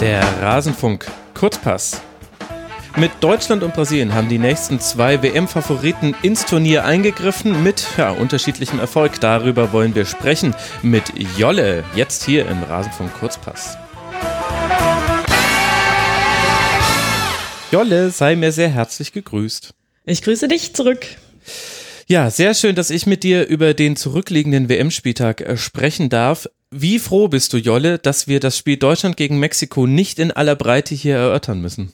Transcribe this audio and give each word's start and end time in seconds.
Der 0.00 0.22
Rasenfunk 0.40 1.04
Kurzpass. 1.34 2.00
Mit 2.96 3.10
Deutschland 3.20 3.62
und 3.62 3.74
Brasilien 3.74 4.14
haben 4.14 4.30
die 4.30 4.38
nächsten 4.38 4.80
zwei 4.80 5.22
WM-Favoriten 5.22 6.16
ins 6.22 6.46
Turnier 6.46 6.86
eingegriffen 6.86 7.62
mit 7.62 7.86
ja, 7.98 8.10
unterschiedlichem 8.10 8.80
Erfolg. 8.80 9.20
Darüber 9.20 9.74
wollen 9.74 9.94
wir 9.94 10.06
sprechen 10.06 10.54
mit 10.80 11.12
Jolle, 11.36 11.84
jetzt 11.94 12.24
hier 12.24 12.48
im 12.48 12.62
Rasenfunk 12.62 13.12
Kurzpass. 13.12 13.76
Jolle, 17.70 18.10
sei 18.10 18.36
mir 18.36 18.52
sehr 18.52 18.70
herzlich 18.70 19.12
gegrüßt. 19.12 19.74
Ich 20.06 20.22
grüße 20.22 20.48
dich 20.48 20.74
zurück. 20.74 21.04
Ja, 22.06 22.30
sehr 22.30 22.54
schön, 22.54 22.74
dass 22.74 22.88
ich 22.88 23.06
mit 23.06 23.22
dir 23.22 23.46
über 23.46 23.74
den 23.74 23.96
zurückliegenden 23.96 24.70
WM-Spieltag 24.70 25.42
äh, 25.42 25.58
sprechen 25.58 26.08
darf. 26.08 26.48
Wie 26.72 27.00
froh 27.00 27.26
bist 27.26 27.52
du, 27.52 27.56
Jolle, 27.56 27.98
dass 27.98 28.28
wir 28.28 28.38
das 28.38 28.56
Spiel 28.56 28.76
Deutschland 28.76 29.16
gegen 29.16 29.40
Mexiko 29.40 29.88
nicht 29.88 30.20
in 30.20 30.30
aller 30.30 30.54
Breite 30.54 30.94
hier 30.94 31.16
erörtern 31.16 31.60
müssen? 31.60 31.92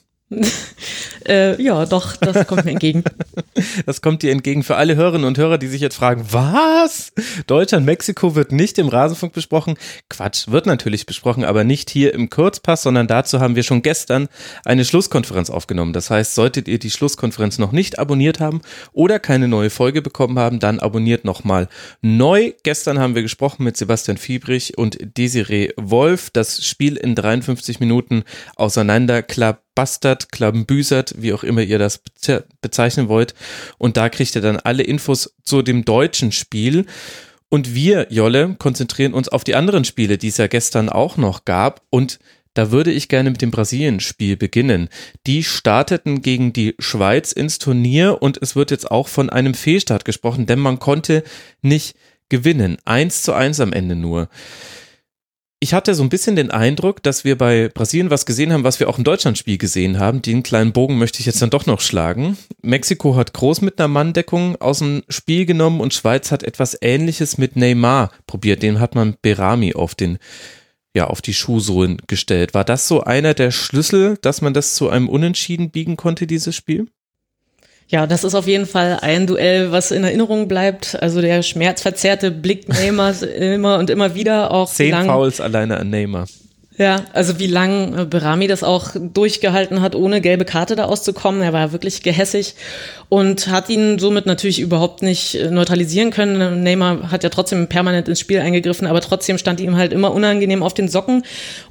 Äh, 1.27 1.61
ja, 1.61 1.85
doch, 1.85 2.17
das 2.17 2.47
kommt 2.47 2.65
mir 2.65 2.71
entgegen. 2.71 3.03
das 3.85 4.01
kommt 4.01 4.23
dir 4.23 4.31
entgegen 4.31 4.63
für 4.63 4.75
alle 4.75 4.97
Hörerinnen 4.97 5.25
und 5.25 5.37
Hörer, 5.37 5.57
die 5.57 5.67
sich 5.67 5.79
jetzt 5.79 5.95
fragen, 5.95 6.25
was? 6.31 7.13
Deutschland, 7.47 7.85
Mexiko 7.85 8.35
wird 8.35 8.51
nicht 8.51 8.77
im 8.77 8.89
Rasenfunk 8.89 9.31
besprochen? 9.31 9.75
Quatsch, 10.09 10.49
wird 10.49 10.65
natürlich 10.65 11.05
besprochen, 11.05 11.45
aber 11.45 11.63
nicht 11.63 11.89
hier 11.89 12.13
im 12.13 12.29
Kurzpass, 12.29 12.81
sondern 12.81 13.07
dazu 13.07 13.39
haben 13.39 13.55
wir 13.55 13.63
schon 13.63 13.81
gestern 13.81 14.27
eine 14.65 14.83
Schlusskonferenz 14.83 15.49
aufgenommen. 15.49 15.93
Das 15.93 16.09
heißt, 16.09 16.35
solltet 16.35 16.67
ihr 16.67 16.79
die 16.79 16.91
Schlusskonferenz 16.91 17.57
noch 17.57 17.71
nicht 17.71 17.97
abonniert 17.97 18.41
haben 18.41 18.61
oder 18.91 19.19
keine 19.19 19.47
neue 19.47 19.69
Folge 19.69 20.01
bekommen 20.01 20.37
haben, 20.37 20.59
dann 20.59 20.79
abonniert 20.79 21.23
nochmal 21.23 21.69
neu. 22.01 22.51
Gestern 22.63 22.99
haben 22.99 23.15
wir 23.15 23.21
gesprochen 23.21 23.63
mit 23.63 23.77
Sebastian 23.77 24.17
Fiebrich 24.17 24.77
und 24.77 24.97
Desiree 25.17 25.69
Wolf. 25.77 26.31
Das 26.31 26.65
Spiel 26.65 26.97
in 26.97 27.15
53 27.15 27.79
Minuten 27.79 28.23
auseinanderklappt 28.57 29.66
bastard, 29.77 30.31
klabüsert, 30.31 31.13
wie 31.19 31.33
auch 31.33 31.43
immer 31.43 31.61
ihr 31.61 31.77
das 31.77 32.01
bezeichnen 32.61 33.09
wollt. 33.09 33.35
Und 33.77 33.95
da 33.95 34.09
kriegt 34.09 34.35
ihr 34.35 34.41
dann 34.41 34.57
alle 34.57 34.81
Infos 34.81 35.35
zu 35.43 35.61
dem 35.61 35.85
deutschen 35.85 36.31
Spiel. 36.31 36.87
Und 37.49 37.75
wir, 37.75 38.07
Jolle, 38.09 38.55
konzentrieren 38.57 39.13
uns 39.13 39.29
auf 39.29 39.43
die 39.43 39.53
anderen 39.53 39.85
Spiele, 39.85 40.17
die 40.17 40.29
es 40.29 40.37
ja 40.37 40.47
gestern 40.47 40.89
auch 40.89 41.17
noch 41.17 41.45
gab. 41.45 41.83
Und 41.91 42.17
da 42.55 42.71
würde 42.71 42.91
ich 42.91 43.07
gerne 43.07 43.29
mit 43.29 43.43
dem 43.43 43.51
Brasilien-Spiel 43.51 44.35
beginnen. 44.35 44.89
Die 45.27 45.43
starteten 45.43 46.23
gegen 46.23 46.53
die 46.53 46.73
Schweiz 46.79 47.31
ins 47.31 47.59
Turnier 47.59 48.17
und 48.19 48.41
es 48.41 48.55
wird 48.55 48.71
jetzt 48.71 48.89
auch 48.89 49.07
von 49.07 49.29
einem 49.29 49.53
Fehlstart 49.53 50.05
gesprochen, 50.05 50.47
denn 50.47 50.57
man 50.57 50.79
konnte 50.79 51.23
nicht 51.61 51.95
gewinnen. 52.29 52.77
Eins 52.83 53.21
zu 53.21 53.33
eins 53.33 53.59
am 53.59 53.73
Ende 53.73 53.95
nur 53.95 54.27
ich 55.59 55.73
hatte 55.73 55.95
so 55.95 56.03
ein 56.03 56.09
bisschen 56.09 56.35
den 56.35 56.51
Eindruck, 56.51 57.01
dass 57.01 57.23
wir 57.23 57.37
bei 57.37 57.69
Brasilien 57.69 58.11
was 58.11 58.27
gesehen 58.27 58.53
haben, 58.53 58.63
was 58.63 58.79
wir 58.79 58.89
auch 58.89 58.99
im 58.99 59.03
Deutschlandspiel 59.03 59.57
gesehen 59.57 59.99
haben. 59.99 60.21
Den 60.21 60.43
kleinen 60.43 60.71
Bogen 60.71 60.99
möchte 60.99 61.19
ich 61.19 61.25
jetzt 61.25 61.41
dann 61.41 61.49
doch 61.49 61.65
noch 61.65 61.81
schlagen. 61.81 62.37
Mexiko 62.61 63.15
hat 63.15 63.33
groß 63.33 63.61
mit 63.61 63.79
einer 63.79 63.87
Manndeckung 63.87 64.55
aus 64.61 64.79
dem 64.79 65.03
Spiel 65.09 65.45
genommen 65.45 65.81
und 65.81 65.95
Schweiz 65.95 66.31
hat 66.31 66.43
etwas 66.43 66.77
Ähnliches 66.79 67.39
mit 67.39 67.55
Neymar 67.55 68.11
probiert. 68.27 68.61
Den 68.61 68.79
hat 68.79 68.93
man 68.93 69.15
Berami 69.21 69.73
auf 69.73 69.95
den 69.95 70.19
ja, 70.95 71.05
auf 71.05 71.21
die 71.21 71.33
Schuhsohlen 71.33 72.01
gestellt. 72.07 72.55
War 72.55 72.63
das 72.63 72.87
so 72.87 73.01
einer 73.03 73.35
der 73.35 73.51
Schlüssel, 73.51 74.17
dass 74.21 74.41
man 74.41 74.55
das 74.55 74.73
zu 74.73 74.89
einem 74.89 75.09
Unentschieden 75.09 75.69
biegen 75.69 75.95
konnte, 75.95 76.25
dieses 76.25 76.55
Spiel? 76.55 76.87
Ja, 77.89 78.05
das 78.05 78.23
ist 78.23 78.35
auf 78.35 78.47
jeden 78.47 78.65
Fall 78.65 78.99
ein 79.01 79.27
Duell, 79.27 79.71
was 79.71 79.91
in 79.91 80.03
Erinnerung 80.03 80.47
bleibt. 80.47 81.01
Also 81.01 81.21
der 81.21 81.41
schmerzverzerrte 81.41 82.31
Blick 82.31 82.67
Neymars 82.67 83.21
immer 83.21 83.77
und 83.77 83.89
immer 83.89 84.13
wieder 84.13 84.51
auch. 84.51 84.69
Zehn 84.69 84.93
Fouls 85.05 85.39
alleine 85.39 85.77
an 85.77 85.89
Neymar. 85.89 86.27
Ja, 86.77 87.05
also 87.13 87.39
wie 87.39 87.47
lang 87.47 87.97
äh, 87.97 88.05
Berami 88.05 88.45
das 88.45 88.63
auch 88.63 88.91
durchgehalten 88.95 89.81
hat, 89.81 89.95
ohne 89.95 90.21
gelbe 90.21 90.45
Karte 90.45 90.75
da 90.75 90.85
auszukommen. 90.85 91.41
Er 91.41 91.51
war 91.51 91.71
wirklich 91.71 92.03
gehässig 92.03 92.53
und 93.09 93.47
hat 93.47 93.69
ihn 93.69 93.97
somit 93.97 94.27
natürlich 94.27 94.59
überhaupt 94.59 95.01
nicht 95.01 95.33
äh, 95.33 95.49
neutralisieren 95.49 96.11
können. 96.11 96.61
Neymar 96.61 97.11
hat 97.11 97.23
ja 97.23 97.29
trotzdem 97.29 97.67
permanent 97.67 98.07
ins 98.07 98.19
Spiel 98.19 98.41
eingegriffen, 98.41 98.85
aber 98.85 99.01
trotzdem 99.01 99.39
stand 99.39 99.59
ihm 99.59 99.75
halt 99.75 99.91
immer 99.91 100.13
unangenehm 100.13 100.61
auf 100.61 100.75
den 100.75 100.87
Socken. 100.87 101.23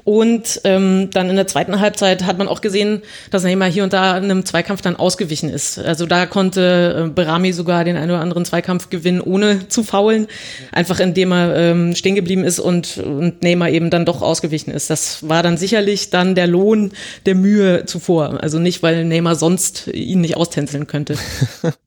Und 0.03 0.61
ähm, 0.65 1.11
dann 1.13 1.31
in 1.31 1.37
der 1.37 1.47
zweiten 1.47 1.79
Halbzeit 1.79 2.25
hat 2.25 2.39
man 2.39 2.49
auch 2.49 2.61
gesehen, 2.61 3.03
dass 3.31 3.45
Neymar 3.45 3.71
hier 3.71 3.85
und 3.85 3.93
da 3.93 4.19
in 4.19 4.25
einem 4.25 4.45
Zweikampf 4.45 4.83
dann 4.83 4.97
ausgewichen 4.97 5.51
ist. 5.51 5.79
Also 5.79 6.07
da 6.07 6.27
konnte 6.27 7.05
äh, 7.07 7.11
Berami 7.11 7.53
sogar 7.53 7.85
den 7.85 7.97
einen 7.97 8.11
oder 8.11 8.21
anderen 8.21 8.45
Zweikampf 8.45 8.91
gewinnen, 8.91 9.21
ohne 9.21 9.69
zu 9.69 9.85
faulen, 9.85 10.27
einfach 10.73 10.99
indem 10.99 11.31
er 11.31 11.57
ähm, 11.57 11.95
stehen 11.95 12.17
geblieben 12.17 12.43
ist 12.43 12.59
und, 12.59 12.99
und 12.99 13.43
Neymar 13.45 13.71
eben 13.71 13.91
dann 13.91 14.05
doch 14.05 14.21
ausgewichen 14.21 14.73
ist 14.73 14.91
das 14.91 14.96
war 15.23 15.43
dann 15.43 15.57
sicherlich 15.57 16.11
dann 16.11 16.35
der 16.35 16.47
Lohn 16.47 16.93
der 17.25 17.35
Mühe 17.35 17.85
zuvor. 17.87 18.43
Also 18.43 18.59
nicht, 18.59 18.83
weil 18.83 19.05
Neymar 19.05 19.37
sonst 19.37 19.89
ihn 19.89 20.21
nicht 20.21 20.37
austänzeln 20.37 20.87
könnte. 20.87 21.17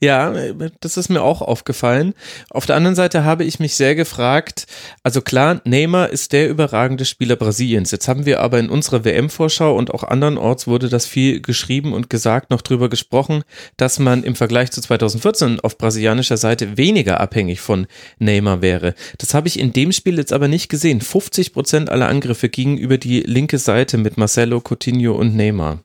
Ja, 0.00 0.34
das 0.80 0.96
ist 0.96 1.08
mir 1.08 1.22
auch 1.22 1.40
aufgefallen. 1.40 2.14
Auf 2.50 2.66
der 2.66 2.76
anderen 2.76 2.96
Seite 2.96 3.24
habe 3.24 3.44
ich 3.44 3.60
mich 3.60 3.74
sehr 3.74 3.94
gefragt, 3.94 4.66
also 5.02 5.20
klar, 5.20 5.60
Neymar 5.64 6.10
ist 6.10 6.32
der 6.32 6.48
überragende 6.48 7.04
Spieler 7.04 7.36
Brasiliens. 7.36 7.90
Jetzt 7.90 8.08
haben 8.08 8.26
wir 8.26 8.40
aber 8.40 8.58
in 8.58 8.68
unserer 8.68 9.04
WM-Vorschau 9.04 9.74
und 9.76 9.94
auch 9.94 10.02
andernorts 10.02 10.66
wurde 10.66 10.88
das 10.88 11.06
viel 11.06 11.40
geschrieben 11.40 11.92
und 11.92 12.10
gesagt, 12.10 12.50
noch 12.50 12.62
drüber 12.62 12.88
gesprochen, 12.88 13.44
dass 13.76 13.98
man 13.98 14.24
im 14.24 14.34
Vergleich 14.34 14.72
zu 14.72 14.80
2014 14.80 15.60
auf 15.60 15.78
brasilianischer 15.78 16.36
Seite 16.36 16.76
weniger 16.76 17.20
abhängig 17.20 17.60
von 17.60 17.86
Neymar 18.18 18.60
wäre. 18.60 18.94
Das 19.18 19.34
habe 19.34 19.48
ich 19.48 19.58
in 19.58 19.72
dem 19.72 19.92
Spiel 19.92 20.18
jetzt 20.18 20.32
aber 20.32 20.48
nicht 20.48 20.68
gesehen. 20.68 21.00
50 21.00 21.52
Prozent 21.52 21.90
aller 21.90 22.08
Angriffe 22.08 22.48
gingen 22.48 22.76
über 22.76 22.98
die 22.98 23.20
linke 23.20 23.58
Seite 23.58 23.98
mit 23.98 24.16
Marcelo, 24.16 24.60
Coutinho 24.60 25.14
und 25.14 25.36
Neymar. 25.36 25.83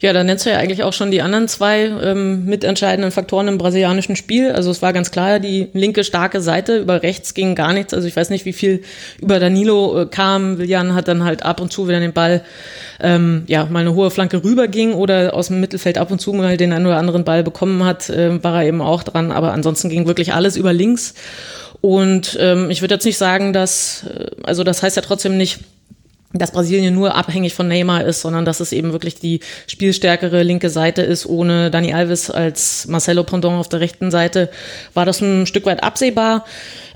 Ja, 0.00 0.12
da 0.12 0.24
nennst 0.24 0.44
du 0.44 0.50
ja 0.50 0.58
eigentlich 0.58 0.82
auch 0.82 0.92
schon 0.92 1.12
die 1.12 1.22
anderen 1.22 1.46
zwei 1.46 1.84
ähm, 1.84 2.46
mitentscheidenden 2.46 3.12
Faktoren 3.12 3.46
im 3.46 3.58
brasilianischen 3.58 4.16
Spiel. 4.16 4.50
Also 4.50 4.70
es 4.72 4.82
war 4.82 4.92
ganz 4.92 5.12
klar, 5.12 5.38
die 5.38 5.68
linke 5.72 6.02
starke 6.02 6.40
Seite, 6.40 6.78
über 6.78 7.02
rechts 7.04 7.32
ging 7.32 7.54
gar 7.54 7.72
nichts. 7.72 7.94
Also 7.94 8.08
ich 8.08 8.16
weiß 8.16 8.30
nicht, 8.30 8.44
wie 8.44 8.52
viel 8.52 8.82
über 9.20 9.38
Danilo 9.38 10.02
äh, 10.02 10.06
kam. 10.06 10.58
Willian 10.58 10.94
hat 10.94 11.06
dann 11.06 11.24
halt 11.24 11.44
ab 11.44 11.60
und 11.60 11.72
zu, 11.72 11.86
wenn 11.86 11.94
er 11.94 12.00
den 12.00 12.12
Ball 12.12 12.42
ähm, 13.00 13.44
ja 13.46 13.66
mal 13.66 13.80
eine 13.80 13.94
hohe 13.94 14.10
Flanke 14.10 14.42
rüberging 14.42 14.94
oder 14.94 15.32
aus 15.32 15.46
dem 15.46 15.60
Mittelfeld 15.60 15.96
ab 15.96 16.10
und 16.10 16.20
zu 16.20 16.32
mal 16.32 16.56
den 16.56 16.72
einen 16.72 16.86
oder 16.86 16.98
anderen 16.98 17.24
Ball 17.24 17.44
bekommen 17.44 17.84
hat, 17.84 18.10
äh, 18.10 18.42
war 18.42 18.62
er 18.62 18.68
eben 18.68 18.82
auch 18.82 19.04
dran. 19.04 19.30
Aber 19.30 19.52
ansonsten 19.52 19.90
ging 19.90 20.08
wirklich 20.08 20.34
alles 20.34 20.56
über 20.56 20.72
links. 20.72 21.14
Und 21.80 22.36
ähm, 22.40 22.68
ich 22.68 22.80
würde 22.82 22.94
jetzt 22.94 23.04
nicht 23.04 23.18
sagen, 23.18 23.52
dass, 23.52 24.04
äh, 24.04 24.26
also 24.42 24.64
das 24.64 24.82
heißt 24.82 24.96
ja 24.96 25.02
trotzdem 25.02 25.36
nicht, 25.36 25.60
dass 26.34 26.50
Brasilien 26.50 26.94
nur 26.94 27.14
abhängig 27.14 27.54
von 27.54 27.68
Neymar 27.68 28.04
ist, 28.04 28.20
sondern 28.20 28.44
dass 28.44 28.58
es 28.58 28.72
eben 28.72 28.92
wirklich 28.92 29.14
die 29.14 29.40
spielstärkere 29.68 30.42
linke 30.42 30.68
Seite 30.68 31.02
ist. 31.02 31.26
Ohne 31.26 31.70
Dani 31.70 31.94
Alves 31.94 32.30
als 32.30 32.86
Marcelo 32.88 33.22
Pondon 33.22 33.54
auf 33.54 33.68
der 33.68 33.80
rechten 33.80 34.10
Seite 34.10 34.50
war 34.94 35.06
das 35.06 35.20
ein 35.20 35.46
Stück 35.46 35.64
weit 35.64 35.82
absehbar. 35.84 36.44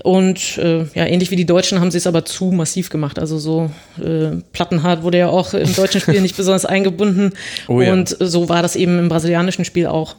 Und 0.03 0.57
äh, 0.57 0.85
ja, 0.93 1.05
ähnlich 1.05 1.31
wie 1.31 1.35
die 1.37 1.45
Deutschen 1.45 1.79
haben 1.79 1.91
sie 1.91 1.97
es 1.97 2.07
aber 2.07 2.25
zu 2.25 2.51
massiv 2.51 2.89
gemacht. 2.89 3.17
Also 3.17 3.37
so 3.39 3.69
äh, 3.97 4.41
Plattenhart 4.51 5.03
wurde 5.03 5.19
ja 5.19 5.29
auch 5.29 5.53
im 5.53 5.73
deutschen 5.73 6.01
Spiel 6.01 6.21
nicht 6.21 6.35
besonders 6.35 6.65
eingebunden. 6.65 7.31
Oh 7.67 7.81
ja. 7.81 7.93
Und 7.93 8.15
so 8.19 8.49
war 8.49 8.61
das 8.61 8.75
eben 8.75 8.99
im 8.99 9.09
brasilianischen 9.09 9.63
Spiel 9.63 9.87
auch. 9.87 10.15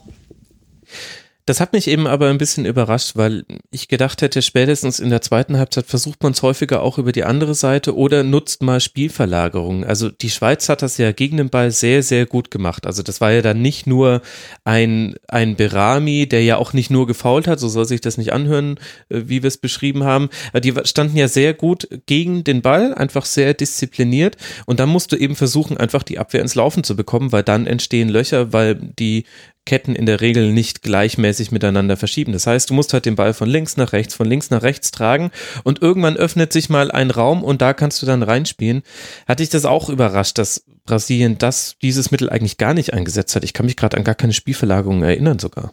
Das 1.46 1.60
hat 1.60 1.72
mich 1.72 1.88
eben 1.88 2.06
aber 2.06 2.28
ein 2.28 2.38
bisschen 2.38 2.64
überrascht, 2.64 3.16
weil 3.16 3.44
ich 3.70 3.88
gedacht 3.88 4.22
hätte, 4.22 4.42
spätestens 4.42 5.00
in 5.00 5.10
der 5.10 5.22
zweiten 5.22 5.58
Halbzeit 5.58 5.86
versucht 5.86 6.22
man 6.22 6.32
es 6.32 6.42
häufiger 6.42 6.82
auch 6.82 6.98
über 6.98 7.12
die 7.12 7.24
andere 7.24 7.54
Seite 7.54 7.96
oder 7.96 8.22
nutzt 8.22 8.62
mal 8.62 8.80
Spielverlagerungen. 8.80 9.84
Also 9.84 10.10
die 10.10 10.30
Schweiz 10.30 10.68
hat 10.68 10.82
das 10.82 10.98
ja 10.98 11.12
gegen 11.12 11.38
den 11.38 11.50
Ball 11.50 11.70
sehr, 11.70 12.02
sehr 12.02 12.26
gut 12.26 12.50
gemacht. 12.50 12.86
Also 12.86 13.02
das 13.02 13.20
war 13.20 13.32
ja 13.32 13.42
dann 13.42 13.62
nicht 13.62 13.86
nur 13.86 14.22
ein, 14.64 15.14
ein 15.28 15.56
Berami, 15.56 16.28
der 16.28 16.44
ja 16.44 16.56
auch 16.56 16.72
nicht 16.72 16.90
nur 16.90 17.06
gefault 17.06 17.48
hat, 17.48 17.58
so 17.58 17.68
soll 17.68 17.86
sich 17.86 18.00
das 18.00 18.18
nicht 18.18 18.32
anhören, 18.32 18.78
äh, 19.08 19.22
wie 19.26 19.42
wir 19.42 19.48
es 19.48 19.58
beschrieben 19.58 20.04
haben. 20.04 20.28
Die 20.54 20.74
standen 20.84 21.16
ja 21.16 21.28
sehr 21.28 21.54
gut 21.54 21.88
gegen 22.06 22.44
den 22.44 22.62
Ball, 22.62 22.94
einfach 22.94 23.24
sehr 23.24 23.54
diszipliniert. 23.54 24.36
Und 24.66 24.78
dann 24.78 24.88
musst 24.88 25.10
du 25.12 25.16
eben 25.16 25.36
versuchen, 25.36 25.76
einfach 25.76 26.02
die 26.02 26.18
Abwehr 26.18 26.42
ins 26.42 26.54
Laufen 26.54 26.84
zu 26.84 26.96
bekommen, 26.96 27.32
weil 27.32 27.42
dann 27.42 27.66
entstehen 27.66 28.08
Löcher, 28.08 28.52
weil 28.52 28.74
die 28.74 29.24
Ketten 29.66 29.94
in 29.94 30.06
der 30.06 30.20
Regel 30.20 30.52
nicht 30.52 30.82
gleichmäßig 30.82 31.52
miteinander 31.52 31.96
verschieben. 31.96 32.32
Das 32.32 32.46
heißt, 32.46 32.70
du 32.70 32.74
musst 32.74 32.92
halt 32.92 33.06
den 33.06 33.16
Ball 33.16 33.34
von 33.34 33.48
links 33.48 33.76
nach 33.76 33.92
rechts, 33.92 34.14
von 34.14 34.26
links 34.26 34.50
nach 34.50 34.62
rechts 34.62 34.90
tragen 34.90 35.30
und 35.64 35.82
irgendwann 35.82 36.16
öffnet 36.16 36.52
sich 36.52 36.70
mal 36.70 36.90
ein 36.90 37.10
Raum 37.10 37.44
und 37.44 37.62
da 37.62 37.72
kannst 37.72 38.02
du 38.02 38.06
dann 38.06 38.22
reinspielen. 38.22 38.82
Hatte 39.28 39.42
ich 39.42 39.50
das 39.50 39.64
auch 39.64 39.88
überrascht, 39.88 40.38
dass 40.38 40.64
Brasilien 40.86 41.38
das, 41.38 41.76
dieses 41.82 42.10
Mittel 42.10 42.30
eigentlich 42.30 42.56
gar 42.56 42.74
nicht 42.74 42.94
eingesetzt 42.94 43.36
hat. 43.36 43.44
Ich 43.44 43.52
kann 43.52 43.66
mich 43.66 43.76
gerade 43.76 43.96
an 43.96 44.04
gar 44.04 44.14
keine 44.14 44.32
Spielverlagerungen 44.32 45.04
erinnern 45.04 45.38
sogar. 45.38 45.72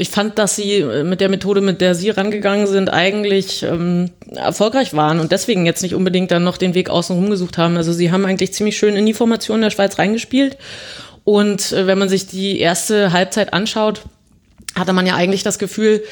Ich 0.00 0.10
fand, 0.10 0.38
dass 0.38 0.54
sie 0.54 0.84
mit 1.02 1.20
der 1.20 1.28
Methode, 1.28 1.60
mit 1.60 1.80
der 1.80 1.96
sie 1.96 2.10
rangegangen 2.10 2.68
sind, 2.68 2.88
eigentlich 2.88 3.64
ähm, 3.64 4.10
erfolgreich 4.32 4.94
waren 4.94 5.18
und 5.18 5.32
deswegen 5.32 5.66
jetzt 5.66 5.82
nicht 5.82 5.96
unbedingt 5.96 6.30
dann 6.30 6.44
noch 6.44 6.56
den 6.56 6.74
Weg 6.74 6.88
außenrum 6.88 7.30
gesucht 7.30 7.58
haben. 7.58 7.76
Also 7.76 7.92
sie 7.92 8.12
haben 8.12 8.24
eigentlich 8.24 8.52
ziemlich 8.52 8.76
schön 8.76 8.94
in 8.94 9.06
die 9.06 9.14
Formation 9.14 9.60
der 9.60 9.70
Schweiz 9.70 9.98
reingespielt 9.98 10.56
und 11.28 11.72
äh, 11.72 11.86
wenn 11.86 11.98
man 11.98 12.08
sich 12.08 12.26
die 12.26 12.58
erste 12.58 13.12
Halbzeit 13.12 13.52
anschaut, 13.52 14.00
hatte 14.74 14.94
man 14.94 15.06
ja 15.06 15.14
eigentlich 15.14 15.42
das 15.42 15.58
Gefühl, 15.58 16.02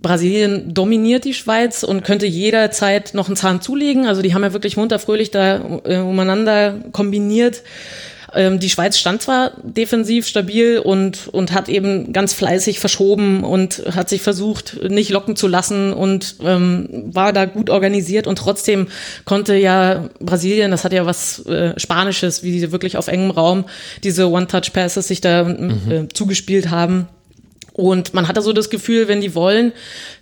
Brasilien 0.00 0.72
dominiert 0.72 1.26
die 1.26 1.34
Schweiz 1.34 1.82
und 1.82 2.04
könnte 2.04 2.24
jederzeit 2.24 3.12
noch 3.12 3.26
einen 3.26 3.36
Zahn 3.36 3.60
zulegen. 3.60 4.06
Also 4.06 4.22
die 4.22 4.32
haben 4.32 4.42
ja 4.42 4.54
wirklich 4.54 4.78
munter 4.78 4.98
fröhlich 4.98 5.30
da 5.30 5.80
äh, 5.84 5.98
umeinander 5.98 6.84
kombiniert. 6.92 7.62
Ähm, 8.38 8.60
die 8.60 8.70
Schweiz 8.70 8.96
stand 8.96 9.20
zwar 9.20 9.50
defensiv 9.64 10.24
stabil 10.24 10.78
und, 10.78 11.26
und 11.32 11.52
hat 11.52 11.68
eben 11.68 12.12
ganz 12.12 12.32
fleißig 12.34 12.78
verschoben 12.78 13.42
und 13.42 13.82
hat 13.90 14.08
sich 14.08 14.22
versucht, 14.22 14.78
nicht 14.88 15.10
locken 15.10 15.34
zu 15.34 15.48
lassen 15.48 15.92
und 15.92 16.36
ähm, 16.44 17.10
war 17.12 17.32
da 17.32 17.46
gut 17.46 17.68
organisiert 17.68 18.28
und 18.28 18.38
trotzdem 18.38 18.86
konnte 19.24 19.56
ja 19.56 20.08
Brasilien, 20.20 20.70
das 20.70 20.84
hat 20.84 20.92
ja 20.92 21.04
was 21.04 21.44
äh, 21.46 21.76
Spanisches, 21.80 22.44
wie 22.44 22.56
sie 22.60 22.70
wirklich 22.70 22.96
auf 22.96 23.08
engem 23.08 23.32
Raum 23.32 23.64
diese 24.04 24.30
One-Touch-Passes 24.30 25.08
sich 25.08 25.20
da 25.20 25.42
mhm. 25.42 25.80
äh, 25.90 26.08
zugespielt 26.08 26.70
haben 26.70 27.08
und 27.78 28.12
man 28.12 28.26
hatte 28.26 28.42
so 28.42 28.52
das 28.52 28.70
Gefühl, 28.70 29.06
wenn 29.06 29.20
die 29.20 29.36
wollen, 29.36 29.72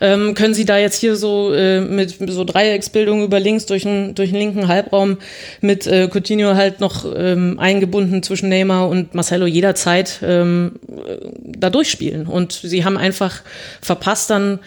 ähm, 0.02 0.34
können 0.34 0.52
sie 0.52 0.66
da 0.66 0.76
jetzt 0.76 1.00
hier 1.00 1.16
so 1.16 1.54
äh, 1.54 1.80
mit 1.80 2.14
so 2.30 2.44
Dreiecksbildung 2.44 3.24
über 3.24 3.40
links 3.40 3.64
durch 3.64 3.84
den 3.84 4.14
durch 4.14 4.30
linken 4.30 4.68
Halbraum 4.68 5.16
mit 5.62 5.86
äh, 5.86 6.06
Coutinho 6.12 6.54
halt 6.54 6.80
noch 6.80 7.06
ähm, 7.16 7.58
eingebunden 7.58 8.22
zwischen 8.22 8.50
Neymar 8.50 8.90
und 8.90 9.14
Marcelo 9.14 9.46
jederzeit 9.46 10.20
ähm, 10.22 10.72
äh, 10.86 11.16
da 11.42 11.70
durchspielen. 11.70 12.26
Und 12.26 12.52
sie 12.52 12.84
haben 12.84 12.98
einfach 12.98 13.40
verpasst 13.80 14.28
dann 14.28 14.58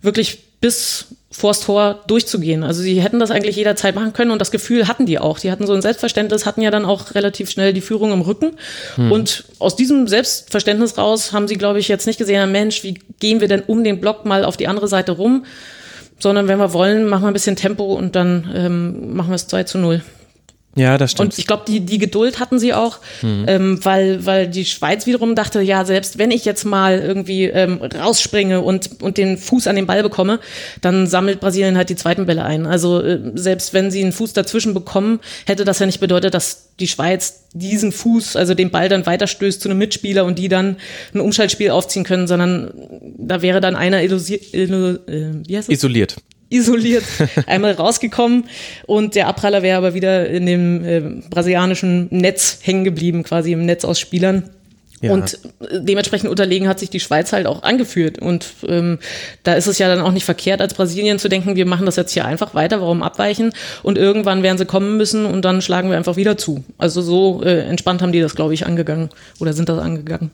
wirklich 0.00 0.47
bis 0.60 1.06
vors 1.30 1.60
Tor 1.60 2.02
durchzugehen. 2.06 2.64
Also 2.64 2.82
sie 2.82 3.00
hätten 3.00 3.20
das 3.20 3.30
eigentlich 3.30 3.56
jederzeit 3.56 3.94
machen 3.94 4.12
können 4.12 4.30
und 4.30 4.40
das 4.40 4.50
Gefühl 4.50 4.88
hatten 4.88 5.06
die 5.06 5.18
auch. 5.18 5.38
Die 5.38 5.50
hatten 5.50 5.66
so 5.66 5.72
ein 5.72 5.82
Selbstverständnis, 5.82 6.46
hatten 6.46 6.62
ja 6.62 6.70
dann 6.70 6.84
auch 6.84 7.14
relativ 7.14 7.50
schnell 7.50 7.72
die 7.72 7.80
Führung 7.80 8.12
im 8.12 8.22
Rücken. 8.22 8.52
Hm. 8.96 9.12
Und 9.12 9.44
aus 9.58 9.76
diesem 9.76 10.08
Selbstverständnis 10.08 10.98
raus 10.98 11.32
haben 11.32 11.46
sie, 11.46 11.56
glaube 11.56 11.78
ich, 11.78 11.88
jetzt 11.88 12.06
nicht 12.06 12.18
gesehen, 12.18 12.50
Mensch, 12.50 12.82
wie 12.82 12.94
gehen 13.20 13.40
wir 13.40 13.48
denn 13.48 13.62
um 13.66 13.84
den 13.84 14.00
Block 14.00 14.24
mal 14.24 14.44
auf 14.44 14.56
die 14.56 14.68
andere 14.68 14.88
Seite 14.88 15.12
rum? 15.12 15.44
Sondern 16.18 16.48
wenn 16.48 16.58
wir 16.58 16.72
wollen, 16.72 17.08
machen 17.08 17.22
wir 17.22 17.28
ein 17.28 17.34
bisschen 17.34 17.56
Tempo 17.56 17.94
und 17.94 18.16
dann 18.16 18.50
ähm, 18.52 19.14
machen 19.14 19.30
wir 19.30 19.36
es 19.36 19.46
2 19.46 19.62
zu 19.64 19.78
0. 19.78 20.02
Ja, 20.76 20.96
das 20.96 21.12
stimmt. 21.12 21.32
Und 21.32 21.38
ich 21.38 21.46
glaube, 21.46 21.64
die, 21.66 21.80
die 21.80 21.98
Geduld 21.98 22.38
hatten 22.38 22.58
sie 22.58 22.72
auch, 22.72 22.98
mhm. 23.22 23.44
ähm, 23.48 23.84
weil, 23.84 24.24
weil 24.26 24.46
die 24.46 24.64
Schweiz 24.64 25.06
wiederum 25.06 25.34
dachte, 25.34 25.60
ja, 25.60 25.84
selbst 25.84 26.18
wenn 26.18 26.30
ich 26.30 26.44
jetzt 26.44 26.64
mal 26.64 26.98
irgendwie 26.98 27.44
ähm, 27.44 27.80
rausspringe 27.82 28.60
und, 28.60 29.02
und 29.02 29.16
den 29.16 29.38
Fuß 29.38 29.66
an 29.66 29.76
den 29.76 29.86
Ball 29.86 30.02
bekomme, 30.02 30.40
dann 30.80 31.06
sammelt 31.06 31.40
Brasilien 31.40 31.76
halt 31.76 31.90
die 31.90 31.96
zweiten 31.96 32.26
Bälle 32.26 32.44
ein. 32.44 32.66
Also 32.66 33.00
äh, 33.02 33.18
selbst 33.34 33.74
wenn 33.74 33.90
sie 33.90 34.02
einen 34.02 34.12
Fuß 34.12 34.34
dazwischen 34.34 34.74
bekommen, 34.74 35.20
hätte 35.46 35.64
das 35.64 35.80
ja 35.80 35.86
nicht 35.86 36.00
bedeutet, 36.00 36.34
dass 36.34 36.68
die 36.78 36.88
Schweiz 36.88 37.46
diesen 37.54 37.90
Fuß, 37.90 38.36
also 38.36 38.54
den 38.54 38.70
Ball 38.70 38.88
dann 38.88 39.04
weiterstößt 39.04 39.60
zu 39.60 39.68
einem 39.68 39.78
Mitspieler 39.78 40.24
und 40.24 40.38
die 40.38 40.48
dann 40.48 40.76
ein 41.12 41.20
Umschaltspiel 41.20 41.70
aufziehen 41.70 42.04
können, 42.04 42.28
sondern 42.28 42.72
da 43.16 43.42
wäre 43.42 43.60
dann 43.60 43.74
einer 43.74 44.02
illusiert, 44.02 44.54
illu, 44.54 44.98
äh, 45.08 45.32
isoliert 45.48 46.16
isoliert 46.50 47.04
einmal 47.46 47.72
rausgekommen 47.72 48.44
und 48.86 49.14
der 49.14 49.26
Abpraller 49.26 49.62
wäre 49.62 49.78
aber 49.78 49.94
wieder 49.94 50.28
in 50.28 50.46
dem 50.46 50.84
äh, 50.84 51.00
brasilianischen 51.30 52.08
Netz 52.10 52.58
hängen 52.62 52.84
geblieben, 52.84 53.22
quasi 53.22 53.52
im 53.52 53.66
Netz 53.66 53.84
aus 53.84 54.00
Spielern. 54.00 54.50
Ja. 55.00 55.12
Und 55.12 55.38
dementsprechend 55.60 56.28
unterlegen 56.28 56.66
hat 56.66 56.80
sich 56.80 56.90
die 56.90 56.98
Schweiz 56.98 57.32
halt 57.32 57.46
auch 57.46 57.62
angeführt. 57.62 58.18
Und 58.18 58.46
ähm, 58.66 58.98
da 59.44 59.54
ist 59.54 59.68
es 59.68 59.78
ja 59.78 59.86
dann 59.88 60.00
auch 60.00 60.10
nicht 60.10 60.24
verkehrt, 60.24 60.60
als 60.60 60.74
Brasilien 60.74 61.20
zu 61.20 61.28
denken, 61.28 61.54
wir 61.54 61.66
machen 61.66 61.86
das 61.86 61.96
jetzt 61.96 62.12
hier 62.12 62.24
einfach 62.24 62.54
weiter, 62.54 62.80
warum 62.80 63.02
abweichen? 63.02 63.52
Und 63.84 63.96
irgendwann 63.96 64.42
werden 64.42 64.58
sie 64.58 64.66
kommen 64.66 64.96
müssen 64.96 65.24
und 65.24 65.44
dann 65.44 65.62
schlagen 65.62 65.90
wir 65.90 65.96
einfach 65.96 66.16
wieder 66.16 66.36
zu. 66.36 66.64
Also 66.78 67.00
so 67.00 67.42
äh, 67.44 67.60
entspannt 67.60 68.02
haben 68.02 68.12
die 68.12 68.20
das, 68.20 68.34
glaube 68.34 68.54
ich, 68.54 68.66
angegangen 68.66 69.10
oder 69.38 69.52
sind 69.52 69.68
das 69.68 69.78
angegangen. 69.78 70.32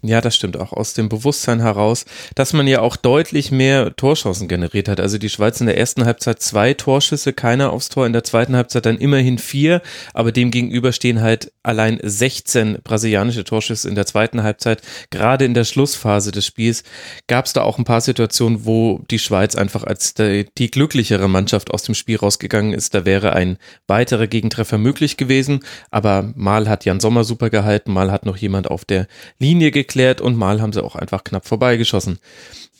Ja, 0.00 0.20
das 0.20 0.36
stimmt 0.36 0.56
auch 0.56 0.72
aus 0.72 0.94
dem 0.94 1.08
Bewusstsein 1.08 1.58
heraus, 1.58 2.04
dass 2.36 2.52
man 2.52 2.68
ja 2.68 2.80
auch 2.80 2.94
deutlich 2.94 3.50
mehr 3.50 3.96
Torschancen 3.96 4.46
generiert 4.46 4.88
hat. 4.88 5.00
Also 5.00 5.18
die 5.18 5.28
Schweiz 5.28 5.60
in 5.60 5.66
der 5.66 5.76
ersten 5.76 6.04
Halbzeit 6.04 6.40
zwei 6.40 6.72
Torschüsse, 6.72 7.32
keiner 7.32 7.72
aufs 7.72 7.88
Tor, 7.88 8.06
in 8.06 8.12
der 8.12 8.22
zweiten 8.22 8.54
Halbzeit 8.54 8.86
dann 8.86 8.98
immerhin 8.98 9.38
vier, 9.38 9.82
aber 10.14 10.30
dem 10.30 10.52
gegenüber 10.52 10.92
stehen 10.92 11.20
halt 11.20 11.50
allein 11.64 11.98
16 12.00 12.78
brasilianische 12.84 13.42
Torschüsse 13.42 13.88
in 13.88 13.96
der 13.96 14.06
zweiten 14.06 14.44
Halbzeit. 14.44 14.82
Gerade 15.10 15.44
in 15.44 15.52
der 15.52 15.64
Schlussphase 15.64 16.30
des 16.30 16.46
Spiels 16.46 16.84
gab 17.26 17.46
es 17.46 17.52
da 17.52 17.62
auch 17.62 17.78
ein 17.78 17.84
paar 17.84 18.00
Situationen, 18.00 18.64
wo 18.64 19.00
die 19.10 19.18
Schweiz 19.18 19.56
einfach 19.56 19.82
als 19.82 20.14
die, 20.14 20.46
die 20.58 20.70
glücklichere 20.70 21.28
Mannschaft 21.28 21.72
aus 21.72 21.82
dem 21.82 21.96
Spiel 21.96 22.18
rausgegangen 22.18 22.72
ist. 22.72 22.94
Da 22.94 23.04
wäre 23.04 23.32
ein 23.32 23.58
weiterer 23.88 24.28
Gegentreffer 24.28 24.78
möglich 24.78 25.16
gewesen, 25.16 25.64
aber 25.90 26.32
mal 26.36 26.68
hat 26.68 26.84
Jan 26.84 27.00
Sommer 27.00 27.24
super 27.24 27.50
gehalten, 27.50 27.92
mal 27.92 28.12
hat 28.12 28.26
noch 28.26 28.36
jemand 28.36 28.70
auf 28.70 28.84
der 28.84 29.08
Linie 29.40 29.72
gekriegt 29.72 29.87
geklärt 29.88 30.20
und 30.20 30.36
mal 30.36 30.60
haben 30.60 30.72
sie 30.72 30.84
auch 30.84 30.94
einfach 30.94 31.24
knapp 31.24 31.46
vorbeigeschossen. 31.46 32.18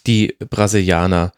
Die 0.07 0.37
Brasilianer. 0.39 1.33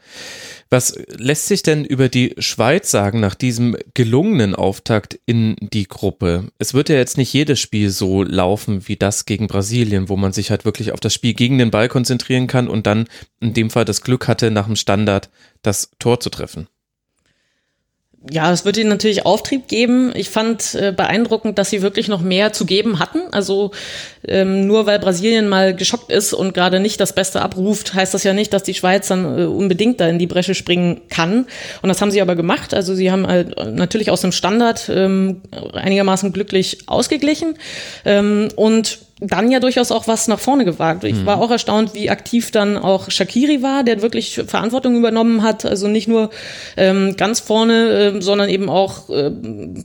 Was 0.68 0.94
lässt 1.16 1.46
sich 1.46 1.62
denn 1.62 1.84
über 1.84 2.08
die 2.08 2.34
Schweiz 2.38 2.90
sagen 2.90 3.18
nach 3.18 3.34
diesem 3.34 3.76
gelungenen 3.94 4.54
Auftakt 4.54 5.18
in 5.26 5.56
die 5.60 5.88
Gruppe? 5.88 6.48
Es 6.58 6.74
wird 6.74 6.88
ja 6.88 6.96
jetzt 6.96 7.16
nicht 7.16 7.32
jedes 7.32 7.58
Spiel 7.58 7.90
so 7.90 8.22
laufen 8.22 8.86
wie 8.86 8.96
das 8.96 9.24
gegen 9.24 9.48
Brasilien, 9.48 10.08
wo 10.08 10.16
man 10.16 10.32
sich 10.32 10.50
halt 10.50 10.64
wirklich 10.64 10.92
auf 10.92 11.00
das 11.00 11.14
Spiel 11.14 11.34
gegen 11.34 11.58
den 11.58 11.72
Ball 11.72 11.88
konzentrieren 11.88 12.46
kann 12.46 12.68
und 12.68 12.86
dann 12.86 13.08
in 13.40 13.54
dem 13.54 13.70
Fall 13.70 13.84
das 13.84 14.02
Glück 14.02 14.28
hatte, 14.28 14.50
nach 14.50 14.66
dem 14.66 14.76
Standard 14.76 15.30
das 15.62 15.90
Tor 15.98 16.20
zu 16.20 16.30
treffen 16.30 16.68
ja, 18.28 18.52
es 18.52 18.66
wird 18.66 18.76
ihnen 18.76 18.90
natürlich 18.90 19.24
Auftrieb 19.24 19.66
geben. 19.66 20.12
Ich 20.14 20.28
fand 20.28 20.74
äh, 20.74 20.92
beeindruckend, 20.94 21.58
dass 21.58 21.70
sie 21.70 21.80
wirklich 21.80 22.08
noch 22.08 22.20
mehr 22.20 22.52
zu 22.52 22.66
geben 22.66 22.98
hatten. 22.98 23.20
Also 23.32 23.70
ähm, 24.28 24.66
nur 24.66 24.84
weil 24.84 24.98
Brasilien 24.98 25.48
mal 25.48 25.74
geschockt 25.74 26.12
ist 26.12 26.34
und 26.34 26.52
gerade 26.52 26.80
nicht 26.80 27.00
das 27.00 27.14
Beste 27.14 27.40
abruft, 27.40 27.94
heißt 27.94 28.12
das 28.12 28.22
ja 28.22 28.34
nicht, 28.34 28.52
dass 28.52 28.62
die 28.62 28.74
Schweiz 28.74 29.08
dann 29.08 29.38
äh, 29.38 29.44
unbedingt 29.44 30.00
da 30.00 30.08
in 30.08 30.18
die 30.18 30.26
Bresche 30.26 30.54
springen 30.54 31.00
kann. 31.08 31.46
Und 31.80 31.88
das 31.88 32.02
haben 32.02 32.10
sie 32.10 32.20
aber 32.20 32.36
gemacht. 32.36 32.74
Also 32.74 32.94
sie 32.94 33.10
haben 33.10 33.26
halt 33.26 33.56
natürlich 33.74 34.10
aus 34.10 34.20
dem 34.20 34.32
Standard 34.32 34.90
ähm, 34.94 35.40
einigermaßen 35.72 36.30
glücklich 36.34 36.80
ausgeglichen. 36.88 37.54
Ähm, 38.04 38.48
und 38.54 38.98
dann 39.20 39.50
ja 39.50 39.60
durchaus 39.60 39.92
auch 39.92 40.08
was 40.08 40.28
nach 40.28 40.40
vorne 40.40 40.64
gewagt. 40.64 41.04
Ich 41.04 41.16
mhm. 41.16 41.26
war 41.26 41.40
auch 41.40 41.50
erstaunt, 41.50 41.94
wie 41.94 42.10
aktiv 42.10 42.50
dann 42.50 42.76
auch 42.78 43.10
Shakiri 43.10 43.62
war, 43.62 43.84
der 43.84 44.02
wirklich 44.02 44.40
Verantwortung 44.46 44.96
übernommen 44.96 45.42
hat. 45.42 45.64
Also 45.64 45.88
nicht 45.88 46.08
nur 46.08 46.30
ähm, 46.76 47.16
ganz 47.16 47.40
vorne, 47.40 48.14
äh, 48.16 48.22
sondern 48.22 48.48
eben 48.48 48.70
auch 48.70 49.10
äh, 49.10 49.30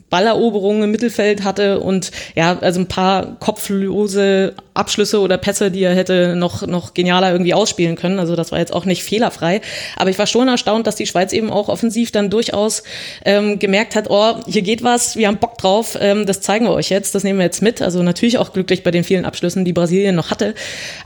Balleroberungen 0.10 0.84
im 0.84 0.92
Mittelfeld 0.92 1.44
hatte 1.44 1.82
und 1.82 2.12
ja, 2.36 2.58
also 2.60 2.80
ein 2.80 2.88
paar 2.88 3.38
kopflose 3.40 4.56
Abschlüsse 4.76 5.22
oder 5.22 5.38
Pässe, 5.38 5.72
die 5.72 5.84
er 5.84 5.96
hätte 5.96 6.36
noch, 6.36 6.68
noch 6.68 6.94
genialer 6.94 7.32
irgendwie 7.32 7.54
ausspielen 7.54 7.96
können. 7.96 8.20
Also 8.20 8.36
das 8.36 8.52
war 8.52 8.60
jetzt 8.60 8.74
auch 8.74 8.86
nicht 8.86 9.04
fehlerfrei. 9.04 9.62
Aber 9.96 10.10
ich 10.10 10.20
war 10.20 10.28
schon 10.28 10.48
erstaunt, 10.48 10.86
dass 10.86 10.96
die 10.96 11.08
Schweiz 11.08 11.32
eben 11.34 11.50
auch 11.50 11.70
offensiv 11.70 12.12
dann 12.12 12.30
durchaus 12.30 12.84
ähm, 13.24 13.58
gemerkt 13.58 13.96
hat, 13.96 14.10
oh, 14.10 14.36
hier 14.48 14.62
geht 14.62 14.84
was, 14.84 15.16
wir 15.16 15.28
haben 15.28 15.38
Bock 15.38 15.58
drauf, 15.58 15.98
ähm, 16.00 16.26
das 16.26 16.42
zeigen 16.42 16.66
wir 16.66 16.74
euch 16.74 16.90
jetzt, 16.90 17.16
das 17.16 17.24
nehmen 17.24 17.40
wir 17.40 17.46
jetzt 17.46 17.62
mit. 17.62 17.82
Also 17.82 18.04
natürlich 18.04 18.38
auch 18.38 18.52
glücklich 18.52 18.84
bei 18.84 18.92
den 18.92 19.04
vielen 19.06 19.25
Abschlüssen, 19.26 19.66
die 19.66 19.74
Brasilien 19.74 20.16
noch 20.16 20.32
hatte. 20.32 20.54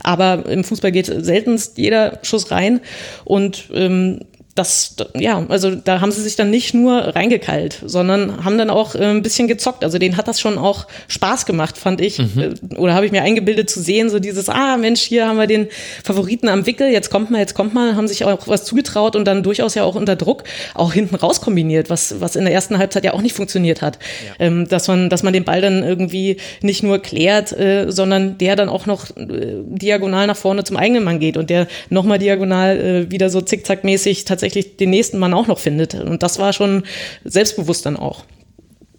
Aber 0.02 0.46
im 0.46 0.64
Fußball 0.64 0.92
geht 0.92 1.06
seltenst 1.06 1.78
jeder 1.78 2.18
Schuss 2.22 2.50
rein. 2.50 2.80
Und 3.24 3.64
ähm, 3.72 4.20
das, 4.60 4.94
ja, 5.16 5.44
also 5.48 5.74
da 5.74 6.02
haben 6.02 6.12
sie 6.12 6.20
sich 6.20 6.36
dann 6.36 6.50
nicht 6.50 6.74
nur 6.74 6.98
reingekeilt, 7.16 7.80
sondern 7.84 8.44
haben 8.44 8.58
dann 8.58 8.68
auch 8.68 8.94
äh, 8.94 9.04
ein 9.04 9.22
bisschen 9.22 9.48
gezockt. 9.48 9.84
Also 9.84 9.98
denen 9.98 10.18
hat 10.18 10.28
das 10.28 10.38
schon 10.38 10.58
auch 10.58 10.86
Spaß 11.08 11.46
gemacht, 11.46 11.78
fand 11.78 12.00
ich. 12.02 12.18
Mhm. 12.18 12.56
Äh, 12.70 12.76
oder 12.76 12.94
habe 12.94 13.06
ich 13.06 13.12
mir 13.12 13.22
eingebildet 13.22 13.70
zu 13.70 13.80
sehen, 13.80 14.10
so 14.10 14.18
dieses, 14.18 14.50
ah 14.50 14.76
Mensch, 14.76 15.00
hier 15.00 15.26
haben 15.26 15.38
wir 15.38 15.46
den 15.46 15.68
Favoriten 16.04 16.48
am 16.48 16.66
Wickel, 16.66 16.88
jetzt 16.88 17.10
kommt 17.10 17.30
mal, 17.30 17.38
jetzt 17.38 17.54
kommt 17.54 17.72
mal, 17.72 17.96
haben 17.96 18.06
sich 18.06 18.24
auch 18.24 18.48
was 18.48 18.64
zugetraut 18.64 19.16
und 19.16 19.24
dann 19.24 19.42
durchaus 19.42 19.74
ja 19.74 19.84
auch 19.84 19.94
unter 19.94 20.14
Druck 20.14 20.44
auch 20.74 20.92
hinten 20.92 21.14
raus 21.14 21.40
kombiniert, 21.40 21.88
was, 21.88 22.20
was 22.20 22.36
in 22.36 22.44
der 22.44 22.52
ersten 22.52 22.76
Halbzeit 22.76 23.04
ja 23.04 23.14
auch 23.14 23.22
nicht 23.22 23.34
funktioniert 23.34 23.80
hat. 23.80 23.98
Ja. 24.26 24.46
Ähm, 24.46 24.68
dass 24.68 24.88
man, 24.88 25.08
dass 25.08 25.22
man 25.22 25.32
den 25.32 25.44
Ball 25.44 25.62
dann 25.62 25.82
irgendwie 25.82 26.36
nicht 26.60 26.82
nur 26.82 26.98
klärt, 26.98 27.52
äh, 27.52 27.86
sondern 27.88 28.36
der 28.36 28.56
dann 28.56 28.68
auch 28.68 28.84
noch 28.84 29.16
äh, 29.16 29.62
diagonal 29.64 30.26
nach 30.26 30.36
vorne 30.36 30.64
zum 30.64 30.76
eigenen 30.76 31.02
Mann 31.02 31.18
geht 31.18 31.38
und 31.38 31.48
der 31.48 31.66
nochmal 31.88 32.18
diagonal 32.18 32.78
äh, 32.78 33.10
wieder 33.10 33.30
so 33.30 33.40
zickzackmäßig 33.40 34.26
tatsächlich 34.26 34.49
tatsächlich 34.50 34.76
den 34.76 34.90
nächsten 34.90 35.18
Mann 35.18 35.34
auch 35.34 35.46
noch 35.46 35.58
findet. 35.58 35.94
Und 35.94 36.22
das 36.22 36.38
war 36.38 36.52
schon 36.52 36.84
selbstbewusst 37.24 37.86
dann 37.86 37.96
auch. 37.96 38.24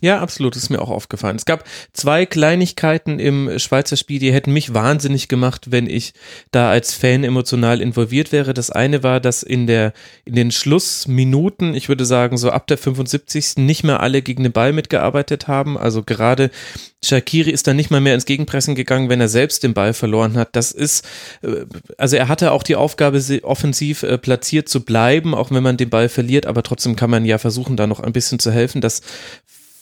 Ja, 0.01 0.19
absolut, 0.19 0.55
ist 0.55 0.71
mir 0.71 0.81
auch 0.81 0.89
aufgefallen. 0.89 1.35
Es 1.35 1.45
gab 1.45 1.63
zwei 1.93 2.25
Kleinigkeiten 2.25 3.19
im 3.19 3.59
Schweizer 3.59 3.95
Spiel, 3.95 4.17
die 4.17 4.33
hätten 4.33 4.51
mich 4.51 4.73
wahnsinnig 4.73 5.27
gemacht, 5.27 5.71
wenn 5.71 5.87
ich 5.87 6.13
da 6.49 6.71
als 6.71 6.95
Fan 6.95 7.23
emotional 7.23 7.79
involviert 7.81 8.31
wäre. 8.31 8.55
Das 8.55 8.71
eine 8.71 9.03
war, 9.03 9.19
dass 9.19 9.43
in 9.43 9.67
der 9.67 9.93
in 10.25 10.33
den 10.33 10.49
Schlussminuten, 10.49 11.75
ich 11.75 11.87
würde 11.87 12.05
sagen 12.05 12.37
so 12.37 12.49
ab 12.49 12.65
der 12.65 12.79
75. 12.79 13.57
nicht 13.57 13.83
mehr 13.83 13.99
alle 13.99 14.23
gegen 14.23 14.41
den 14.41 14.51
Ball 14.51 14.73
mitgearbeitet 14.73 15.47
haben. 15.47 15.77
Also 15.77 16.01
gerade 16.01 16.49
Shakiri 17.03 17.49
ist 17.49 17.67
dann 17.67 17.75
nicht 17.75 17.89
mal 17.89 18.01
mehr 18.01 18.13
ins 18.13 18.25
Gegenpressen 18.25 18.75
gegangen, 18.75 19.09
wenn 19.09 19.21
er 19.21 19.27
selbst 19.27 19.63
den 19.63 19.73
Ball 19.73 19.93
verloren 19.93 20.35
hat. 20.37 20.55
Das 20.55 20.71
ist, 20.71 21.05
äh, 21.41 21.65
also 21.97 22.15
er 22.15 22.27
hatte 22.27 22.51
auch 22.51 22.63
die 22.63 22.75
Aufgabe, 22.75 23.21
offensiv 23.43 24.03
äh, 24.03 24.17
platziert 24.17 24.69
zu 24.69 24.83
bleiben, 24.83 25.33
auch 25.33 25.51
wenn 25.51 25.63
man 25.63 25.77
den 25.77 25.89
Ball 25.89 26.09
verliert, 26.09 26.45
aber 26.45 26.63
trotzdem 26.63 26.95
kann 26.95 27.09
man 27.09 27.25
ja 27.25 27.37
versuchen, 27.37 27.75
da 27.75 27.87
noch 27.87 27.99
ein 27.99 28.13
bisschen 28.13 28.39
zu 28.39 28.51
helfen. 28.51 28.81
Das 28.81 29.01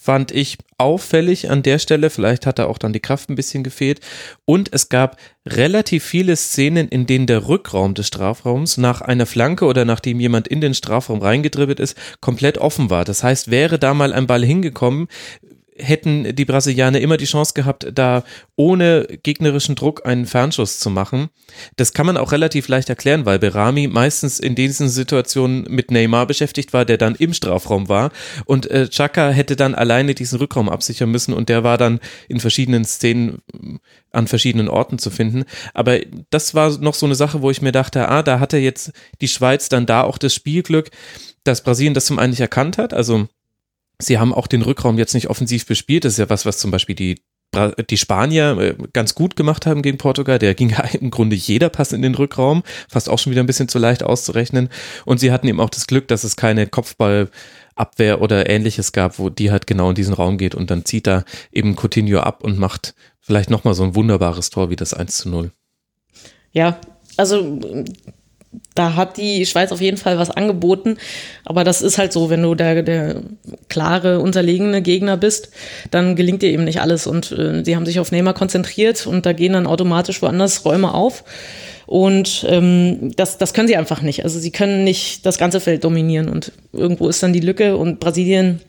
fand 0.02 0.32
ich 0.32 0.56
auffällig 0.78 1.50
an 1.50 1.62
der 1.62 1.78
Stelle. 1.78 2.08
Vielleicht 2.08 2.46
hat 2.46 2.58
da 2.58 2.64
auch 2.64 2.78
dann 2.78 2.94
die 2.94 3.00
Kraft 3.00 3.28
ein 3.28 3.34
bisschen 3.34 3.62
gefehlt. 3.62 4.00
Und 4.46 4.72
es 4.72 4.88
gab 4.88 5.18
relativ 5.46 6.04
viele 6.04 6.36
Szenen, 6.36 6.88
in 6.88 7.06
denen 7.06 7.26
der 7.26 7.48
Rückraum 7.48 7.92
des 7.92 8.06
Strafraums 8.06 8.78
nach 8.78 9.02
einer 9.02 9.26
Flanke 9.26 9.66
oder 9.66 9.84
nachdem 9.84 10.18
jemand 10.18 10.48
in 10.48 10.62
den 10.62 10.72
Strafraum 10.72 11.20
reingedribbelt 11.20 11.80
ist, 11.80 11.98
komplett 12.22 12.56
offen 12.56 12.88
war. 12.88 13.04
Das 13.04 13.22
heißt, 13.22 13.50
wäre 13.50 13.78
da 13.78 13.92
mal 13.92 14.14
ein 14.14 14.26
Ball 14.26 14.42
hingekommen, 14.42 15.08
hätten 15.80 16.34
die 16.34 16.44
Brasilianer 16.44 17.00
immer 17.00 17.16
die 17.16 17.24
Chance 17.24 17.54
gehabt, 17.54 17.86
da 17.94 18.24
ohne 18.56 19.06
gegnerischen 19.22 19.74
Druck 19.74 20.06
einen 20.06 20.26
Fernschuss 20.26 20.78
zu 20.78 20.90
machen. 20.90 21.28
Das 21.76 21.92
kann 21.92 22.06
man 22.06 22.16
auch 22.16 22.32
relativ 22.32 22.68
leicht 22.68 22.88
erklären, 22.88 23.26
weil 23.26 23.38
Berami 23.38 23.88
meistens 23.88 24.38
in 24.38 24.54
diesen 24.54 24.88
Situationen 24.88 25.66
mit 25.68 25.90
Neymar 25.90 26.26
beschäftigt 26.26 26.72
war, 26.72 26.84
der 26.84 26.98
dann 26.98 27.14
im 27.14 27.32
Strafraum 27.32 27.88
war 27.88 28.10
und 28.44 28.70
äh, 28.70 28.88
Chaka 28.88 29.30
hätte 29.30 29.56
dann 29.56 29.74
alleine 29.74 30.14
diesen 30.14 30.38
Rückraum 30.38 30.68
absichern 30.68 31.10
müssen 31.10 31.32
und 31.32 31.48
der 31.48 31.64
war 31.64 31.78
dann 31.78 32.00
in 32.28 32.40
verschiedenen 32.40 32.84
Szenen 32.84 33.42
äh, 33.52 33.78
an 34.12 34.26
verschiedenen 34.26 34.68
Orten 34.68 34.98
zu 34.98 35.10
finden. 35.10 35.44
Aber 35.72 36.00
das 36.30 36.54
war 36.54 36.78
noch 36.78 36.94
so 36.94 37.06
eine 37.06 37.14
Sache, 37.14 37.42
wo 37.42 37.50
ich 37.50 37.62
mir 37.62 37.72
dachte, 37.72 38.08
ah, 38.08 38.22
da 38.22 38.40
hatte 38.40 38.58
jetzt 38.58 38.92
die 39.20 39.28
Schweiz 39.28 39.68
dann 39.68 39.86
da 39.86 40.02
auch 40.02 40.18
das 40.18 40.34
Spielglück, 40.34 40.90
dass 41.44 41.62
Brasilien 41.62 41.94
das 41.94 42.06
zum 42.06 42.18
einen 42.18 42.30
nicht 42.30 42.40
erkannt 42.40 42.78
hat, 42.78 42.92
also 42.92 43.28
Sie 44.00 44.18
haben 44.18 44.34
auch 44.34 44.46
den 44.46 44.62
Rückraum 44.62 44.98
jetzt 44.98 45.14
nicht 45.14 45.28
offensiv 45.28 45.66
bespielt. 45.66 46.04
Das 46.04 46.14
ist 46.14 46.18
ja 46.18 46.30
was, 46.30 46.46
was 46.46 46.58
zum 46.58 46.70
Beispiel 46.70 46.94
die 46.94 47.22
die 47.90 47.96
Spanier 47.96 48.56
äh, 48.58 48.76
ganz 48.92 49.14
gut 49.14 49.34
gemacht 49.34 49.66
haben 49.66 49.82
gegen 49.82 49.98
Portugal. 49.98 50.38
Der 50.38 50.54
ging 50.54 50.70
ja 50.70 50.84
im 51.00 51.10
Grunde 51.10 51.36
jeder 51.36 51.68
Pass 51.68 51.92
in 51.92 52.02
den 52.02 52.14
Rückraum, 52.14 52.62
fast 52.88 53.08
auch 53.08 53.18
schon 53.18 53.32
wieder 53.32 53.42
ein 53.42 53.46
bisschen 53.46 53.68
zu 53.68 53.78
leicht 53.78 54.02
auszurechnen. 54.02 54.68
Und 55.04 55.18
sie 55.18 55.32
hatten 55.32 55.48
eben 55.48 55.60
auch 55.60 55.70
das 55.70 55.86
Glück, 55.86 56.08
dass 56.08 56.24
es 56.24 56.36
keine 56.36 56.66
Kopfballabwehr 56.66 58.20
oder 58.20 58.48
ähnliches 58.48 58.92
gab, 58.92 59.18
wo 59.18 59.30
die 59.30 59.50
halt 59.50 59.66
genau 59.66 59.90
in 59.90 59.94
diesen 59.96 60.14
Raum 60.14 60.38
geht 60.38 60.54
und 60.54 60.70
dann 60.70 60.84
zieht 60.84 61.06
da 61.06 61.24
eben 61.50 61.76
Coutinho 61.76 62.20
ab 62.20 62.44
und 62.44 62.58
macht 62.58 62.94
vielleicht 63.20 63.50
nochmal 63.50 63.74
so 63.74 63.82
ein 63.82 63.94
wunderbares 63.94 64.50
Tor 64.50 64.70
wie 64.70 64.76
das 64.76 64.94
1 64.94 65.16
zu 65.16 65.28
0. 65.28 65.50
Ja, 66.52 66.80
also 67.16 67.60
da 68.74 68.94
hat 68.94 69.16
die 69.16 69.46
Schweiz 69.46 69.72
auf 69.72 69.80
jeden 69.80 69.96
Fall 69.96 70.18
was 70.18 70.30
angeboten. 70.30 70.96
Aber 71.44 71.64
das 71.64 71.82
ist 71.82 71.98
halt 71.98 72.12
so, 72.12 72.30
wenn 72.30 72.42
du 72.42 72.54
der, 72.54 72.82
der 72.82 73.22
klare, 73.68 74.20
unterlegene 74.20 74.80
Gegner 74.82 75.16
bist, 75.16 75.50
dann 75.90 76.16
gelingt 76.16 76.42
dir 76.42 76.50
eben 76.50 76.64
nicht 76.64 76.80
alles. 76.80 77.06
Und 77.06 77.32
äh, 77.32 77.64
sie 77.64 77.76
haben 77.76 77.86
sich 77.86 78.00
auf 78.00 78.12
Neymar 78.12 78.34
konzentriert 78.34 79.06
und 79.06 79.26
da 79.26 79.32
gehen 79.32 79.54
dann 79.54 79.66
automatisch 79.66 80.22
woanders 80.22 80.64
Räume 80.64 80.94
auf. 80.94 81.24
Und 81.86 82.46
ähm, 82.48 83.10
das, 83.16 83.38
das 83.38 83.52
können 83.52 83.66
sie 83.66 83.76
einfach 83.76 84.00
nicht. 84.00 84.22
Also 84.22 84.38
sie 84.38 84.52
können 84.52 84.84
nicht 84.84 85.26
das 85.26 85.38
ganze 85.38 85.58
Feld 85.58 85.82
dominieren. 85.82 86.28
Und 86.28 86.52
irgendwo 86.72 87.08
ist 87.08 87.22
dann 87.22 87.32
die 87.32 87.40
Lücke 87.40 87.76
und 87.76 87.98
Brasilien 87.98 88.60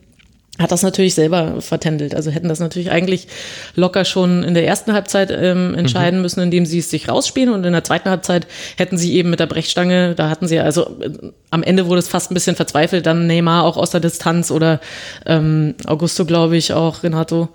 hat 0.61 0.71
das 0.71 0.83
natürlich 0.83 1.15
selber 1.15 1.61
vertändelt. 1.61 2.15
Also 2.15 2.31
hätten 2.31 2.49
das 2.49 2.59
natürlich 2.59 2.91
eigentlich 2.91 3.27
locker 3.75 4.05
schon 4.05 4.43
in 4.43 4.53
der 4.53 4.65
ersten 4.65 4.93
Halbzeit 4.93 5.31
ähm, 5.31 5.75
entscheiden 5.75 6.19
mhm. 6.19 6.23
müssen, 6.23 6.41
indem 6.41 6.65
sie 6.65 6.79
es 6.79 6.89
sich 6.89 7.09
rausspielen 7.09 7.53
und 7.53 7.65
in 7.65 7.73
der 7.73 7.83
zweiten 7.83 8.09
Halbzeit 8.09 8.47
hätten 8.77 8.97
sie 8.97 9.13
eben 9.15 9.29
mit 9.29 9.39
der 9.39 9.47
Brechstange, 9.47 10.15
da 10.15 10.29
hatten 10.29 10.47
sie 10.47 10.59
also 10.59 10.97
äh, 11.01 11.09
am 11.49 11.63
Ende 11.63 11.87
wurde 11.87 11.99
es 11.99 12.07
fast 12.07 12.31
ein 12.31 12.33
bisschen 12.33 12.55
verzweifelt, 12.55 13.05
dann 13.05 13.27
Neymar 13.27 13.63
auch 13.63 13.77
aus 13.77 13.91
der 13.91 13.99
Distanz 13.99 14.51
oder 14.51 14.79
ähm, 15.25 15.75
Augusto, 15.85 16.25
glaube 16.25 16.57
ich, 16.57 16.73
auch 16.73 17.03
Renato. 17.03 17.49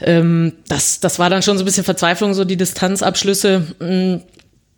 Ähm, 0.00 0.54
das, 0.68 1.00
das 1.00 1.18
war 1.18 1.30
dann 1.30 1.42
schon 1.42 1.56
so 1.56 1.62
ein 1.62 1.66
bisschen 1.66 1.84
Verzweiflung, 1.84 2.34
so 2.34 2.44
die 2.44 2.56
Distanzabschlüsse. 2.56 3.62
Mh, 3.78 3.86
mm, 3.86 4.20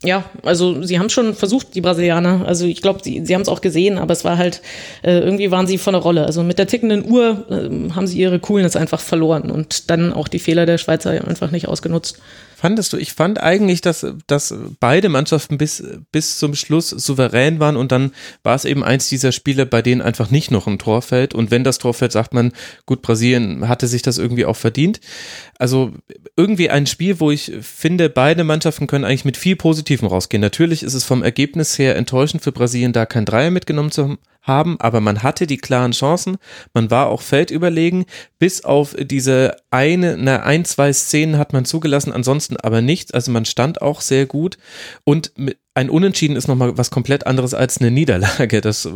ja, 0.04 0.24
also 0.42 0.82
sie 0.82 0.98
haben 0.98 1.08
schon 1.08 1.34
versucht, 1.34 1.74
die 1.74 1.80
Brasilianer. 1.80 2.44
Also 2.46 2.66
ich 2.66 2.82
glaube, 2.82 3.00
sie, 3.02 3.24
sie 3.24 3.34
haben 3.34 3.42
es 3.42 3.48
auch 3.48 3.60
gesehen, 3.60 3.98
aber 3.98 4.12
es 4.12 4.24
war 4.24 4.38
halt, 4.38 4.60
äh, 5.02 5.18
irgendwie 5.18 5.50
waren 5.50 5.66
sie 5.66 5.78
von 5.78 5.94
der 5.94 6.02
Rolle. 6.02 6.26
Also 6.26 6.42
mit 6.42 6.58
der 6.58 6.66
tickenden 6.66 7.10
Uhr 7.10 7.44
äh, 7.50 7.92
haben 7.94 8.06
sie 8.06 8.18
ihre 8.18 8.38
Coolness 8.38 8.76
einfach 8.76 9.00
verloren 9.00 9.50
und 9.50 9.90
dann 9.90 10.12
auch 10.12 10.28
die 10.28 10.38
Fehler 10.38 10.66
der 10.66 10.78
Schweizer 10.78 11.10
einfach 11.26 11.50
nicht 11.50 11.68
ausgenutzt. 11.68 12.18
Fandest 12.64 12.94
du? 12.94 12.96
Ich 12.96 13.12
fand 13.12 13.38
eigentlich, 13.42 13.82
dass, 13.82 14.06
dass 14.26 14.54
beide 14.80 15.10
Mannschaften 15.10 15.58
bis, 15.58 15.84
bis 16.12 16.38
zum 16.38 16.54
Schluss 16.54 16.88
souverän 16.88 17.60
waren 17.60 17.76
und 17.76 17.92
dann 17.92 18.12
war 18.42 18.54
es 18.54 18.64
eben 18.64 18.82
eins 18.82 19.06
dieser 19.06 19.32
Spiele, 19.32 19.66
bei 19.66 19.82
denen 19.82 20.00
einfach 20.00 20.30
nicht 20.30 20.50
noch 20.50 20.66
ein 20.66 20.78
Tor 20.78 21.02
fällt. 21.02 21.34
Und 21.34 21.50
wenn 21.50 21.62
das 21.62 21.76
Tor 21.76 21.92
fällt, 21.92 22.12
sagt 22.12 22.32
man, 22.32 22.52
gut, 22.86 23.02
Brasilien 23.02 23.68
hatte 23.68 23.86
sich 23.86 24.00
das 24.00 24.16
irgendwie 24.16 24.46
auch 24.46 24.56
verdient. 24.56 25.02
Also 25.58 25.92
irgendwie 26.38 26.70
ein 26.70 26.86
Spiel, 26.86 27.20
wo 27.20 27.30
ich 27.30 27.52
finde, 27.60 28.08
beide 28.08 28.44
Mannschaften 28.44 28.86
können 28.86 29.04
eigentlich 29.04 29.26
mit 29.26 29.36
viel 29.36 29.56
Positivem 29.56 30.08
rausgehen. 30.08 30.40
Natürlich 30.40 30.84
ist 30.84 30.94
es 30.94 31.04
vom 31.04 31.22
Ergebnis 31.22 31.78
her 31.78 31.96
enttäuschend 31.96 32.42
für 32.42 32.52
Brasilien, 32.52 32.94
da 32.94 33.04
kein 33.04 33.26
Dreier 33.26 33.50
mitgenommen 33.50 33.90
zu 33.90 34.04
haben 34.04 34.18
haben, 34.44 34.78
aber 34.78 35.00
man 35.00 35.22
hatte 35.22 35.46
die 35.46 35.56
klaren 35.56 35.92
Chancen, 35.92 36.36
man 36.74 36.90
war 36.90 37.08
auch 37.08 37.22
feldüberlegen, 37.22 38.04
bis 38.38 38.64
auf 38.64 38.94
diese 38.98 39.56
eine, 39.70 40.16
na, 40.18 40.42
ein, 40.42 40.64
zwei 40.64 40.92
Szenen 40.92 41.38
hat 41.38 41.52
man 41.52 41.64
zugelassen, 41.64 42.12
ansonsten 42.12 42.53
aber 42.56 42.80
nichts, 42.80 43.12
also 43.12 43.30
man 43.30 43.44
stand 43.44 43.82
auch 43.82 44.00
sehr 44.00 44.26
gut. 44.26 44.58
Und 45.04 45.32
ein 45.74 45.90
Unentschieden 45.90 46.36
ist 46.36 46.48
nochmal 46.48 46.76
was 46.78 46.90
komplett 46.90 47.26
anderes 47.26 47.54
als 47.54 47.78
eine 47.78 47.90
Niederlage, 47.90 48.60
das 48.60 48.88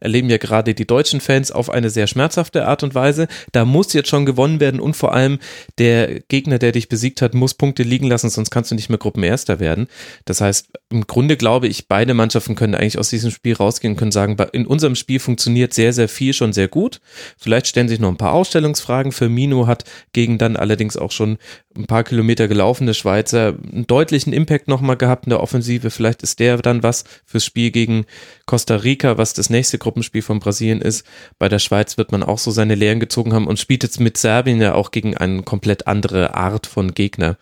erleben 0.00 0.30
ja 0.30 0.38
gerade 0.38 0.74
die 0.74 0.86
deutschen 0.86 1.20
Fans 1.20 1.52
auf 1.52 1.70
eine 1.70 1.90
sehr 1.90 2.06
schmerzhafte 2.06 2.66
Art 2.66 2.82
und 2.82 2.94
Weise. 2.94 3.28
Da 3.52 3.64
muss 3.64 3.92
jetzt 3.92 4.08
schon 4.08 4.26
gewonnen 4.26 4.60
werden 4.60 4.80
und 4.80 4.94
vor 4.94 5.14
allem 5.14 5.38
der 5.78 6.20
Gegner, 6.28 6.58
der 6.58 6.72
dich 6.72 6.88
besiegt 6.88 7.22
hat, 7.22 7.34
muss 7.34 7.54
Punkte 7.54 7.82
liegen 7.82 8.08
lassen, 8.08 8.30
sonst 8.30 8.50
kannst 8.50 8.70
du 8.70 8.74
nicht 8.74 8.88
mehr 8.88 8.98
Gruppenerster 8.98 9.60
werden. 9.60 9.86
Das 10.24 10.40
heißt, 10.40 10.68
im 10.90 11.06
Grunde 11.06 11.36
glaube 11.36 11.68
ich, 11.68 11.86
beide 11.88 12.14
Mannschaften 12.14 12.54
können 12.54 12.74
eigentlich 12.74 12.98
aus 12.98 13.10
diesem 13.10 13.30
Spiel 13.30 13.54
rausgehen 13.54 13.94
und 13.94 13.98
können 13.98 14.12
sagen, 14.12 14.36
in 14.52 14.66
unserem 14.66 14.94
Spiel 14.94 15.20
funktioniert 15.20 15.74
sehr, 15.74 15.92
sehr 15.92 16.08
viel 16.08 16.32
schon 16.32 16.52
sehr 16.52 16.68
gut. 16.68 17.00
Vielleicht 17.38 17.66
stellen 17.66 17.88
sich 17.88 18.00
noch 18.00 18.08
ein 18.08 18.16
paar 18.16 18.32
Ausstellungsfragen. 18.32 19.12
Firmino 19.12 19.66
hat 19.66 19.84
gegen 20.12 20.38
dann 20.38 20.56
allerdings 20.56 20.96
auch 20.96 21.12
schon 21.12 21.38
ein 21.76 21.86
paar 21.86 22.04
Kilometer 22.04 22.48
gelaufene 22.48 22.94
Schweizer 22.94 23.54
einen 23.72 23.86
deutlichen 23.86 24.32
Impact 24.32 24.66
nochmal 24.66 24.96
gehabt 24.96 25.26
in 25.26 25.30
der 25.30 25.40
Offensive. 25.40 25.90
Vielleicht 25.90 26.22
ist 26.22 26.40
der 26.40 26.56
dann 26.58 26.82
was 26.82 27.04
fürs 27.24 27.44
Spiel 27.44 27.70
gegen 27.70 28.06
Costa 28.46 28.76
Rica, 28.76 29.18
was 29.18 29.34
das 29.34 29.50
nächste 29.50 29.78
Gruppenspiel 29.90 30.22
von 30.22 30.38
Brasilien 30.38 30.80
ist. 30.80 31.04
Bei 31.40 31.48
der 31.48 31.58
Schweiz 31.58 31.98
wird 31.98 32.12
man 32.12 32.22
auch 32.22 32.38
so 32.38 32.52
seine 32.52 32.76
Lehren 32.76 33.00
gezogen 33.00 33.32
haben 33.32 33.48
und 33.48 33.58
spielt 33.58 33.82
jetzt 33.82 33.98
mit 33.98 34.16
Serbien 34.16 34.60
ja 34.60 34.74
auch 34.74 34.92
gegen 34.92 35.16
eine 35.16 35.42
komplett 35.42 35.88
andere 35.88 36.34
Art 36.34 36.68
von 36.68 36.94
Gegner. 36.94 37.36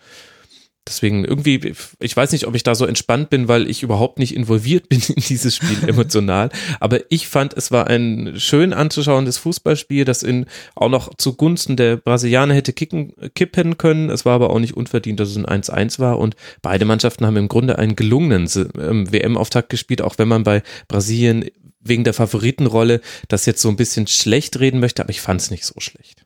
Deswegen 0.87 1.23
irgendwie, 1.23 1.73
ich 1.99 2.17
weiß 2.17 2.31
nicht, 2.31 2.47
ob 2.47 2.55
ich 2.55 2.63
da 2.63 2.73
so 2.73 2.87
entspannt 2.87 3.29
bin, 3.29 3.47
weil 3.47 3.69
ich 3.69 3.83
überhaupt 3.83 4.17
nicht 4.17 4.35
involviert 4.35 4.89
bin 4.89 4.99
in 5.07 5.21
dieses 5.21 5.55
Spiel 5.55 5.87
emotional. 5.87 6.49
Aber 6.79 6.99
ich 7.09 7.27
fand, 7.27 7.53
es 7.53 7.71
war 7.71 7.85
ein 7.85 8.33
schön 8.37 8.73
anzuschauendes 8.73 9.37
Fußballspiel, 9.37 10.03
das 10.03 10.23
in 10.23 10.47
auch 10.73 10.89
noch 10.89 11.13
zugunsten 11.15 11.75
der 11.75 11.97
Brasilianer 11.97 12.55
hätte 12.55 12.73
kicken, 12.73 13.13
kippen 13.35 13.77
können. 13.77 14.09
Es 14.09 14.25
war 14.25 14.33
aber 14.33 14.49
auch 14.49 14.59
nicht 14.59 14.75
unverdient, 14.75 15.19
dass 15.19 15.29
es 15.29 15.37
ein 15.37 15.45
1-1 15.45 15.99
war. 15.99 16.17
Und 16.17 16.35
beide 16.63 16.85
Mannschaften 16.85 17.27
haben 17.27 17.37
im 17.37 17.49
Grunde 17.49 17.77
einen 17.77 17.95
gelungenen 17.95 18.49
ähm, 18.79 19.11
WM-Auftakt 19.11 19.69
gespielt, 19.69 20.01
auch 20.01 20.17
wenn 20.17 20.27
man 20.27 20.43
bei 20.43 20.63
Brasilien 20.87 21.45
wegen 21.81 22.03
der 22.03 22.13
Favoritenrolle 22.13 23.01
das 23.27 23.45
jetzt 23.45 23.61
so 23.61 23.69
ein 23.69 23.77
bisschen 23.77 24.07
schlecht 24.07 24.59
reden 24.59 24.79
möchte, 24.79 25.01
aber 25.01 25.11
ich 25.11 25.21
fand 25.21 25.41
es 25.41 25.51
nicht 25.51 25.65
so 25.65 25.79
schlecht. 25.79 26.25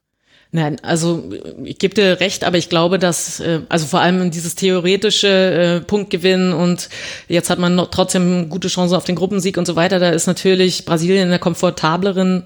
Nein, 0.56 0.80
also 0.84 1.32
ich 1.64 1.80
gebe 1.80 1.96
dir 1.96 2.20
recht, 2.20 2.44
aber 2.44 2.60
ich 2.60 2.70
glaube, 2.70 3.00
dass 3.00 3.40
äh, 3.40 3.62
also 3.70 3.88
vor 3.88 4.02
allem 4.02 4.30
dieses 4.30 4.54
theoretische 4.54 5.28
äh, 5.28 5.80
Punktgewinn 5.82 6.54
und 6.54 6.90
jetzt 7.28 7.50
hat 7.50 7.58
man 7.58 7.74
noch 7.74 7.88
trotzdem 7.90 8.50
gute 8.50 8.68
Chancen 8.68 8.96
auf 8.96 9.04
den 9.04 9.16
Gruppensieg 9.16 9.58
und 9.58 9.66
so 9.66 9.76
weiter. 9.76 9.98
Da 9.98 10.12
ist 10.12 10.28
natürlich 10.28 10.86
Brasilien 10.86 11.24
in 11.24 11.30
der 11.30 11.40
komfortableren 11.40 12.44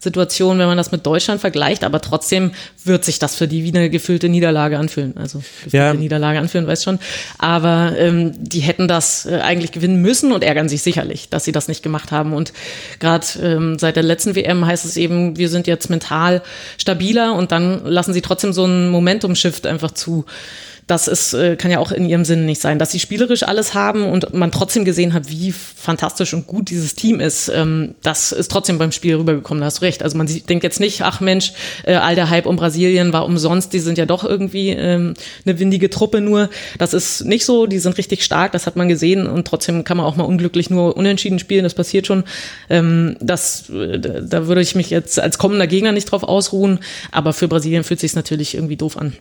Situation, 0.00 0.58
wenn 0.58 0.66
man 0.68 0.76
das 0.76 0.92
mit 0.92 1.04
Deutschland 1.04 1.40
vergleicht, 1.40 1.82
aber 1.82 2.00
trotzdem 2.00 2.52
wird 2.84 3.04
sich 3.04 3.18
das 3.18 3.34
für 3.34 3.48
die 3.48 3.64
wie 3.64 3.76
eine 3.76 3.90
gefüllte 3.90 4.28
Niederlage 4.28 4.78
anfühlen. 4.78 5.16
Also 5.16 5.42
ja. 5.70 5.92
Niederlage 5.92 6.38
anfühlen, 6.38 6.68
weiß 6.68 6.84
schon. 6.84 7.00
Aber 7.38 7.94
ähm, 7.98 8.32
die 8.38 8.60
hätten 8.60 8.86
das 8.86 9.26
äh, 9.26 9.40
eigentlich 9.40 9.72
gewinnen 9.72 10.00
müssen 10.00 10.30
und 10.30 10.44
ärgern 10.44 10.68
sich 10.68 10.82
sicherlich, 10.82 11.28
dass 11.30 11.44
sie 11.44 11.52
das 11.52 11.66
nicht 11.66 11.82
gemacht 11.82 12.12
haben. 12.12 12.32
Und 12.32 12.52
gerade 13.00 13.26
ähm, 13.42 13.78
seit 13.78 13.96
der 13.96 14.04
letzten 14.04 14.36
WM 14.36 14.64
heißt 14.64 14.84
es 14.84 14.96
eben, 14.96 15.36
wir 15.36 15.48
sind 15.48 15.66
jetzt 15.66 15.90
mental 15.90 16.42
stabiler 16.78 17.34
und 17.34 17.50
dann 17.50 17.84
lassen 17.84 18.12
sie 18.12 18.22
trotzdem 18.22 18.52
so 18.52 18.64
einen 18.64 18.90
Momentum-Shift 18.90 19.66
einfach 19.66 19.90
zu 19.90 20.26
das 20.88 21.06
ist, 21.06 21.34
äh, 21.34 21.56
kann 21.56 21.70
ja 21.70 21.78
auch 21.78 21.92
in 21.92 22.08
ihrem 22.08 22.24
Sinne 22.24 22.42
nicht 22.42 22.62
sein, 22.62 22.78
dass 22.78 22.90
sie 22.90 22.98
spielerisch 22.98 23.42
alles 23.42 23.74
haben 23.74 24.04
und 24.04 24.32
man 24.32 24.50
trotzdem 24.50 24.86
gesehen 24.86 25.12
hat, 25.12 25.28
wie 25.28 25.52
fantastisch 25.52 26.32
und 26.32 26.46
gut 26.46 26.70
dieses 26.70 26.94
Team 26.94 27.20
ist. 27.20 27.50
Ähm, 27.54 27.94
das 28.02 28.32
ist 28.32 28.50
trotzdem 28.50 28.78
beim 28.78 28.90
Spiel 28.90 29.16
rübergekommen, 29.16 29.60
da 29.60 29.66
hast 29.66 29.78
du 29.78 29.84
recht. 29.84 30.02
Also 30.02 30.16
man 30.16 30.26
denkt 30.26 30.64
jetzt 30.64 30.80
nicht, 30.80 31.02
ach 31.02 31.20
Mensch, 31.20 31.52
äh, 31.84 31.94
all 31.94 32.14
der 32.14 32.30
Hype 32.30 32.46
um 32.46 32.56
Brasilien 32.56 33.12
war 33.12 33.26
umsonst, 33.26 33.74
die 33.74 33.80
sind 33.80 33.98
ja 33.98 34.06
doch 34.06 34.24
irgendwie 34.24 34.70
ähm, 34.70 35.12
eine 35.44 35.58
windige 35.58 35.90
Truppe 35.90 36.22
nur. 36.22 36.48
Das 36.78 36.94
ist 36.94 37.26
nicht 37.26 37.44
so, 37.44 37.66
die 37.66 37.80
sind 37.80 37.98
richtig 37.98 38.24
stark, 38.24 38.52
das 38.52 38.66
hat 38.66 38.76
man 38.76 38.88
gesehen 38.88 39.26
und 39.26 39.46
trotzdem 39.46 39.84
kann 39.84 39.98
man 39.98 40.06
auch 40.06 40.16
mal 40.16 40.24
unglücklich 40.24 40.70
nur 40.70 40.96
unentschieden 40.96 41.38
spielen, 41.38 41.64
das 41.64 41.74
passiert 41.74 42.06
schon. 42.06 42.24
Ähm, 42.70 43.18
das, 43.20 43.68
äh, 43.68 43.98
da 44.00 44.46
würde 44.46 44.62
ich 44.62 44.74
mich 44.74 44.88
jetzt 44.88 45.20
als 45.20 45.36
kommender 45.36 45.66
Gegner 45.66 45.92
nicht 45.92 46.06
drauf 46.06 46.22
ausruhen, 46.22 46.78
aber 47.12 47.34
für 47.34 47.46
Brasilien 47.46 47.84
fühlt 47.84 48.00
sich 48.00 48.14
natürlich 48.14 48.54
irgendwie 48.54 48.76
doof 48.76 48.96
an. 48.96 49.12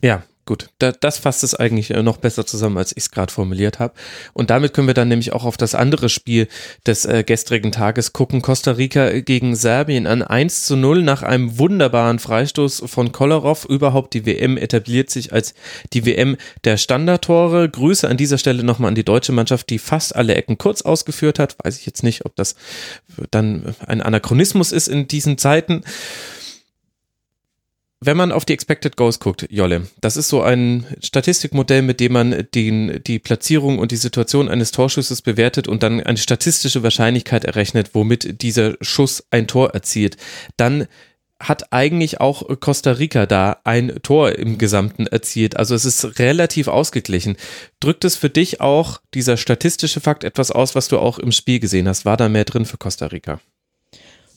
Ja, 0.00 0.22
Gut, 0.46 0.68
da, 0.78 0.92
das 0.92 1.16
fasst 1.18 1.42
es 1.42 1.54
eigentlich 1.54 1.90
äh, 1.90 2.02
noch 2.02 2.18
besser 2.18 2.44
zusammen, 2.44 2.76
als 2.76 2.92
ich 2.92 3.04
es 3.04 3.10
gerade 3.10 3.32
formuliert 3.32 3.78
habe. 3.78 3.94
Und 4.34 4.50
damit 4.50 4.74
können 4.74 4.86
wir 4.86 4.94
dann 4.94 5.08
nämlich 5.08 5.32
auch 5.32 5.44
auf 5.44 5.56
das 5.56 5.74
andere 5.74 6.10
Spiel 6.10 6.48
des 6.86 7.06
äh, 7.06 7.24
gestrigen 7.24 7.72
Tages 7.72 8.12
gucken. 8.12 8.42
Costa 8.42 8.72
Rica 8.72 9.20
gegen 9.20 9.56
Serbien 9.56 10.06
an 10.06 10.22
1 10.22 10.66
zu 10.66 10.76
0 10.76 11.02
nach 11.02 11.22
einem 11.22 11.58
wunderbaren 11.58 12.18
Freistoß 12.18 12.82
von 12.86 13.10
Kolarov. 13.10 13.64
Überhaupt 13.64 14.12
die 14.12 14.26
WM 14.26 14.58
etabliert 14.58 15.08
sich 15.08 15.32
als 15.32 15.54
die 15.94 16.04
WM 16.04 16.36
der 16.64 16.76
Standardtore. 16.76 17.70
Grüße 17.70 18.06
an 18.06 18.18
dieser 18.18 18.36
Stelle 18.36 18.64
nochmal 18.64 18.88
an 18.88 18.94
die 18.94 19.04
deutsche 19.04 19.32
Mannschaft, 19.32 19.70
die 19.70 19.78
fast 19.78 20.14
alle 20.14 20.34
Ecken 20.34 20.58
kurz 20.58 20.82
ausgeführt 20.82 21.38
hat. 21.38 21.56
Weiß 21.64 21.78
ich 21.78 21.86
jetzt 21.86 22.02
nicht, 22.02 22.26
ob 22.26 22.36
das 22.36 22.54
dann 23.30 23.74
ein 23.86 24.02
Anachronismus 24.02 24.72
ist 24.72 24.88
in 24.88 25.08
diesen 25.08 25.38
Zeiten 25.38 25.84
wenn 28.06 28.16
man 28.16 28.32
auf 28.32 28.44
die 28.44 28.52
Expected 28.52 28.96
Goals 28.96 29.20
guckt, 29.20 29.46
Jolle, 29.50 29.88
das 30.00 30.16
ist 30.16 30.28
so 30.28 30.42
ein 30.42 30.86
Statistikmodell, 31.02 31.82
mit 31.82 32.00
dem 32.00 32.12
man 32.12 32.46
den, 32.54 33.02
die 33.04 33.18
Platzierung 33.18 33.78
und 33.78 33.92
die 33.92 33.96
Situation 33.96 34.48
eines 34.48 34.70
Torschusses 34.70 35.22
bewertet 35.22 35.68
und 35.68 35.82
dann 35.82 36.00
eine 36.00 36.18
statistische 36.18 36.82
Wahrscheinlichkeit 36.82 37.44
errechnet, 37.44 37.90
womit 37.94 38.42
dieser 38.42 38.74
Schuss 38.80 39.24
ein 39.30 39.46
Tor 39.46 39.74
erzielt. 39.74 40.16
Dann 40.56 40.86
hat 41.40 41.72
eigentlich 41.72 42.20
auch 42.20 42.48
Costa 42.60 42.92
Rica 42.92 43.26
da 43.26 43.58
ein 43.64 43.98
Tor 44.02 44.32
im 44.38 44.56
Gesamten 44.56 45.06
erzielt. 45.06 45.56
Also 45.56 45.74
es 45.74 45.84
ist 45.84 46.18
relativ 46.18 46.68
ausgeglichen. 46.68 47.36
Drückt 47.80 48.04
es 48.04 48.16
für 48.16 48.30
dich 48.30 48.60
auch 48.60 49.00
dieser 49.14 49.36
statistische 49.36 50.00
Fakt 50.00 50.24
etwas 50.24 50.50
aus, 50.50 50.74
was 50.74 50.88
du 50.88 50.98
auch 50.98 51.18
im 51.18 51.32
Spiel 51.32 51.60
gesehen 51.60 51.88
hast? 51.88 52.04
War 52.04 52.16
da 52.16 52.28
mehr 52.28 52.44
drin 52.44 52.64
für 52.64 52.78
Costa 52.78 53.06
Rica? 53.06 53.40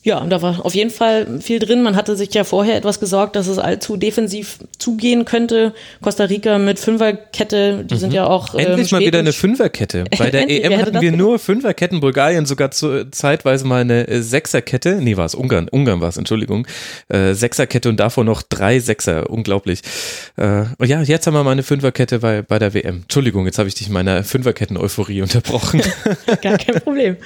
Ja, 0.08 0.24
da 0.24 0.40
war 0.40 0.64
auf 0.64 0.74
jeden 0.74 0.88
Fall 0.88 1.26
viel 1.42 1.58
drin. 1.58 1.82
Man 1.82 1.94
hatte 1.94 2.16
sich 2.16 2.32
ja 2.32 2.42
vorher 2.42 2.76
etwas 2.76 2.98
gesorgt, 2.98 3.36
dass 3.36 3.46
es 3.46 3.58
allzu 3.58 3.98
defensiv 3.98 4.58
zugehen 4.78 5.26
könnte. 5.26 5.74
Costa 6.00 6.24
Rica 6.24 6.56
mit 6.56 6.78
Fünferkette, 6.78 7.84
die 7.84 7.94
mhm. 7.94 7.98
sind 7.98 8.14
ja 8.14 8.26
auch. 8.26 8.54
Ähm, 8.54 8.60
Endlich 8.60 8.90
mal 8.90 9.02
wieder 9.02 9.18
eine 9.18 9.34
Fünferkette. 9.34 10.04
Bei 10.18 10.30
der 10.30 10.48
EM 10.48 10.80
hatten 10.80 11.02
wir 11.02 11.12
nur 11.12 11.38
Fünferketten, 11.38 12.00
Bulgarien 12.00 12.46
sogar 12.46 12.70
zu, 12.70 13.10
zeitweise 13.10 13.66
mal 13.66 13.82
eine 13.82 14.08
äh, 14.08 14.22
Sechserkette. 14.22 14.94
Nee, 15.02 15.18
war 15.18 15.26
es 15.26 15.34
Ungarn. 15.34 15.68
Ungarn 15.68 16.00
war 16.00 16.08
es, 16.08 16.16
Entschuldigung. 16.16 16.66
Äh, 17.08 17.34
Sechserkette 17.34 17.90
und 17.90 18.00
davor 18.00 18.24
noch 18.24 18.40
drei 18.40 18.80
Sechser. 18.80 19.28
Unglaublich. 19.28 19.82
Äh, 20.38 20.64
ja, 20.86 21.02
jetzt 21.02 21.26
haben 21.26 21.34
wir 21.34 21.44
mal 21.44 21.50
eine 21.50 21.64
Fünferkette 21.64 22.20
bei, 22.20 22.40
bei 22.40 22.58
der 22.58 22.72
WM. 22.72 23.02
Entschuldigung, 23.02 23.44
jetzt 23.44 23.58
habe 23.58 23.68
ich 23.68 23.74
dich 23.74 23.88
in 23.88 23.92
meiner 23.92 24.24
Fünferketten-Euphorie 24.24 25.20
unterbrochen. 25.20 25.82
Gar 26.40 26.56
kein 26.56 26.80
Problem. 26.80 27.16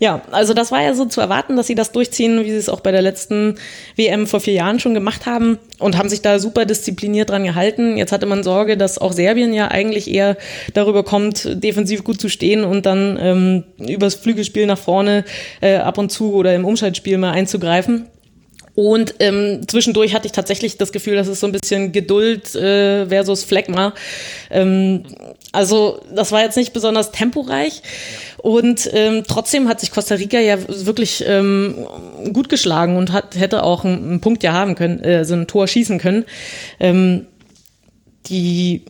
Ja, 0.00 0.20
also 0.32 0.52
das 0.52 0.70
war 0.70 0.82
ja 0.82 0.92
so 0.92 1.06
zu 1.06 1.22
erwarten, 1.22 1.56
dass 1.56 1.66
sie 1.66 1.74
das 1.74 1.92
durchziehen 1.92 2.25
durchziehen, 2.26 2.44
wie 2.44 2.50
sie 2.50 2.56
es 2.56 2.68
auch 2.68 2.80
bei 2.80 2.92
der 2.92 3.02
letzten 3.02 3.56
WM 3.96 4.26
vor 4.26 4.40
vier 4.40 4.54
Jahren 4.54 4.80
schon 4.80 4.94
gemacht 4.94 5.26
haben 5.26 5.58
und 5.78 5.96
haben 5.96 6.08
sich 6.08 6.22
da 6.22 6.38
super 6.38 6.64
diszipliniert 6.64 7.30
dran 7.30 7.44
gehalten. 7.44 7.96
Jetzt 7.96 8.12
hatte 8.12 8.26
man 8.26 8.42
Sorge, 8.42 8.76
dass 8.76 8.98
auch 8.98 9.12
Serbien 9.12 9.52
ja 9.52 9.68
eigentlich 9.68 10.10
eher 10.10 10.36
darüber 10.74 11.04
kommt, 11.04 11.48
defensiv 11.62 12.04
gut 12.04 12.20
zu 12.20 12.28
stehen 12.28 12.64
und 12.64 12.86
dann 12.86 13.18
ähm, 13.20 13.64
übers 13.78 14.14
Flügelspiel 14.14 14.66
nach 14.66 14.78
vorne 14.78 15.24
äh, 15.60 15.76
ab 15.76 15.98
und 15.98 16.10
zu 16.10 16.34
oder 16.34 16.54
im 16.54 16.64
Umschaltspiel 16.64 17.18
mal 17.18 17.32
einzugreifen. 17.32 18.06
Und 18.74 19.14
ähm, 19.20 19.66
zwischendurch 19.66 20.14
hatte 20.14 20.26
ich 20.26 20.32
tatsächlich 20.32 20.76
das 20.76 20.92
Gefühl, 20.92 21.16
dass 21.16 21.28
es 21.28 21.40
so 21.40 21.46
ein 21.46 21.52
bisschen 21.52 21.92
Geduld 21.92 22.54
äh, 22.54 23.06
versus 23.06 23.42
Phlegma. 23.42 23.94
Ähm, 24.50 25.04
also 25.56 26.02
das 26.14 26.32
war 26.32 26.42
jetzt 26.42 26.58
nicht 26.58 26.74
besonders 26.74 27.12
temporeich. 27.12 27.80
Und 28.36 28.90
ähm, 28.92 29.24
trotzdem 29.26 29.68
hat 29.68 29.80
sich 29.80 29.90
Costa 29.90 30.16
Rica 30.16 30.38
ja 30.38 30.58
wirklich 30.68 31.24
ähm, 31.26 31.86
gut 32.34 32.50
geschlagen 32.50 32.98
und 32.98 33.10
hat, 33.10 33.36
hätte 33.36 33.62
auch 33.62 33.82
einen, 33.82 34.04
einen 34.04 34.20
Punkt 34.20 34.42
ja 34.42 34.52
haben 34.52 34.74
können, 34.74 35.00
äh, 35.00 35.24
so 35.24 35.32
ein 35.32 35.46
Tor 35.46 35.66
schießen 35.66 35.98
können. 35.98 36.26
Ähm, 36.78 37.26
die 38.26 38.84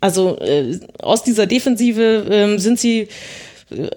also 0.00 0.38
äh, 0.38 0.78
aus 0.98 1.24
dieser 1.24 1.46
Defensive 1.46 2.26
äh, 2.28 2.58
sind 2.58 2.78
sie 2.78 3.08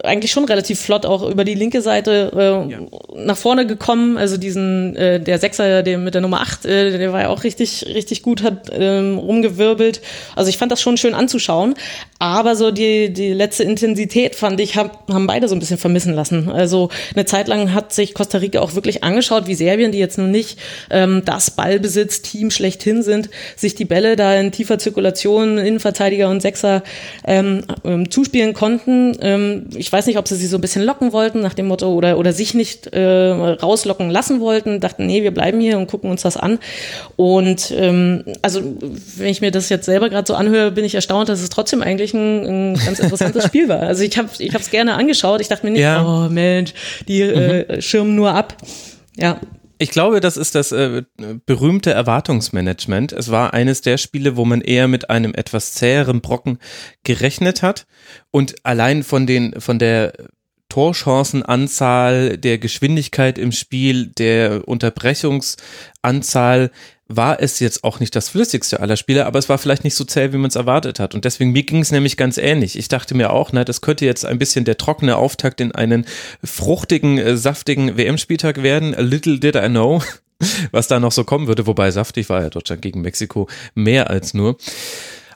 eigentlich 0.03 0.31
schon 0.31 0.43
relativ 0.43 0.81
flott 0.81 1.05
auch 1.05 1.27
über 1.29 1.45
die 1.45 1.53
linke 1.53 1.81
Seite 1.81 2.31
äh, 2.35 2.71
ja. 2.71 2.79
nach 3.15 3.37
vorne 3.37 3.65
gekommen. 3.65 4.17
Also 4.17 4.35
diesen, 4.35 4.95
äh, 4.97 5.19
der 5.19 5.39
Sechser, 5.39 5.81
der 5.81 5.97
mit 5.97 6.13
der 6.13 6.21
Nummer 6.21 6.41
8, 6.41 6.65
äh, 6.65 6.97
der 6.97 7.13
war 7.13 7.21
ja 7.21 7.29
auch 7.29 7.43
richtig, 7.43 7.85
richtig 7.87 8.21
gut, 8.21 8.43
hat 8.43 8.69
ähm, 8.73 9.17
rumgewirbelt. 9.17 10.01
Also 10.35 10.49
ich 10.49 10.57
fand 10.57 10.71
das 10.71 10.81
schon 10.81 10.97
schön 10.97 11.13
anzuschauen. 11.13 11.75
Aber 12.19 12.55
so 12.55 12.71
die, 12.71 13.13
die 13.13 13.31
letzte 13.33 13.63
Intensität, 13.63 14.35
fand 14.35 14.59
ich, 14.59 14.75
hab, 14.75 15.09
haben 15.09 15.25
beide 15.25 15.47
so 15.47 15.55
ein 15.55 15.59
bisschen 15.59 15.77
vermissen 15.77 16.13
lassen. 16.13 16.49
Also 16.49 16.89
eine 17.15 17.25
Zeit 17.25 17.47
lang 17.47 17.73
hat 17.73 17.93
sich 17.93 18.13
Costa 18.13 18.39
Rica 18.39 18.59
auch 18.59 18.75
wirklich 18.75 19.03
angeschaut, 19.05 19.47
wie 19.47 19.55
Serbien, 19.55 19.93
die 19.93 19.99
jetzt 19.99 20.17
nun 20.17 20.31
nicht 20.31 20.59
ähm, 20.89 21.23
das 21.25 21.51
Ballbesitz-Team 21.51 22.51
schlechthin 22.51 23.03
sind, 23.03 23.29
sich 23.55 23.75
die 23.75 23.85
Bälle 23.85 24.17
da 24.17 24.35
in 24.35 24.51
tiefer 24.51 24.77
Zirkulation, 24.79 25.57
Innenverteidiger 25.57 26.29
und 26.29 26.41
Sechser 26.41 26.83
ähm, 27.25 27.63
ähm, 27.85 28.11
zuspielen 28.11 28.53
konnten. 28.53 29.17
Ähm, 29.21 29.60
ich 29.75 29.91
weiß 29.91 30.05
nicht, 30.07 30.17
ob 30.17 30.27
sie 30.27 30.35
sie 30.35 30.47
so 30.47 30.57
ein 30.57 30.61
bisschen 30.61 30.83
locken 30.83 31.13
wollten 31.13 31.41
nach 31.41 31.53
dem 31.53 31.67
Motto 31.67 31.93
oder, 31.93 32.17
oder 32.17 32.33
sich 32.33 32.53
nicht 32.53 32.87
äh, 32.87 33.29
rauslocken 33.31 34.09
lassen 34.09 34.39
wollten, 34.39 34.79
dachten, 34.79 35.05
nee, 35.05 35.23
wir 35.23 35.31
bleiben 35.31 35.59
hier 35.59 35.77
und 35.77 35.87
gucken 35.87 36.09
uns 36.09 36.21
das 36.21 36.37
an. 36.37 36.59
Und 37.15 37.73
ähm, 37.75 38.23
also, 38.41 38.61
wenn 39.17 39.27
ich 39.27 39.41
mir 39.41 39.51
das 39.51 39.69
jetzt 39.69 39.85
selber 39.85 40.09
gerade 40.09 40.27
so 40.27 40.35
anhöre, 40.35 40.71
bin 40.71 40.85
ich 40.85 40.95
erstaunt, 40.95 41.29
dass 41.29 41.41
es 41.41 41.49
trotzdem 41.49 41.81
eigentlich 41.81 42.13
ein, 42.13 42.73
ein 42.73 42.73
ganz 42.85 42.99
interessantes 42.99 43.45
Spiel 43.45 43.69
war. 43.69 43.81
Also 43.81 44.03
ich 44.03 44.17
habe 44.17 44.29
es 44.31 44.39
ich 44.39 44.71
gerne 44.71 44.95
angeschaut. 44.95 45.41
Ich 45.41 45.47
dachte 45.47 45.65
mir 45.65 45.71
nicht, 45.71 45.81
ja. 45.81 46.05
oh 46.05 46.29
Mensch, 46.29 46.73
die 47.07 47.21
äh, 47.21 47.75
mhm. 47.75 47.81
schirmen 47.81 48.15
nur 48.15 48.33
ab. 48.33 48.55
Ja, 49.17 49.39
ich 49.81 49.89
glaube, 49.89 50.19
das 50.19 50.37
ist 50.37 50.53
das 50.53 50.71
äh, 50.71 51.01
berühmte 51.47 51.91
Erwartungsmanagement. 51.91 53.13
Es 53.13 53.31
war 53.31 53.55
eines 53.55 53.81
der 53.81 53.97
Spiele, 53.97 54.37
wo 54.37 54.45
man 54.45 54.61
eher 54.61 54.87
mit 54.87 55.09
einem 55.09 55.33
etwas 55.33 55.73
zäheren 55.73 56.21
Brocken 56.21 56.59
gerechnet 57.03 57.63
hat 57.63 57.87
und 58.29 58.63
allein 58.63 59.01
von 59.01 59.25
den 59.25 59.59
von 59.59 59.79
der 59.79 60.13
Torchancenanzahl, 60.69 62.37
der 62.37 62.59
Geschwindigkeit 62.59 63.39
im 63.39 63.51
Spiel, 63.51 64.05
der 64.05 64.67
Unterbrechungsanzahl 64.67 66.69
war 67.15 67.41
es 67.41 67.59
jetzt 67.59 67.83
auch 67.83 67.99
nicht 67.99 68.15
das 68.15 68.29
flüssigste 68.29 68.79
aller 68.79 68.97
Spiele, 68.97 69.25
aber 69.25 69.39
es 69.39 69.49
war 69.49 69.57
vielleicht 69.57 69.83
nicht 69.83 69.95
so 69.95 70.03
zäh, 70.03 70.33
wie 70.33 70.37
man 70.37 70.49
es 70.49 70.55
erwartet 70.55 70.99
hat. 70.99 71.15
Und 71.15 71.25
deswegen, 71.25 71.51
mir 71.51 71.63
ging 71.63 71.81
es 71.81 71.91
nämlich 71.91 72.17
ganz 72.17 72.37
ähnlich. 72.37 72.77
Ich 72.77 72.87
dachte 72.87 73.15
mir 73.15 73.31
auch, 73.31 73.51
na, 73.51 73.63
das 73.63 73.81
könnte 73.81 74.05
jetzt 74.05 74.25
ein 74.25 74.39
bisschen 74.39 74.65
der 74.65 74.77
trockene 74.77 75.17
Auftakt 75.17 75.61
in 75.61 75.73
einen 75.73 76.05
fruchtigen, 76.43 77.17
äh, 77.17 77.37
saftigen 77.37 77.97
WM-Spieltag 77.97 78.63
werden. 78.63 78.95
Little 78.97 79.39
did 79.39 79.55
I 79.55 79.67
know, 79.67 80.01
was 80.71 80.87
da 80.87 80.99
noch 80.99 81.11
so 81.11 81.23
kommen 81.23 81.47
würde. 81.47 81.67
Wobei 81.67 81.91
saftig 81.91 82.29
war 82.29 82.41
ja 82.41 82.49
Deutschland 82.49 82.81
gegen 82.81 83.01
Mexiko 83.01 83.47
mehr 83.75 84.09
als 84.09 84.33
nur. 84.33 84.57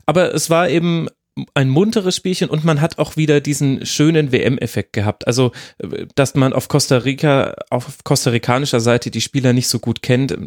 Aber 0.05 0.33
es 0.33 0.49
war 0.49 0.69
eben 0.69 1.07
ein 1.53 1.69
munteres 1.69 2.15
Spielchen 2.15 2.49
und 2.49 2.63
man 2.63 2.79
hat 2.79 2.97
auch 2.97 3.17
wieder 3.17 3.41
diesen 3.41 3.85
schönen 3.85 4.31
WM-Effekt 4.31 4.93
gehabt. 4.93 5.27
Also, 5.27 5.51
dass 6.15 6.33
man 6.33 6.53
auf 6.53 6.69
Costa 6.69 6.97
Rica, 6.99 7.55
auf 7.69 8.03
kostarikanischer 8.05 8.79
Seite 8.79 9.11
die 9.11 9.19
Spieler 9.19 9.51
nicht 9.51 9.67
so 9.67 9.79
gut 9.79 10.01
kennt, 10.01 10.37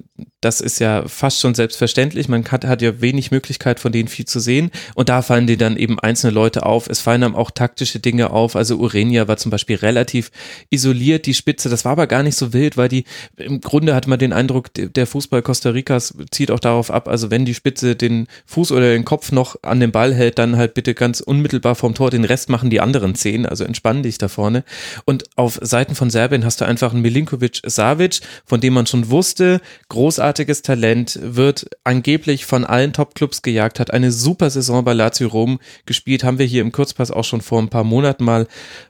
das 0.40 0.62
ist 0.62 0.79
ja 0.79 1.07
fast 1.07 1.40
schon 1.40 1.55
selbstverständlich. 1.55 2.29
Man 2.29 2.51
hat, 2.51 2.64
hat 2.64 2.81
ja 2.81 3.03
wenig 3.03 3.31
Möglichkeit, 3.31 3.81
von 3.81 3.92
denen 3.92 4.09
viel 4.09 4.24
zu 4.24 4.40
sehen. 4.40 4.70
Und 4.94 5.11
da 5.11 5.20
fallen 5.20 5.46
dir 5.46 5.59
dann 5.59 5.77
eben 5.77 5.98
einzelne 5.98 6.33
Leute 6.33 6.64
auf. 6.64 6.88
Es 6.88 7.01
fallen 7.01 7.20
dann 7.20 7.35
auch 7.35 7.51
taktische 7.51 7.98
Dinge 7.98 8.31
auf. 8.31 8.57
Also 8.57 8.77
Urenia 8.77 9.29
war 9.29 9.37
zum 9.37 9.51
Beispiel 9.51 9.77
relativ 9.77 10.31
isoliert, 10.70 11.27
die 11.27 11.35
Spitze. 11.35 11.68
Das 11.68 11.85
war 11.85 11.92
aber 11.92 12.07
gar 12.07 12.22
nicht 12.22 12.37
so 12.37 12.55
wild, 12.55 12.79
weil 12.79 12.88
die, 12.88 13.05
im 13.37 13.61
Grunde 13.61 13.94
hat 13.94 14.07
man 14.07 14.18
den 14.18 14.33
Eindruck, 14.33 14.68
der 14.74 15.07
Fußball 15.07 15.42
Costa 15.42 15.70
Ricas 15.70 16.14
zieht 16.31 16.51
auch 16.51 16.61
darauf 16.61 16.90
ab. 16.90 17.09
Also 17.09 17.31
wenn 17.31 17.44
die 17.44 17.55
Spitze 17.55 17.94
den 17.94 18.27
Fuß 18.46 18.72
oder 18.72 18.92
den 18.92 19.05
Kopf 19.05 19.33
noch 19.33 19.57
an 19.62 19.81
den 19.81 19.92
Ball 19.92 20.14
hält, 20.14 20.38
dann 20.38 20.57
halt 20.57 20.77
bitte 20.78 20.94
ganz 20.94 21.18
unmittelbar 21.18 21.74
vom 21.74 21.96
Tor, 21.96 22.08
den 22.08 22.22
Rest 22.22 22.50
machen 22.50 22.70
die 22.70 22.80
anderen 22.80 23.16
zehn, 23.16 23.46
also 23.46 23.64
entspann 23.64 24.04
dich 24.04 24.16
da 24.16 24.28
vorne. 24.28 24.62
Und 25.06 25.24
auf 25.34 25.58
Seiten 25.60 25.96
von 25.96 26.08
Serbien 26.08 26.44
hast 26.44 26.60
du 26.60 26.66
einfach 26.66 26.92
einen 26.92 27.02
Milinkovic 27.02 27.62
Savic, 27.66 28.20
von 28.46 28.60
dem 28.60 28.74
man 28.74 28.86
schon 28.86 29.10
wusste, 29.10 29.60
großartiges 29.88 30.62
Talent, 30.62 31.18
wird 31.20 31.66
angeblich 31.82 32.46
von 32.46 32.64
allen 32.64 32.92
Topclubs 32.92 33.42
gejagt, 33.42 33.80
hat 33.80 33.92
eine 33.92 34.12
super 34.12 34.50
Saison 34.50 34.84
bei 34.84 34.92
Lazio 34.92 35.26
Rom 35.26 35.58
gespielt, 35.84 36.22
haben 36.22 36.38
wir 36.38 36.46
hier 36.46 36.62
im 36.62 36.70
Kurzpass 36.70 37.10
auch 37.10 37.24
schon 37.24 37.40
vor 37.40 37.60
ein 37.60 37.70
paar 37.70 37.82
Monaten 37.82 38.22
mal 38.22 38.46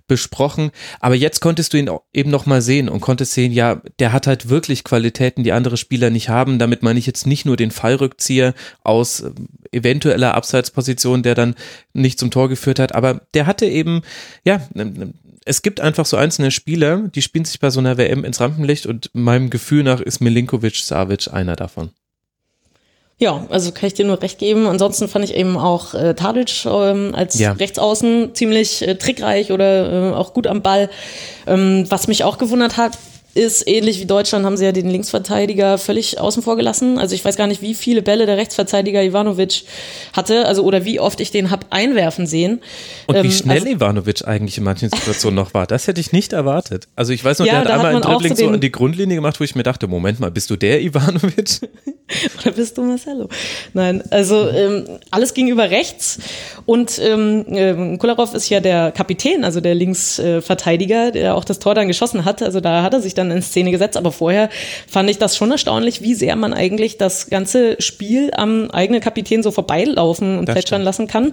besprochen. 0.09 0.73
Aber 1.01 1.15
jetzt 1.15 1.41
konntest 1.41 1.73
du 1.73 1.79
ihn 1.79 1.91
eben 2.13 2.31
noch 2.31 2.47
mal 2.47 2.63
sehen 2.63 2.89
und 2.89 3.01
konntest 3.01 3.33
sehen, 3.33 3.53
ja, 3.53 3.81
der 3.99 4.13
hat 4.13 4.27
halt 4.27 4.49
wirklich 4.49 4.83
Qualitäten, 4.83 5.45
die 5.45 5.53
andere 5.53 5.77
Spieler 5.77 6.11
nicht 6.11 6.29
haben. 6.29 6.59
Damit 6.59 6.83
meine 6.83 6.99
ich 6.99 7.07
jetzt 7.07 7.27
nicht 7.27 7.45
nur 7.45 7.57
den 7.57 7.71
Fallrückzieher 7.71 8.55
aus 8.83 9.21
äh, 9.21 9.31
eventueller 9.71 10.35
Abseitsposition, 10.35 11.23
der 11.23 11.35
dann 11.35 11.55
nicht 11.93 12.19
zum 12.19 12.31
Tor 12.31 12.49
geführt 12.49 12.79
hat, 12.79 12.95
aber 12.95 13.21
der 13.35 13.47
hatte 13.47 13.67
eben, 13.67 14.03
ja, 14.45 14.61
es 15.45 15.63
gibt 15.63 15.81
einfach 15.81 16.07
so 16.07 16.17
einzelne 16.17 16.51
Spieler, 16.51 17.09
die 17.15 17.23
spielen 17.23 17.45
sich 17.45 17.59
bei 17.61 17.71
so 17.71 17.81
einer 17.81 17.97
WM 17.97 18.25
ins 18.25 18.41
Rampenlicht 18.41 18.87
und 18.87 19.11
meinem 19.15 19.51
Gefühl 19.51 19.83
nach 19.83 20.01
ist 20.01 20.21
Milinkovic 20.21 20.77
Savic 20.77 21.33
einer 21.33 21.57
davon. 21.57 21.91
Ja, 23.21 23.47
also 23.51 23.73
kann 23.73 23.89
ich 23.89 23.95
dir 23.95 24.07
nur 24.07 24.23
recht 24.23 24.39
geben. 24.39 24.69
Ansonsten 24.69 25.09
fand 25.09 25.25
ich 25.25 25.35
eben 25.35 25.57
auch 25.57 25.93
äh, 25.93 26.15
Tadic 26.15 26.65
ähm, 26.67 27.15
als 27.17 27.37
ja. 27.37 27.51
Rechtsaußen 27.51 28.33
ziemlich 28.35 28.87
äh, 28.87 28.95
trickreich 28.95 29.51
oder 29.51 30.13
äh, 30.13 30.15
auch 30.15 30.35
gut 30.35 30.47
am 30.47 30.63
Ball. 30.63 30.89
Ähm, 31.47 31.85
was 31.89 32.07
mich 32.07 32.23
auch 32.23 32.39
gewundert 32.39 32.77
hat, 32.77 32.97
ist 33.39 33.69
ähnlich 33.69 34.01
wie 34.01 34.05
Deutschland, 34.05 34.45
haben 34.45 34.57
sie 34.57 34.65
ja 34.65 34.73
den 34.73 34.91
Linksverteidiger 34.91 35.79
völlig 35.79 36.19
außen 36.19 36.43
vor 36.43 36.57
gelassen. 36.57 36.99
Also 36.99 37.15
ich 37.15 37.25
weiß 37.25 37.37
gar 37.37 37.47
nicht, 37.47 37.63
wie 37.63 37.75
viele 37.75 38.03
Bälle 38.03 38.27
der 38.27 38.37
Rechtsverteidiger 38.37 39.03
Ivanovic 39.03 39.63
hatte, 40.13 40.47
also 40.47 40.65
oder 40.65 40.85
wie 40.85 40.99
oft 40.99 41.21
ich 41.21 41.31
den 41.31 41.51
hab 41.51 41.67
einwerfen 41.71 42.27
sehen. 42.27 42.61
Und 43.07 43.15
wie 43.15 43.29
ähm, 43.29 43.31
schnell 43.31 43.61
also, 43.61 43.69
Ivanovic 43.69 44.27
eigentlich 44.27 44.59
in 44.59 44.65
manchen 44.65 44.91
Situationen 44.91 45.37
noch 45.37 45.55
war, 45.55 45.67
das 45.67 45.87
hätte 45.87 46.01
ich 46.01 46.13
nicht 46.13 46.33
erwartet. 46.33 46.89
Also 46.97 47.13
ich 47.13 47.25
weiß 47.25 47.39
noch, 47.39 47.47
ja, 47.47 47.53
der 47.53 47.61
hat 47.61 47.71
einmal 47.71 47.93
einen 47.93 48.03
Dribbling 48.03 48.35
so, 48.35 48.45
so 48.47 48.51
an 48.51 48.61
die 48.61 48.73
Grundlinie 48.73 49.15
gemacht, 49.15 49.39
wo 49.39 49.45
ich 49.45 49.55
mir 49.55 49.63
dachte, 49.63 49.87
Moment 49.87 50.19
mal, 50.19 50.31
bist 50.31 50.51
du 50.51 50.57
der 50.57 50.83
Ivanovic? 50.83 51.61
oder 52.41 52.53
bist 52.53 52.77
du 52.77 52.83
Marcelo? 52.83 53.29
Nein, 53.73 54.03
also 54.11 54.49
ähm, 54.49 54.85
alles 55.11 55.33
ging 55.33 55.49
über 55.49 55.71
rechts 55.71 56.19
und 56.67 56.99
ähm, 56.99 57.45
ähm, 57.49 57.99
Kularov 57.99 58.35
ist 58.35 58.49
ja 58.49 58.61
der 58.61 58.91
Kapitän, 58.91 59.45
also 59.45 59.61
der 59.61 59.75
Linksverteidiger, 59.75 61.13
der 61.13 61.37
auch 61.37 61.45
das 61.45 61.61
Tor 61.61 61.75
dann 61.75 61.87
geschossen 61.87 62.25
hat. 62.25 62.43
Also 62.43 62.61
da 62.61 62.83
hat 62.83 62.95
er 62.95 63.01
sich 63.01 63.15
dann 63.15 63.28
in 63.31 63.43
Szene 63.43 63.71
gesetzt. 63.71 63.97
Aber 63.97 64.13
vorher 64.13 64.49
fand 64.87 65.11
ich 65.11 65.19
das 65.19 65.37
schon 65.37 65.51
erstaunlich, 65.51 66.03
wie 66.03 66.15
sehr 66.15 66.37
man 66.37 66.53
eigentlich 66.55 66.99
das 66.99 67.31
ganze 67.31 67.81
Spiel 67.81 68.31
am 68.35 68.71
eigenen 68.71 69.01
Kapitän 69.01 69.43
so 69.43 69.51
vorbeilaufen 69.51 70.39
und 70.39 70.47
plätschern 70.47 70.83
lassen 70.83 71.07
kann. 71.07 71.33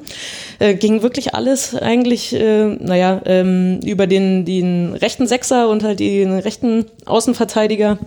Äh, 0.60 0.76
ging 0.76 1.02
wirklich 1.02 1.34
alles 1.34 1.76
eigentlich, 1.76 2.34
äh, 2.34 2.66
naja, 2.66 3.22
ähm, 3.26 3.80
über 3.84 4.08
den, 4.08 4.46
den 4.46 4.94
rechten 4.94 5.28
Sechser 5.28 5.70
und 5.70 5.84
halt 5.84 6.00
den 6.00 6.32
rechten 6.32 6.86
Außenverteidiger. 7.06 8.00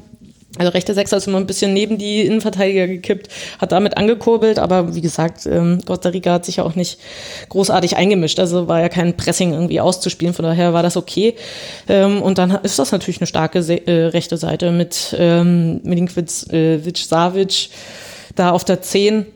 Also 0.58 0.72
rechte 0.72 0.94
Sechser 0.94 1.16
ist 1.16 1.26
immer 1.26 1.38
ein 1.38 1.46
bisschen 1.46 1.72
neben 1.72 1.98
die 1.98 2.22
Innenverteidiger 2.22 2.86
gekippt, 2.86 3.28
hat 3.58 3.72
damit 3.72 3.96
angekurbelt, 3.96 4.58
aber 4.58 4.94
wie 4.94 5.00
gesagt, 5.00 5.46
ähm, 5.46 5.80
Costa 5.86 6.10
Rica 6.10 6.32
hat 6.32 6.44
sich 6.44 6.56
ja 6.56 6.64
auch 6.64 6.74
nicht 6.74 6.98
großartig 7.48 7.96
eingemischt, 7.96 8.40
also 8.40 8.68
war 8.68 8.80
ja 8.80 8.88
kein 8.88 9.16
Pressing 9.16 9.52
irgendwie 9.52 9.80
auszuspielen, 9.80 10.34
von 10.34 10.44
daher 10.44 10.72
war 10.72 10.82
das 10.82 10.96
okay. 10.96 11.34
Ähm, 11.88 12.22
und 12.22 12.38
dann 12.38 12.50
ist 12.62 12.78
das 12.78 12.92
natürlich 12.92 13.20
eine 13.20 13.26
starke 13.26 13.58
äh, 13.58 14.06
rechte 14.06 14.36
Seite 14.36 14.70
mit 14.72 15.14
ähm, 15.18 15.80
Milinkovic 15.84 16.52
äh, 16.52 16.78
Savic 16.94 17.70
da 18.34 18.50
auf 18.50 18.64
der 18.64 18.82
10 18.82 19.26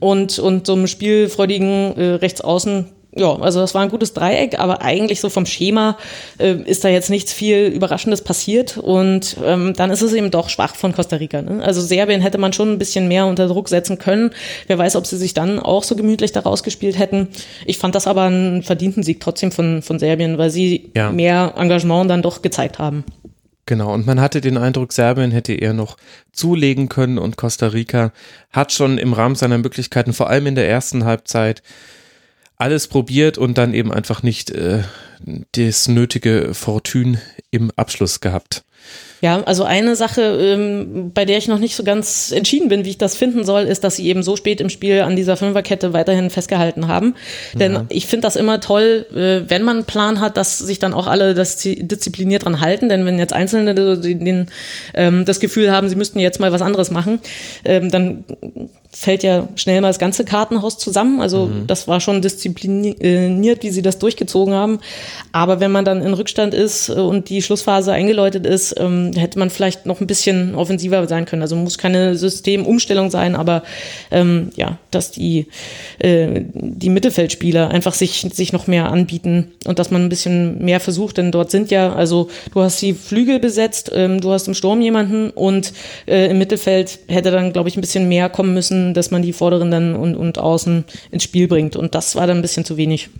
und, 0.00 0.38
und 0.38 0.66
so 0.66 0.74
einem 0.74 0.86
spielfreudigen 0.86 1.96
äh, 1.96 2.04
Rechtsaußen 2.14 2.86
ja, 3.16 3.34
also 3.34 3.60
das 3.60 3.74
war 3.74 3.82
ein 3.82 3.88
gutes 3.88 4.12
Dreieck, 4.12 4.58
aber 4.58 4.82
eigentlich 4.82 5.20
so 5.20 5.30
vom 5.30 5.46
Schema 5.46 5.96
äh, 6.38 6.54
ist 6.64 6.84
da 6.84 6.88
jetzt 6.88 7.08
nichts 7.08 7.32
viel 7.32 7.66
Überraschendes 7.66 8.22
passiert 8.22 8.76
und 8.76 9.36
ähm, 9.42 9.72
dann 9.74 9.90
ist 9.90 10.02
es 10.02 10.12
eben 10.12 10.30
doch 10.30 10.50
schwach 10.50 10.76
von 10.76 10.92
Costa 10.92 11.16
Rica. 11.16 11.40
Ne? 11.40 11.62
Also 11.64 11.80
Serbien 11.80 12.20
hätte 12.20 12.36
man 12.36 12.52
schon 12.52 12.72
ein 12.72 12.78
bisschen 12.78 13.08
mehr 13.08 13.26
unter 13.26 13.48
Druck 13.48 13.70
setzen 13.70 13.96
können. 13.98 14.30
Wer 14.66 14.76
weiß, 14.76 14.96
ob 14.96 15.06
sie 15.06 15.16
sich 15.16 15.32
dann 15.32 15.58
auch 15.58 15.82
so 15.82 15.96
gemütlich 15.96 16.32
daraus 16.32 16.62
gespielt 16.62 16.98
hätten. 16.98 17.28
Ich 17.64 17.78
fand 17.78 17.94
das 17.94 18.06
aber 18.06 18.24
einen 18.24 18.62
verdienten 18.62 19.02
Sieg 19.02 19.20
trotzdem 19.20 19.50
von, 19.50 19.80
von 19.80 19.98
Serbien, 19.98 20.36
weil 20.36 20.50
sie 20.50 20.90
ja. 20.94 21.10
mehr 21.10 21.54
Engagement 21.56 22.10
dann 22.10 22.20
doch 22.20 22.42
gezeigt 22.42 22.78
haben. 22.78 23.04
Genau, 23.64 23.92
und 23.92 24.06
man 24.06 24.20
hatte 24.20 24.40
den 24.40 24.58
Eindruck, 24.58 24.92
Serbien 24.92 25.32
hätte 25.32 25.54
eher 25.54 25.72
noch 25.72 25.96
zulegen 26.32 26.88
können 26.88 27.18
und 27.18 27.36
Costa 27.36 27.68
Rica 27.68 28.12
hat 28.52 28.72
schon 28.72 28.98
im 28.98 29.12
Rahmen 29.12 29.34
seiner 29.34 29.58
Möglichkeiten, 29.58 30.12
vor 30.12 30.28
allem 30.28 30.46
in 30.46 30.54
der 30.54 30.68
ersten 30.68 31.04
Halbzeit, 31.04 31.62
alles 32.56 32.88
probiert 32.88 33.38
und 33.38 33.58
dann 33.58 33.74
eben 33.74 33.92
einfach 33.92 34.22
nicht 34.22 34.50
äh, 34.50 34.82
das 35.52 35.88
nötige 35.88 36.54
Fortune 36.54 37.20
im 37.50 37.70
Abschluss 37.76 38.20
gehabt. 38.20 38.64
Ja, 39.22 39.42
also 39.44 39.64
eine 39.64 39.96
Sache, 39.96 40.20
ähm, 40.20 41.10
bei 41.14 41.24
der 41.24 41.38
ich 41.38 41.48
noch 41.48 41.58
nicht 41.58 41.74
so 41.74 41.84
ganz 41.84 42.32
entschieden 42.32 42.68
bin, 42.68 42.84
wie 42.84 42.90
ich 42.90 42.98
das 42.98 43.16
finden 43.16 43.44
soll, 43.44 43.62
ist, 43.62 43.82
dass 43.82 43.96
sie 43.96 44.06
eben 44.06 44.22
so 44.22 44.36
spät 44.36 44.60
im 44.60 44.68
Spiel 44.68 45.00
an 45.00 45.16
dieser 45.16 45.36
Fünferkette 45.36 45.94
weiterhin 45.94 46.28
festgehalten 46.28 46.86
haben. 46.86 47.14
Denn 47.54 47.72
ja. 47.72 47.86
ich 47.88 48.06
finde 48.06 48.26
das 48.26 48.36
immer 48.36 48.60
toll, 48.60 49.06
äh, 49.14 49.48
wenn 49.50 49.62
man 49.62 49.78
einen 49.78 49.86
Plan 49.86 50.20
hat, 50.20 50.36
dass 50.36 50.58
sich 50.58 50.78
dann 50.78 50.92
auch 50.92 51.06
alle 51.06 51.34
das 51.34 51.56
diszipliniert 51.56 52.44
dran 52.44 52.60
halten. 52.60 52.88
Denn 52.90 53.06
wenn 53.06 53.18
jetzt 53.18 53.32
Einzelne 53.32 53.74
den, 53.74 54.24
den, 54.24 54.46
ähm, 54.94 55.24
das 55.24 55.40
Gefühl 55.40 55.72
haben, 55.72 55.88
sie 55.88 55.96
müssten 55.96 56.18
jetzt 56.18 56.38
mal 56.38 56.52
was 56.52 56.62
anderes 56.62 56.90
machen, 56.90 57.20
ähm, 57.64 57.90
dann 57.90 58.24
fällt 58.96 59.22
ja 59.22 59.48
schnell 59.56 59.82
mal 59.82 59.88
das 59.88 59.98
ganze 59.98 60.24
Kartenhaus 60.24 60.78
zusammen. 60.78 61.20
Also 61.20 61.46
mhm. 61.46 61.66
das 61.66 61.86
war 61.86 62.00
schon 62.00 62.22
diszipliniert, 62.22 63.62
wie 63.62 63.70
sie 63.70 63.82
das 63.82 63.98
durchgezogen 63.98 64.54
haben. 64.54 64.78
Aber 65.32 65.60
wenn 65.60 65.70
man 65.70 65.84
dann 65.84 66.00
in 66.00 66.14
Rückstand 66.14 66.54
ist 66.54 66.88
und 66.88 67.28
die 67.28 67.42
Schlussphase 67.42 67.92
eingeläutet 67.92 68.46
ist, 68.46 68.75
ähm, 68.78 69.12
hätte 69.14 69.38
man 69.38 69.50
vielleicht 69.50 69.86
noch 69.86 70.00
ein 70.00 70.06
bisschen 70.06 70.54
offensiver 70.54 71.06
sein 71.08 71.24
können. 71.24 71.42
Also 71.42 71.56
muss 71.56 71.78
keine 71.78 72.16
Systemumstellung 72.16 73.10
sein, 73.10 73.34
aber 73.34 73.62
ähm, 74.10 74.50
ja, 74.56 74.78
dass 74.90 75.10
die, 75.10 75.46
äh, 75.98 76.42
die 76.54 76.90
Mittelfeldspieler 76.90 77.70
einfach 77.70 77.94
sich, 77.94 78.26
sich 78.32 78.52
noch 78.52 78.66
mehr 78.66 78.90
anbieten 78.90 79.52
und 79.64 79.78
dass 79.78 79.90
man 79.90 80.02
ein 80.02 80.08
bisschen 80.08 80.64
mehr 80.64 80.80
versucht, 80.80 81.18
denn 81.18 81.32
dort 81.32 81.50
sind 81.50 81.70
ja, 81.70 81.92
also 81.92 82.28
du 82.52 82.60
hast 82.62 82.80
die 82.82 82.94
Flügel 82.94 83.38
besetzt, 83.38 83.90
ähm, 83.94 84.20
du 84.20 84.32
hast 84.32 84.48
im 84.48 84.54
Sturm 84.54 84.80
jemanden 84.80 85.30
und 85.30 85.72
äh, 86.06 86.30
im 86.30 86.38
Mittelfeld 86.38 86.98
hätte 87.08 87.30
dann, 87.30 87.52
glaube 87.52 87.68
ich, 87.68 87.76
ein 87.76 87.80
bisschen 87.80 88.08
mehr 88.08 88.28
kommen 88.28 88.54
müssen, 88.54 88.94
dass 88.94 89.10
man 89.10 89.22
die 89.22 89.32
Vorderen 89.32 89.70
dann 89.70 89.94
und, 89.94 90.16
und 90.16 90.38
außen 90.38 90.84
ins 91.10 91.22
Spiel 91.22 91.48
bringt. 91.48 91.76
Und 91.76 91.94
das 91.94 92.16
war 92.16 92.26
dann 92.26 92.38
ein 92.38 92.42
bisschen 92.42 92.64
zu 92.64 92.76
wenig. 92.76 93.10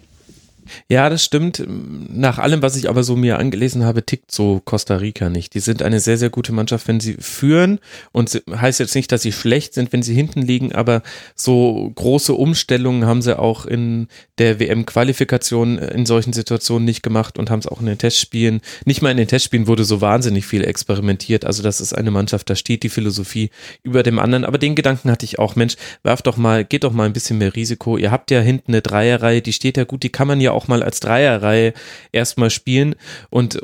Ja, 0.88 1.08
das 1.08 1.24
stimmt. 1.24 1.64
Nach 1.66 2.38
allem, 2.38 2.62
was 2.62 2.76
ich 2.76 2.88
aber 2.88 3.02
so 3.02 3.16
mir 3.16 3.38
angelesen 3.38 3.84
habe, 3.84 4.04
tickt 4.04 4.30
so 4.30 4.60
Costa 4.64 4.96
Rica 4.96 5.28
nicht. 5.28 5.54
Die 5.54 5.60
sind 5.60 5.82
eine 5.82 6.00
sehr, 6.00 6.18
sehr 6.18 6.30
gute 6.30 6.52
Mannschaft, 6.52 6.88
wenn 6.88 7.00
sie 7.00 7.16
führen. 7.18 7.78
Und 8.12 8.42
heißt 8.50 8.80
jetzt 8.80 8.94
nicht, 8.94 9.10
dass 9.12 9.22
sie 9.22 9.32
schlecht 9.32 9.74
sind, 9.74 9.92
wenn 9.92 10.02
sie 10.02 10.14
hinten 10.14 10.42
liegen, 10.42 10.72
aber 10.72 11.02
so 11.34 11.90
große 11.94 12.34
Umstellungen 12.34 13.06
haben 13.06 13.22
sie 13.22 13.38
auch 13.38 13.66
in 13.66 14.08
der 14.38 14.60
WM-Qualifikation 14.60 15.78
in 15.78 16.06
solchen 16.06 16.32
Situationen 16.32 16.84
nicht 16.84 17.02
gemacht 17.02 17.38
und 17.38 17.50
haben 17.50 17.60
es 17.60 17.66
auch 17.66 17.80
in 17.80 17.86
den 17.86 17.98
Testspielen. 17.98 18.60
Nicht 18.84 19.02
mal 19.02 19.10
in 19.10 19.16
den 19.16 19.28
Testspielen 19.28 19.66
wurde 19.66 19.84
so 19.84 20.00
wahnsinnig 20.00 20.46
viel 20.46 20.64
experimentiert. 20.64 21.44
Also 21.44 21.62
das 21.62 21.80
ist 21.80 21.92
eine 21.92 22.10
Mannschaft, 22.10 22.50
da 22.50 22.54
steht 22.54 22.82
die 22.82 22.88
Philosophie 22.88 23.50
über 23.82 24.02
dem 24.02 24.18
anderen. 24.18 24.44
Aber 24.44 24.58
den 24.58 24.74
Gedanken 24.74 25.10
hatte 25.10 25.24
ich 25.24 25.38
auch, 25.38 25.56
Mensch, 25.56 25.76
werf 26.02 26.22
doch 26.22 26.36
mal, 26.36 26.64
geht 26.64 26.84
doch 26.84 26.92
mal 26.92 27.04
ein 27.04 27.12
bisschen 27.12 27.38
mehr 27.38 27.54
Risiko. 27.54 27.96
Ihr 27.96 28.10
habt 28.10 28.30
ja 28.30 28.40
hinten 28.40 28.72
eine 28.72 28.82
Dreierreihe, 28.82 29.42
die 29.42 29.52
steht 29.52 29.76
ja 29.76 29.84
gut, 29.84 30.02
die 30.02 30.10
kann 30.10 30.28
man 30.28 30.40
ja 30.40 30.52
auch 30.56 30.68
mal 30.68 30.82
als 30.82 31.00
Dreierreihe 31.00 31.72
erstmal 32.12 32.50
spielen 32.50 32.96
und 33.30 33.60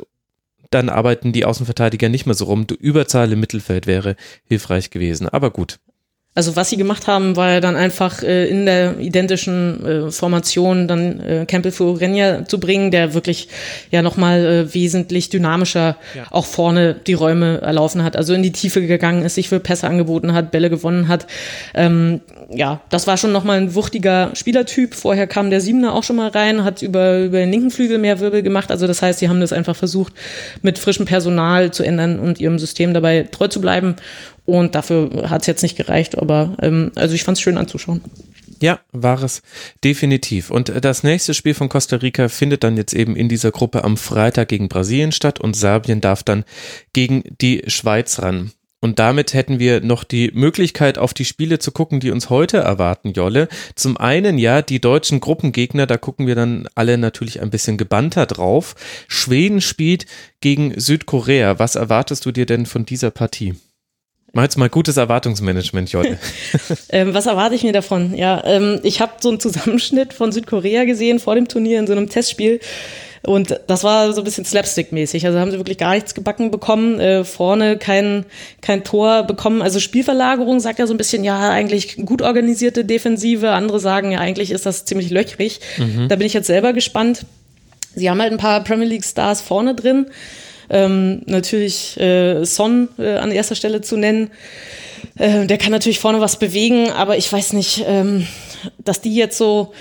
dann 0.69 0.89
arbeiten 0.89 1.33
die 1.33 1.45
Außenverteidiger 1.45 2.09
nicht 2.09 2.25
mehr 2.25 2.35
so 2.35 2.45
rum. 2.45 2.65
Überzahl 2.79 3.31
im 3.31 3.39
Mittelfeld 3.39 3.85
wäre 3.85 4.15
hilfreich 4.45 4.89
gewesen. 4.89 5.29
Aber 5.29 5.51
gut, 5.51 5.79
also 6.35 6.55
was 6.55 6.69
sie 6.69 6.77
gemacht 6.77 7.05
haben, 7.05 7.35
war 7.35 7.51
ja 7.51 7.59
dann 7.59 7.75
einfach 7.75 8.23
äh, 8.23 8.47
in 8.47 8.65
der 8.65 8.97
identischen 8.99 9.85
äh, 9.85 10.11
Formation 10.11 10.87
dann 10.87 11.19
äh, 11.19 11.45
Campbell 11.45 11.71
für 11.71 11.83
Urenja 11.83 12.45
zu 12.45 12.59
bringen, 12.59 12.89
der 12.89 13.13
wirklich 13.13 13.49
ja 13.91 14.01
nochmal 14.01 14.45
äh, 14.45 14.73
wesentlich 14.73 15.29
dynamischer 15.29 15.95
ja. 16.15 16.25
auch 16.31 16.45
vorne 16.45 16.95
die 16.95 17.13
Räume 17.13 17.61
erlaufen 17.61 18.03
hat, 18.03 18.15
also 18.15 18.33
in 18.33 18.41
die 18.41 18.51
Tiefe 18.51 18.85
gegangen 18.85 19.23
ist, 19.23 19.35
sich 19.35 19.47
für 19.47 19.59
Pässe 19.59 19.87
angeboten 19.87 20.33
hat, 20.33 20.49
Bälle 20.49 20.71
gewonnen 20.71 21.07
hat. 21.07 21.27
Ähm, 21.75 22.21
ja, 22.49 22.81
das 22.89 23.05
war 23.05 23.17
schon 23.17 23.31
nochmal 23.31 23.59
ein 23.59 23.75
wuchtiger 23.75 24.31
Spielertyp. 24.33 24.95
Vorher 24.95 25.27
kam 25.27 25.51
der 25.51 25.61
Siebener 25.61 25.93
auch 25.93 26.03
schon 26.03 26.15
mal 26.15 26.29
rein, 26.29 26.63
hat 26.63 26.81
über, 26.81 27.19
über 27.19 27.37
den 27.37 27.51
linken 27.51 27.71
Flügel 27.71 27.99
mehr 27.99 28.19
Wirbel 28.19 28.41
gemacht. 28.41 28.71
Also 28.71 28.87
das 28.87 29.01
heißt, 29.01 29.19
sie 29.19 29.29
haben 29.29 29.39
das 29.39 29.53
einfach 29.53 29.75
versucht, 29.75 30.13
mit 30.61 30.79
frischem 30.79 31.05
Personal 31.05 31.71
zu 31.71 31.83
ändern 31.83 32.19
und 32.19 32.39
ihrem 32.39 32.57
System 32.57 32.93
dabei 32.93 33.27
treu 33.31 33.47
zu 33.47 33.61
bleiben. 33.61 33.95
Und 34.45 34.75
dafür 34.75 35.29
hat 35.29 35.41
es 35.41 35.47
jetzt 35.47 35.63
nicht 35.63 35.77
gereicht, 35.77 36.17
aber 36.17 36.55
ähm, 36.61 36.91
also 36.95 37.15
ich 37.15 37.23
fand 37.23 37.37
es 37.37 37.41
schön 37.41 37.57
anzuschauen. 37.57 38.01
Ja, 38.61 38.79
war 38.91 39.21
es 39.23 39.41
definitiv. 39.83 40.49
Und 40.49 40.71
das 40.83 41.03
nächste 41.03 41.33
Spiel 41.33 41.53
von 41.53 41.69
Costa 41.69 41.97
Rica 41.97 42.29
findet 42.29 42.63
dann 42.63 42.77
jetzt 42.77 42.93
eben 42.93 43.15
in 43.15 43.27
dieser 43.27 43.51
Gruppe 43.51 43.83
am 43.83 43.97
Freitag 43.97 44.47
gegen 44.49 44.69
Brasilien 44.69 45.11
statt 45.11 45.39
und 45.39 45.55
Serbien 45.55 46.01
darf 46.01 46.23
dann 46.23 46.45
gegen 46.93 47.23
die 47.41 47.63
Schweiz 47.67 48.19
ran. 48.19 48.51
Und 48.79 48.99
damit 48.99 49.33
hätten 49.33 49.59
wir 49.59 49.79
noch 49.79 50.03
die 50.03 50.31
Möglichkeit, 50.33 50.97
auf 50.97 51.13
die 51.13 51.23
Spiele 51.23 51.57
zu 51.57 51.71
gucken, 51.71 52.01
die 52.01 52.11
uns 52.11 52.29
heute 52.29 52.57
erwarten, 52.57 53.13
Jolle. 53.13 53.47
Zum 53.75 53.95
einen 53.95 54.37
ja, 54.37 54.61
die 54.61 54.81
deutschen 54.81 55.21
Gruppengegner, 55.21 55.85
da 55.85 55.97
gucken 55.97 56.27
wir 56.27 56.35
dann 56.35 56.67
alle 56.75 56.97
natürlich 56.97 57.41
ein 57.41 57.49
bisschen 57.49 57.77
gebannter 57.77 58.25
drauf. 58.25 58.75
Schweden 59.07 59.61
spielt 59.61 60.05
gegen 60.41 60.77
Südkorea. 60.77 61.59
Was 61.59 61.75
erwartest 61.75 62.25
du 62.25 62.33
dir 62.33 62.45
denn 62.45 62.65
von 62.65 62.85
dieser 62.85 63.09
Partie? 63.09 63.55
Mach 64.35 64.41
jetzt 64.41 64.57
mal 64.57 64.67
gutes 64.67 64.97
Erwartungsmanagement, 64.97 65.91
Jolle. 65.91 66.17
ähm, 66.89 67.13
was 67.13 67.27
erwarte 67.27 67.53
ich 67.53 67.61
mir 67.61 67.71
davon? 67.71 68.15
Ja, 68.15 68.43
ähm, 68.43 68.79
ich 68.81 68.99
habe 68.99 69.13
so 69.21 69.29
einen 69.29 69.39
Zusammenschnitt 69.39 70.11
von 70.11 70.31
Südkorea 70.31 70.85
gesehen 70.85 71.19
vor 71.19 71.35
dem 71.35 71.47
Turnier 71.47 71.77
in 71.77 71.85
so 71.85 71.93
einem 71.93 72.09
Testspiel. 72.09 72.59
Und 73.21 73.59
das 73.67 73.83
war 73.83 74.11
so 74.11 74.21
ein 74.21 74.23
bisschen 74.23 74.43
Slapstick-mäßig. 74.43 75.27
Also 75.27 75.37
haben 75.37 75.51
sie 75.51 75.57
wirklich 75.57 75.77
gar 75.77 75.93
nichts 75.93 76.15
gebacken 76.15 76.49
bekommen, 76.49 76.99
äh, 76.99 77.23
vorne 77.23 77.77
kein, 77.77 78.25
kein 78.59 78.83
Tor 78.83 79.21
bekommen. 79.21 79.61
Also 79.61 79.79
Spielverlagerung 79.79 80.59
sagt 80.59 80.79
ja 80.79 80.87
so 80.87 80.95
ein 80.95 80.97
bisschen, 80.97 81.23
ja, 81.23 81.51
eigentlich 81.51 81.97
gut 81.97 82.23
organisierte 82.23 82.83
Defensive. 82.83 83.51
Andere 83.51 83.79
sagen, 83.79 84.11
ja, 84.13 84.19
eigentlich 84.19 84.49
ist 84.49 84.65
das 84.65 84.85
ziemlich 84.85 85.11
löchrig. 85.11 85.59
Mhm. 85.77 86.07
Da 86.09 86.15
bin 86.15 86.25
ich 86.25 86.33
jetzt 86.33 86.47
selber 86.47 86.73
gespannt. 86.73 87.27
Sie 87.93 88.09
haben 88.09 88.19
halt 88.19 88.31
ein 88.31 88.39
paar 88.39 88.63
Premier 88.63 88.87
League 88.87 89.05
Stars 89.05 89.41
vorne 89.41 89.75
drin. 89.75 90.07
Ähm, 90.73 91.21
natürlich 91.27 91.99
äh, 91.99 92.43
Son 92.45 92.89
äh, 92.97 93.17
an 93.17 93.31
erster 93.31 93.53
Stelle 93.53 93.81
zu 93.81 93.95
nennen. 93.95 94.31
Äh, 95.19 95.45
der 95.45 95.59
kann 95.59 95.71
natürlich 95.71 95.99
vorne 95.99 96.19
was 96.19 96.39
bewegen, 96.39 96.89
aber 96.89 97.15
ich 97.15 97.31
weiß 97.31 97.53
nicht, 97.53 97.85
ähm, 97.87 98.27
dass 98.83 98.99
die 98.99 99.13
jetzt 99.13 99.37
so 99.37 99.73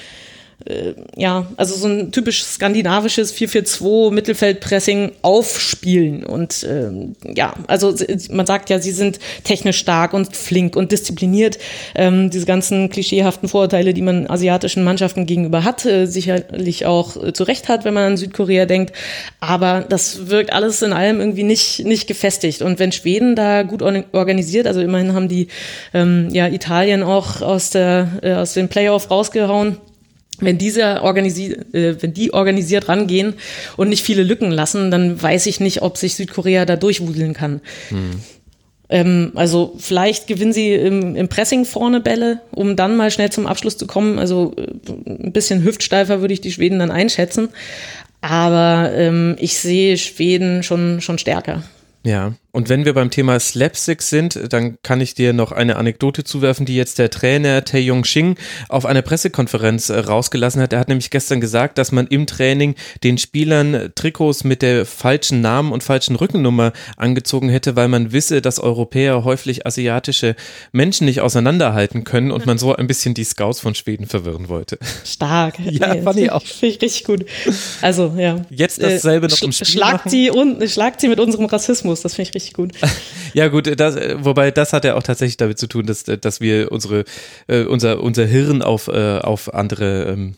äh, 0.67 0.95
ja, 1.17 1.47
also 1.57 1.75
so 1.75 1.89
ein 1.89 2.13
typisch 2.13 2.45
skandinavisches 2.45 3.35
4-4-2 3.35 4.13
Mittelfeldpressing 4.13 5.13
aufspielen. 5.23 6.25
Und 6.25 6.67
ähm, 6.69 7.17
ja, 7.25 7.55
also 7.67 7.95
man 8.31 8.47
sagt 8.47 8.71
ja, 8.71 8.79
sie 8.79 8.91
sind 8.91 9.19
technisch 9.45 9.79
stark 9.79 10.13
und 10.13 10.37
flink 10.37 10.77
und 10.77 10.93
diszipliniert. 10.93 11.59
Ähm, 11.95 12.31
diese 12.31 12.47
ganzen 12.47 12.91
klischeehaften 12.91 13.49
Vorurteile, 13.49 13.95
die 13.95 14.03
man 14.03 14.29
asiatischen 14.29 14.85
Mannschaften 14.85 15.27
gegenüber 15.27 15.65
hat, 15.65 15.85
äh, 15.85 16.07
sicherlich 16.07 16.87
auch 16.87 17.23
äh, 17.23 17.33
zu 17.33 17.45
Recht 17.45 17.69
hat, 17.69 17.85
wenn 17.85 17.95
man 17.95 18.05
an 18.05 18.17
Südkorea 18.17 18.67
denkt. 18.67 18.93
Aber 19.41 19.85
das 19.89 20.29
wirkt 20.29 20.53
alles 20.53 20.83
in 20.83 20.93
allem 20.93 21.21
irgendwie 21.21 21.45
nicht, 21.45 21.85
nicht 21.85 22.07
gefestigt. 22.07 22.63
Und 22.63 22.79
wenn 22.79 22.93
Schweden 22.93 23.37
da 23.37 23.63
gut 23.63 23.83
organisiert, 23.83 24.67
also 24.67 24.81
immerhin 24.81 25.15
haben 25.15 25.29
die 25.29 25.49
ähm, 25.95 26.29
ja 26.33 26.49
Italien 26.49 27.03
auch 27.03 27.43
aus, 27.43 27.71
der, 27.71 28.09
äh, 28.23 28.35
aus 28.35 28.55
dem 28.55 28.69
Playoff 28.69 29.11
rausgehauen, 29.11 29.79
wenn 30.43 30.59
diese 30.59 31.03
organisi 31.03 31.53
äh, 31.73 31.97
wenn 32.01 32.13
die 32.13 32.33
organisiert 32.33 32.89
rangehen 32.89 33.35
und 33.77 33.89
nicht 33.89 34.05
viele 34.05 34.23
Lücken 34.23 34.51
lassen, 34.51 34.91
dann 34.91 35.21
weiß 35.21 35.47
ich 35.47 35.61
nicht, 35.61 35.83
ob 35.83 35.97
sich 35.97 36.15
Südkorea 36.15 36.65
da 36.65 36.77
durchwudeln 36.77 37.35
kann. 37.35 37.61
Hm. 37.89 38.21
Ähm, 38.93 39.33
also 39.35 39.75
vielleicht 39.79 40.27
gewinnen 40.27 40.53
sie 40.53 40.75
im, 40.75 41.17
im, 41.17 41.29
Pressing 41.29 41.65
vorne 41.65 42.01
Bälle, 42.01 42.41
um 42.51 42.77
dann 42.77 42.97
mal 42.97 43.11
schnell 43.11 43.31
zum 43.31 43.47
Abschluss 43.47 43.79
zu 43.79 43.87
kommen. 43.87 44.19
Also 44.19 44.55
äh, 44.57 44.91
ein 45.11 45.33
bisschen 45.33 45.65
hüftsteifer 45.65 46.21
würde 46.21 46.35
ich 46.35 46.43
die 46.43 46.53
Schweden 46.53 46.79
dann 46.79 46.91
einschätzen. 46.91 47.49
Aber 48.21 48.93
ähm, 48.95 49.37
ich 49.39 49.57
sehe 49.59 49.97
Schweden 49.97 50.63
schon, 50.63 51.01
schon 51.01 51.19
stärker. 51.19 51.63
Ja, 52.05 52.35
und 52.55 52.69
wenn 52.69 52.85
wir 52.85 52.93
beim 52.93 53.11
Thema 53.11 53.41
Slapstick 53.41 54.03
sind, 54.03 54.39
dann 54.53 54.77
kann 54.83 55.01
ich 55.01 55.15
dir 55.15 55.33
noch 55.33 55.53
eine 55.53 55.77
Anekdote 55.77 56.23
zuwerfen, 56.23 56.67
die 56.67 56.77
jetzt 56.77 56.99
der 56.99 57.09
Trainer 57.09 57.65
Tae 57.65 57.81
Yong 57.81 58.05
Shing 58.05 58.37
auf 58.69 58.85
einer 58.85 59.01
Pressekonferenz 59.01 59.89
äh, 59.89 59.99
rausgelassen 59.99 60.61
hat. 60.61 60.75
Er 60.75 60.79
hat 60.79 60.89
nämlich 60.89 61.09
gestern 61.09 61.41
gesagt, 61.41 61.79
dass 61.79 61.93
man 61.93 62.07
im 62.09 62.27
Training 62.27 62.75
den 63.05 63.17
Spielern 63.17 63.91
Trikots 63.95 64.45
mit 64.45 64.61
der 64.61 64.85
falschen 64.85 65.41
Namen 65.41 65.73
und 65.73 65.83
falschen 65.83 66.15
Rückennummer 66.15 66.75
angezogen 66.99 67.49
hätte, 67.49 67.75
weil 67.75 67.89
man 67.89 68.13
wisse, 68.13 68.43
dass 68.43 68.61
Europäer 68.61 69.25
häufig 69.25 69.67
asiatische 69.67 70.37
Menschen 70.73 71.07
nicht 71.07 71.23
auseinanderhalten 71.23 72.05
können 72.05 72.31
und 72.31 72.45
man 72.45 72.59
so 72.59 72.77
ein 72.77 72.87
bisschen 72.87 73.15
die 73.15 73.25
Scouts 73.25 73.61
von 73.61 73.75
Schweden 73.75 74.07
verwirren 74.07 74.49
wollte. 74.49 74.79
Stark. 75.05 75.55
Ja, 75.73 75.95
fand 76.03 76.19
ich 76.19 76.31
auch. 76.31 76.43
Finde 76.43 76.75
ich 76.77 76.83
richtig 76.83 77.05
gut. 77.05 77.25
Also, 77.81 78.15
ja. 78.19 78.45
Jetzt 78.51 78.83
dasselbe 78.83 79.27
äh, 79.27 79.31
noch 79.31 79.41
im 79.41 79.53
Spiel 79.53 79.67
schlagt 79.67 80.05
machen. 80.05 80.11
Sie 80.11 80.31
und, 80.31 80.71
schlagt 80.71 81.01
sie 81.01 81.09
mit 81.09 81.19
unserem 81.19 81.47
Rassismus. 81.47 82.03
Das 82.03 82.15
finde 82.15 82.29
ich 82.29 82.35
richtig 82.35 82.42
richtig 82.43 82.55
gut. 82.55 82.73
ja, 83.35 83.49
gut, 83.49 83.79
das, 83.79 83.97
wobei 84.25 84.51
das 84.51 84.73
hat 84.73 84.85
ja 84.85 84.95
auch 84.95 85.03
tatsächlich 85.03 85.37
damit 85.37 85.59
zu 85.59 85.67
tun, 85.67 85.87
dass, 85.87 86.05
dass 86.05 86.41
wir 86.41 86.73
unsere, 86.73 87.05
äh, 87.47 87.65
unser, 87.65 88.01
unser 88.01 88.27
Hirn 88.27 88.63
auf, 88.63 88.89
äh, 88.89 89.19
auf 89.19 89.53
andere 89.55 90.05
ähm, 90.05 90.35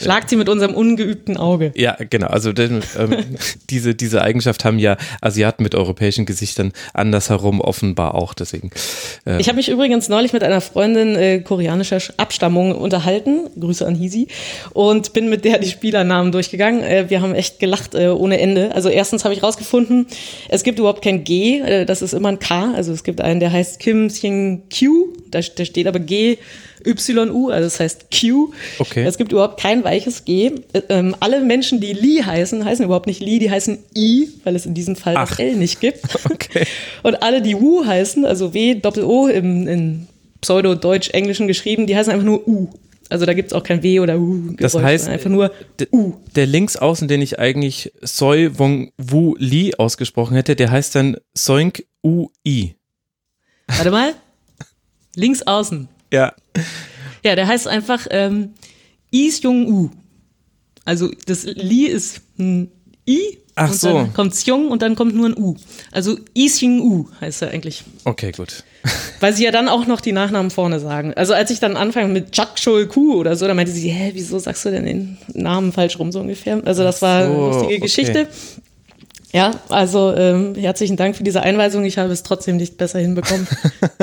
Schlagt 0.00 0.30
sie 0.30 0.36
mit 0.36 0.48
unserem 0.48 0.74
ungeübten 0.74 1.36
Auge. 1.36 1.72
Ja, 1.74 1.96
genau. 2.10 2.28
Also 2.28 2.52
denn, 2.52 2.82
ähm, 2.98 3.36
diese, 3.70 3.94
diese 3.94 4.22
Eigenschaft 4.22 4.64
haben 4.64 4.78
ja 4.78 4.96
Asiaten 5.20 5.62
mit 5.62 5.74
europäischen 5.74 6.26
Gesichtern 6.26 6.72
andersherum 6.94 7.60
offenbar 7.60 8.14
auch. 8.14 8.34
Deswegen. 8.34 8.70
Äh. 9.26 9.40
Ich 9.40 9.48
habe 9.48 9.56
mich 9.56 9.68
übrigens 9.68 10.08
neulich 10.08 10.32
mit 10.32 10.42
einer 10.42 10.60
Freundin 10.60 11.16
äh, 11.16 11.40
koreanischer 11.40 11.98
Abstammung 12.16 12.74
unterhalten. 12.74 13.50
Grüße 13.58 13.86
an 13.86 13.94
Hisi. 13.94 14.28
Und 14.72 15.12
bin 15.12 15.28
mit 15.28 15.44
der 15.44 15.58
die 15.58 15.68
Spielernamen 15.68 16.32
durchgegangen. 16.32 16.82
Äh, 16.82 17.10
wir 17.10 17.20
haben 17.20 17.34
echt 17.34 17.58
gelacht 17.58 17.94
äh, 17.94 18.08
ohne 18.08 18.40
Ende. 18.40 18.74
Also 18.74 18.88
erstens 18.88 19.24
habe 19.24 19.34
ich 19.34 19.42
rausgefunden, 19.42 20.06
es 20.48 20.62
gibt 20.62 20.78
überhaupt 20.78 21.02
kein 21.02 21.24
G. 21.24 21.60
Äh, 21.60 21.84
das 21.84 22.02
ist 22.02 22.12
immer 22.12 22.28
ein 22.28 22.38
K. 22.38 22.72
Also 22.74 22.92
es 22.92 23.04
gibt 23.04 23.20
einen, 23.20 23.40
der 23.40 23.52
heißt 23.52 23.78
Kim 23.80 24.10
Sing 24.10 24.62
Q. 24.70 25.14
Da, 25.30 25.40
da 25.40 25.64
steht 25.64 25.86
aber 25.86 25.98
G 25.98 26.38
YU, 26.84 27.48
also 27.50 27.64
das 27.64 27.80
heißt 27.80 28.06
Q. 28.10 28.52
Okay. 28.78 29.04
Es 29.04 29.18
gibt 29.18 29.32
überhaupt 29.32 29.60
kein 29.60 29.84
weiches 29.84 30.24
G. 30.24 30.52
Ähm, 30.88 31.16
alle 31.20 31.40
Menschen, 31.40 31.80
die 31.80 31.92
Lee 31.92 32.22
heißen, 32.22 32.64
heißen 32.64 32.84
überhaupt 32.84 33.06
nicht 33.06 33.20
Lee, 33.20 33.38
die 33.38 33.50
heißen 33.50 33.78
I, 33.96 34.28
weil 34.44 34.56
es 34.56 34.66
in 34.66 34.74
diesem 34.74 34.96
Fall 34.96 35.14
Ach. 35.16 35.28
das 35.28 35.38
L 35.38 35.56
nicht 35.56 35.80
gibt. 35.80 36.00
Okay. 36.32 36.66
Und 37.02 37.22
alle, 37.22 37.40
die 37.42 37.58
Wu 37.58 37.84
heißen, 37.84 38.24
also 38.24 38.52
W, 38.54 38.74
Doppel-O 38.74 39.26
im, 39.28 39.68
in 39.68 40.06
Pseudo-Deutsch-Englischen 40.40 41.46
geschrieben, 41.46 41.86
die 41.86 41.96
heißen 41.96 42.12
einfach 42.12 42.24
nur 42.24 42.46
U. 42.46 42.68
Also 43.08 43.26
da 43.26 43.34
gibt 43.34 43.48
es 43.48 43.52
auch 43.52 43.62
kein 43.62 43.82
W 43.82 44.00
oder 44.00 44.18
U. 44.18 44.54
das 44.56 44.74
heißt, 44.74 45.08
einfach 45.08 45.28
nur 45.28 45.52
U. 45.90 46.14
Der 46.34 46.46
Linksaußen, 46.46 47.08
den 47.08 47.20
ich 47.20 47.38
eigentlich 47.38 47.92
Soi 48.00 48.50
Wong 48.58 48.92
Wu 48.96 49.36
Li 49.38 49.74
ausgesprochen 49.74 50.34
hätte, 50.34 50.56
der 50.56 50.70
heißt 50.70 50.94
dann 50.94 51.16
Soink 51.36 51.84
U 52.02 52.28
I. 52.46 52.74
Warte 53.66 53.90
mal. 53.90 54.14
Linksaußen. 55.14 55.88
Ja. 56.12 56.32
Ja, 57.24 57.34
der 57.34 57.48
heißt 57.48 57.66
einfach 57.66 58.06
ähm, 58.10 58.50
Is 59.10 59.42
Jung 59.42 59.66
U. 59.66 59.90
Also 60.84 61.10
das 61.26 61.44
Li 61.44 61.86
ist 61.86 62.20
ein 62.38 62.70
I 63.08 63.38
Ach 63.54 63.70
und 63.70 63.80
so. 63.80 63.92
dann 63.92 64.14
kommt 64.14 64.46
Jung 64.46 64.68
und 64.70 64.82
dann 64.82 64.94
kommt 64.94 65.14
nur 65.14 65.28
ein 65.28 65.36
U. 65.36 65.56
Also 65.90 66.18
Is 66.34 66.60
Jung 66.60 66.80
U 66.80 67.08
heißt 67.20 67.42
er 67.42 67.50
eigentlich. 67.50 67.84
Okay, 68.04 68.32
gut. 68.32 68.64
Weil 69.20 69.34
sie 69.34 69.44
ja 69.44 69.50
dann 69.50 69.68
auch 69.68 69.86
noch 69.86 70.00
die 70.00 70.12
Nachnamen 70.12 70.50
vorne 70.50 70.80
sagen. 70.80 71.14
Also 71.14 71.34
als 71.34 71.50
ich 71.50 71.60
dann 71.60 71.76
anfange 71.76 72.08
mit 72.08 72.32
Chak 72.32 72.56
Chul 72.56 72.86
Ku 72.86 73.14
oder 73.14 73.36
so, 73.36 73.46
dann 73.46 73.56
meinte 73.56 73.72
sie, 73.72 73.88
hä, 73.88 74.10
wieso 74.14 74.38
sagst 74.38 74.64
du 74.64 74.70
denn 74.70 74.84
den 74.84 75.18
Namen 75.34 75.72
falsch 75.72 75.98
rum 75.98 76.10
so 76.12 76.20
ungefähr? 76.20 76.60
Also 76.64 76.82
das 76.82 77.02
war 77.02 77.26
so, 77.26 77.30
eine 77.30 77.38
lustige 77.38 77.66
okay. 77.66 77.78
Geschichte. 77.78 78.28
Ja, 79.34 79.52
also 79.70 80.14
ähm, 80.14 80.54
herzlichen 80.54 80.98
Dank 80.98 81.16
für 81.16 81.24
diese 81.24 81.42
Einweisung. 81.42 81.86
Ich 81.86 81.96
habe 81.96 82.12
es 82.12 82.22
trotzdem 82.22 82.58
nicht 82.58 82.76
besser 82.76 82.98
hinbekommen. 82.98 83.48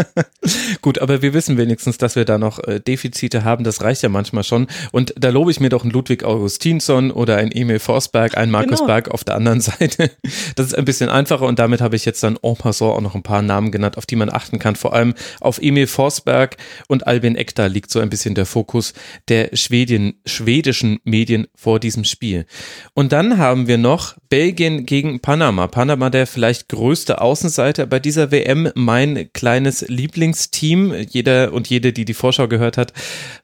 Gut, 0.81 0.97
aber 0.97 1.21
wir 1.21 1.35
wissen 1.35 1.55
wenigstens, 1.55 1.99
dass 1.99 2.15
wir 2.15 2.25
da 2.25 2.39
noch 2.39 2.57
äh, 2.63 2.79
Defizite 2.79 3.43
haben. 3.43 3.63
Das 3.63 3.83
reicht 3.83 4.01
ja 4.01 4.09
manchmal 4.09 4.43
schon. 4.43 4.65
Und 4.91 5.13
da 5.19 5.29
lobe 5.29 5.51
ich 5.51 5.59
mir 5.59 5.69
doch 5.69 5.83
einen 5.83 5.91
Ludwig 5.91 6.23
Augustinsson 6.23 7.11
oder 7.11 7.37
einen 7.37 7.51
Emil 7.51 7.77
Forsberg, 7.77 8.37
einen 8.37 8.51
Markus 8.51 8.79
genau. 8.79 8.87
Berg 8.87 9.11
auf 9.11 9.23
der 9.23 9.35
anderen 9.35 9.61
Seite. 9.61 10.09
Das 10.55 10.65
ist 10.65 10.73
ein 10.73 10.85
bisschen 10.85 11.09
einfacher 11.09 11.45
und 11.45 11.59
damit 11.59 11.79
habe 11.81 11.95
ich 11.95 12.05
jetzt 12.05 12.23
dann 12.23 12.39
en 12.41 12.55
passant 12.55 12.91
auch 12.91 13.01
noch 13.01 13.13
ein 13.13 13.21
paar 13.21 13.43
Namen 13.43 13.71
genannt, 13.71 13.99
auf 13.99 14.07
die 14.07 14.15
man 14.15 14.31
achten 14.31 14.57
kann. 14.57 14.75
Vor 14.75 14.93
allem 14.93 15.13
auf 15.41 15.61
Emil 15.61 15.85
Forsberg 15.85 16.57
und 16.87 17.05
Albin 17.05 17.35
Ekdal 17.35 17.69
liegt 17.69 17.91
so 17.91 17.99
ein 17.99 18.09
bisschen 18.09 18.33
der 18.33 18.47
Fokus 18.47 18.93
der 19.27 19.55
Schwedien, 19.55 20.15
schwedischen 20.25 20.99
Medien 21.03 21.45
vor 21.53 21.79
diesem 21.79 22.03
Spiel. 22.03 22.47
Und 22.95 23.11
dann 23.11 23.37
haben 23.37 23.67
wir 23.67 23.77
noch 23.77 24.15
Belgien 24.29 24.87
gegen 24.87 25.18
Panama. 25.21 25.67
Panama 25.67 26.10
der 26.10 26.27
vielleicht 26.27 26.69
größte 26.69 27.21
Außenseiter 27.21 27.86
bei 27.86 27.99
dieser 27.99 28.32
WM, 28.32 28.71
mein 28.75 29.29
kleines 29.34 29.82
Lieblingsteam. 29.88 30.93
Jeder 30.93 31.53
und 31.53 31.69
jede, 31.69 31.93
die 31.93 32.05
die 32.05 32.13
Vorschau 32.13 32.47
gehört 32.47 32.77
hat, 32.77 32.93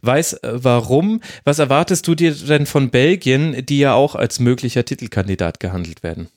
weiß 0.02 0.34
äh, 0.34 0.64
warum. 0.64 1.22
Was 1.44 1.60
erwartest 1.60 2.08
du 2.08 2.16
dir 2.16 2.34
denn 2.34 2.66
von 2.66 2.90
Belgien, 2.90 3.66
die 3.66 3.80
ja 3.80 3.94
auch 3.94 4.16
als 4.16 4.40
möglicher 4.40 4.86
Titelkandidat 4.86 5.60
gehandelt 5.60 6.04
werden? 6.04 6.30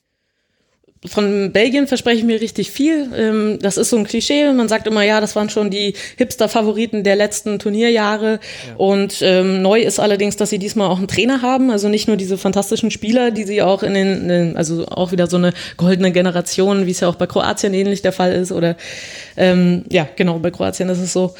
Von 1.06 1.52
Belgien 1.52 1.86
verspreche 1.86 2.18
ich 2.18 2.24
mir 2.24 2.40
richtig 2.40 2.70
viel. 2.70 3.08
Ähm, 3.16 3.58
das 3.60 3.76
ist 3.76 3.90
so 3.90 3.96
ein 3.96 4.04
Klischee. 4.04 4.52
Man 4.52 4.68
sagt 4.68 4.86
immer, 4.86 5.02
ja, 5.02 5.20
das 5.20 5.36
waren 5.36 5.48
schon 5.48 5.70
die 5.70 5.94
Hipster-Favoriten 6.16 7.04
der 7.04 7.14
letzten 7.14 7.58
Turnierjahre. 7.60 8.40
Ja. 8.68 8.76
Und 8.76 9.18
ähm, 9.22 9.62
neu 9.62 9.80
ist 9.80 10.00
allerdings, 10.00 10.36
dass 10.36 10.50
sie 10.50 10.58
diesmal 10.58 10.88
auch 10.88 10.98
einen 10.98 11.06
Trainer 11.06 11.40
haben. 11.40 11.70
Also 11.70 11.88
nicht 11.88 12.08
nur 12.08 12.16
diese 12.16 12.36
fantastischen 12.36 12.90
Spieler, 12.90 13.30
die 13.30 13.44
sie 13.44 13.62
auch 13.62 13.84
in 13.84 13.94
den, 13.94 14.56
also 14.56 14.86
auch 14.88 15.12
wieder 15.12 15.28
so 15.28 15.36
eine 15.36 15.52
goldene 15.76 16.10
Generation, 16.10 16.86
wie 16.86 16.90
es 16.90 17.00
ja 17.00 17.08
auch 17.08 17.16
bei 17.16 17.26
Kroatien 17.26 17.74
ähnlich 17.74 18.02
der 18.02 18.12
Fall 18.12 18.32
ist. 18.32 18.50
Oder 18.50 18.76
ähm, 19.36 19.84
ja, 19.90 20.08
genau, 20.16 20.40
bei 20.40 20.50
Kroatien 20.50 20.88
ist 20.88 20.98
es 20.98 21.12
so. 21.12 21.34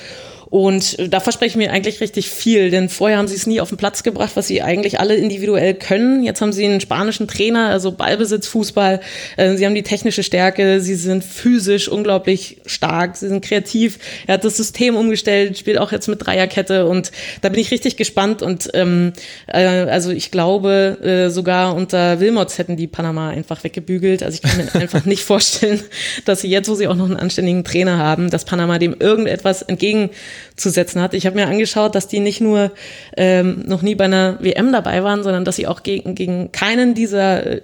Und 0.51 0.97
da 1.13 1.21
verspreche 1.21 1.51
ich 1.51 1.57
mir 1.57 1.73
eigentlich 1.73 2.01
richtig 2.01 2.31
viel, 2.31 2.71
denn 2.71 2.89
vorher 2.89 3.19
haben 3.19 3.29
sie 3.29 3.35
es 3.35 3.47
nie 3.47 3.61
auf 3.61 3.69
den 3.69 3.77
Platz 3.77 4.03
gebracht, 4.03 4.33
was 4.35 4.47
sie 4.47 4.63
eigentlich 4.63 4.99
alle 4.99 5.15
individuell 5.15 5.75
können. 5.75 6.25
Jetzt 6.25 6.41
haben 6.41 6.53
sie 6.53 6.65
einen 6.65 6.81
spanischen 6.81 7.29
Trainer, 7.29 7.69
also 7.69 7.93
Ballbesitz, 7.93 8.47
Fußball. 8.49 9.01
Äh, 9.37 9.57
sie 9.57 9.67
haben 9.67 9.75
die 9.75 9.83
technische 9.83 10.23
Stärke, 10.23 10.81
sie 10.81 10.95
sind 10.95 11.23
physisch 11.23 11.89
unglaublich 11.89 12.63
stark, 12.65 13.17
sie 13.17 13.29
sind 13.29 13.45
kreativ. 13.45 13.99
Er 14.27 14.35
hat 14.35 14.45
das 14.45 14.57
System 14.57 14.97
umgestellt, 14.97 15.59
spielt 15.59 15.77
auch 15.77 15.93
jetzt 15.93 16.09
mit 16.09 16.25
Dreierkette 16.25 16.87
und 16.87 17.13
da 17.43 17.51
bin 17.51 17.61
ich 17.61 17.71
richtig 17.71 17.99
gespannt 17.99 18.41
und 18.41 18.71
ähm, 18.73 19.13
äh, 19.49 19.59
also 19.59 20.11
ich 20.11 20.31
glaube 20.31 20.99
äh, 21.03 21.31
sogar 21.31 21.75
unter 21.75 22.21
Wilmots 22.21 22.57
hätten 22.57 22.77
die 22.77 22.87
Panama 22.87 23.29
einfach 23.29 23.65
weggebügelt. 23.65 24.23
Also 24.23 24.37
ich 24.37 24.43
kann 24.43 24.57
mir 24.57 24.75
einfach 24.81 25.05
nicht 25.05 25.25
vorstellen, 25.25 25.83
dass 26.25 26.41
sie 26.41 26.49
jetzt, 26.49 26.71
wo 26.71 26.75
sie 26.75 26.89
auch 26.89 26.97
noch 26.97 27.05
einen 27.05 27.17
anständigen 27.17 27.65
Trainer 27.65 27.99
haben, 27.99 28.31
dass 28.31 28.47
Panama 28.47 28.79
dem 28.79 28.97
irgendetwas 28.99 29.61
entgegen 29.61 30.09
zu 30.57 30.71
setzen 30.71 31.01
hat. 31.01 31.15
Ich 31.15 31.27
habe 31.27 31.37
mir 31.37 31.47
angeschaut, 31.47 31.95
dass 31.95 32.09
die 32.09 32.21
nicht 32.21 32.41
nur 32.41 32.73
ähm, 33.17 33.65
noch 33.67 33.83
nie 33.83 33.95
bei 33.95 34.05
einer 34.05 34.39
WM 34.41 34.73
dabei 34.73 35.03
waren, 35.03 35.23
sondern 35.23 35.45
dass 35.45 35.57
sie 35.57 35.67
auch 35.67 35.83
gegen, 35.83 36.15
gegen 36.15 36.53
keinen 36.53 36.95
dieser 36.95 37.47
äh, 37.47 37.63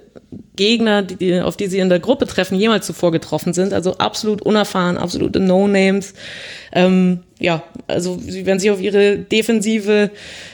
Gegner, 0.55 1.01
die, 1.01 1.15
die, 1.15 1.41
auf 1.41 1.57
die 1.57 1.67
sie 1.67 1.79
in 1.79 1.89
der 1.89 1.99
Gruppe 1.99 2.27
treffen, 2.27 2.57
jemals 2.57 2.85
zuvor 2.85 3.11
getroffen 3.11 3.53
sind. 3.53 3.73
Also 3.73 3.97
absolut 3.97 4.41
unerfahren, 4.41 4.97
absolute 4.97 5.39
No-Names. 5.39 6.13
Ähm, 6.71 7.19
ja, 7.39 7.63
also 7.87 8.17
sie 8.19 8.45
werden 8.45 8.59
sich 8.59 8.71
auf 8.71 8.81
ihre 8.81 9.17
Defensive 9.17 10.11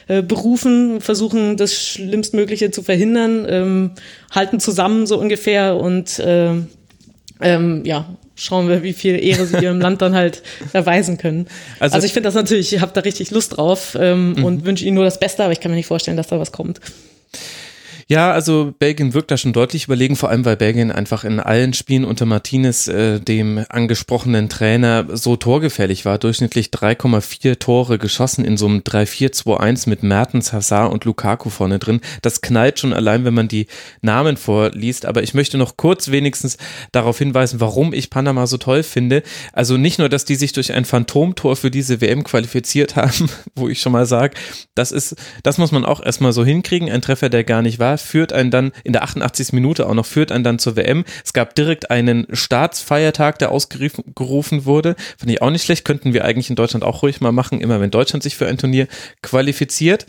äh, 0.07 0.21
berufen, 0.21 1.01
versuchen 1.01 1.57
das 1.57 1.75
Schlimmstmögliche 1.75 2.71
zu 2.71 2.81
verhindern, 2.81 3.45
ähm, 3.47 3.91
halten 4.31 4.59
zusammen 4.59 5.05
so 5.05 5.19
ungefähr 5.19 5.77
und 5.77 6.19
äh, 6.19 6.53
ähm, 7.41 7.81
ja, 7.85 8.05
schauen 8.35 8.69
wir, 8.69 8.83
wie 8.83 8.93
viel 8.93 9.23
Ehre 9.23 9.45
sie 9.45 9.57
ihrem 9.57 9.79
Land 9.79 10.01
dann 10.01 10.15
halt 10.15 10.41
erweisen 10.73 11.17
können. 11.17 11.47
Also, 11.79 11.95
also 11.95 12.07
ich 12.07 12.13
finde 12.13 12.27
das 12.27 12.35
natürlich, 12.35 12.73
ich 12.73 12.81
habe 12.81 12.91
da 12.93 13.01
richtig 13.01 13.31
Lust 13.31 13.57
drauf 13.57 13.97
ähm, 13.99 14.33
mhm. 14.33 14.43
und 14.43 14.65
wünsche 14.65 14.85
ihnen 14.85 14.95
nur 14.95 15.03
das 15.03 15.19
Beste, 15.19 15.43
aber 15.43 15.53
ich 15.53 15.59
kann 15.59 15.71
mir 15.71 15.77
nicht 15.77 15.87
vorstellen, 15.87 16.17
dass 16.17 16.27
da 16.27 16.39
was 16.39 16.51
kommt. 16.51 16.79
Ja, 18.11 18.33
also 18.33 18.73
Belgien 18.77 19.13
wirkt 19.13 19.31
da 19.31 19.37
schon 19.37 19.53
deutlich 19.53 19.85
überlegen, 19.85 20.17
vor 20.17 20.27
allem 20.27 20.43
weil 20.43 20.57
Belgien 20.57 20.91
einfach 20.91 21.23
in 21.23 21.39
allen 21.39 21.71
Spielen 21.71 22.03
unter 22.03 22.25
Martinez, 22.25 22.89
äh, 22.89 23.21
dem 23.21 23.63
angesprochenen 23.69 24.49
Trainer, 24.49 25.05
so 25.13 25.37
torgefährlich 25.37 26.03
war. 26.03 26.17
Durchschnittlich 26.17 26.71
3,4 26.71 27.57
Tore 27.59 27.99
geschossen 27.99 28.43
in 28.43 28.57
so 28.57 28.65
einem 28.65 28.79
3-4-2-1 28.79 29.87
mit 29.87 30.03
Mertens, 30.03 30.51
Hazard 30.51 30.91
und 30.91 31.05
Lukaku 31.05 31.49
vorne 31.49 31.79
drin. 31.79 32.01
Das 32.21 32.41
knallt 32.41 32.79
schon 32.79 32.91
allein, 32.91 33.23
wenn 33.23 33.33
man 33.33 33.47
die 33.47 33.67
Namen 34.01 34.35
vorliest. 34.35 35.05
Aber 35.05 35.23
ich 35.23 35.33
möchte 35.33 35.57
noch 35.57 35.77
kurz 35.77 36.11
wenigstens 36.11 36.57
darauf 36.91 37.17
hinweisen, 37.17 37.61
warum 37.61 37.93
ich 37.93 38.09
Panama 38.09 38.45
so 38.45 38.57
toll 38.57 38.83
finde. 38.83 39.23
Also 39.53 39.77
nicht 39.77 39.99
nur, 39.99 40.09
dass 40.09 40.25
die 40.25 40.35
sich 40.35 40.51
durch 40.51 40.73
ein 40.73 40.83
Phantomtor 40.83 41.55
für 41.55 41.71
diese 41.71 42.01
WM 42.01 42.25
qualifiziert 42.25 42.95
haben, 42.97 43.29
wo 43.55 43.69
ich 43.69 43.79
schon 43.79 43.93
mal 43.93 44.05
sage, 44.05 44.35
das 44.75 44.91
ist, 44.91 45.15
das 45.43 45.57
muss 45.57 45.71
man 45.71 45.85
auch 45.85 46.03
erstmal 46.03 46.33
so 46.33 46.43
hinkriegen. 46.43 46.91
Ein 46.91 47.01
Treffer, 47.01 47.29
der 47.29 47.45
gar 47.45 47.61
nicht 47.61 47.79
war 47.79 48.00
führt 48.01 48.33
einen 48.33 48.51
dann 48.51 48.71
in 48.83 48.93
der 48.93 49.03
88. 49.03 49.53
Minute 49.53 49.87
auch 49.87 49.93
noch, 49.93 50.05
führt 50.05 50.31
einen 50.31 50.43
dann 50.43 50.59
zur 50.59 50.75
WM. 50.75 51.03
Es 51.23 51.33
gab 51.33 51.55
direkt 51.55 51.91
einen 51.91 52.27
Staatsfeiertag, 52.31 53.39
der 53.39 53.51
ausgerufen 53.51 54.65
wurde. 54.65 54.95
Fand 55.17 55.31
ich 55.31 55.41
auch 55.41 55.49
nicht 55.49 55.63
schlecht, 55.63 55.85
könnten 55.85 56.13
wir 56.13 56.25
eigentlich 56.25 56.49
in 56.49 56.55
Deutschland 56.55 56.83
auch 56.83 57.03
ruhig 57.03 57.21
mal 57.21 57.31
machen, 57.31 57.61
immer 57.61 57.79
wenn 57.79 57.91
Deutschland 57.91 58.23
sich 58.23 58.35
für 58.35 58.47
ein 58.47 58.57
Turnier 58.57 58.87
qualifiziert. 59.21 60.05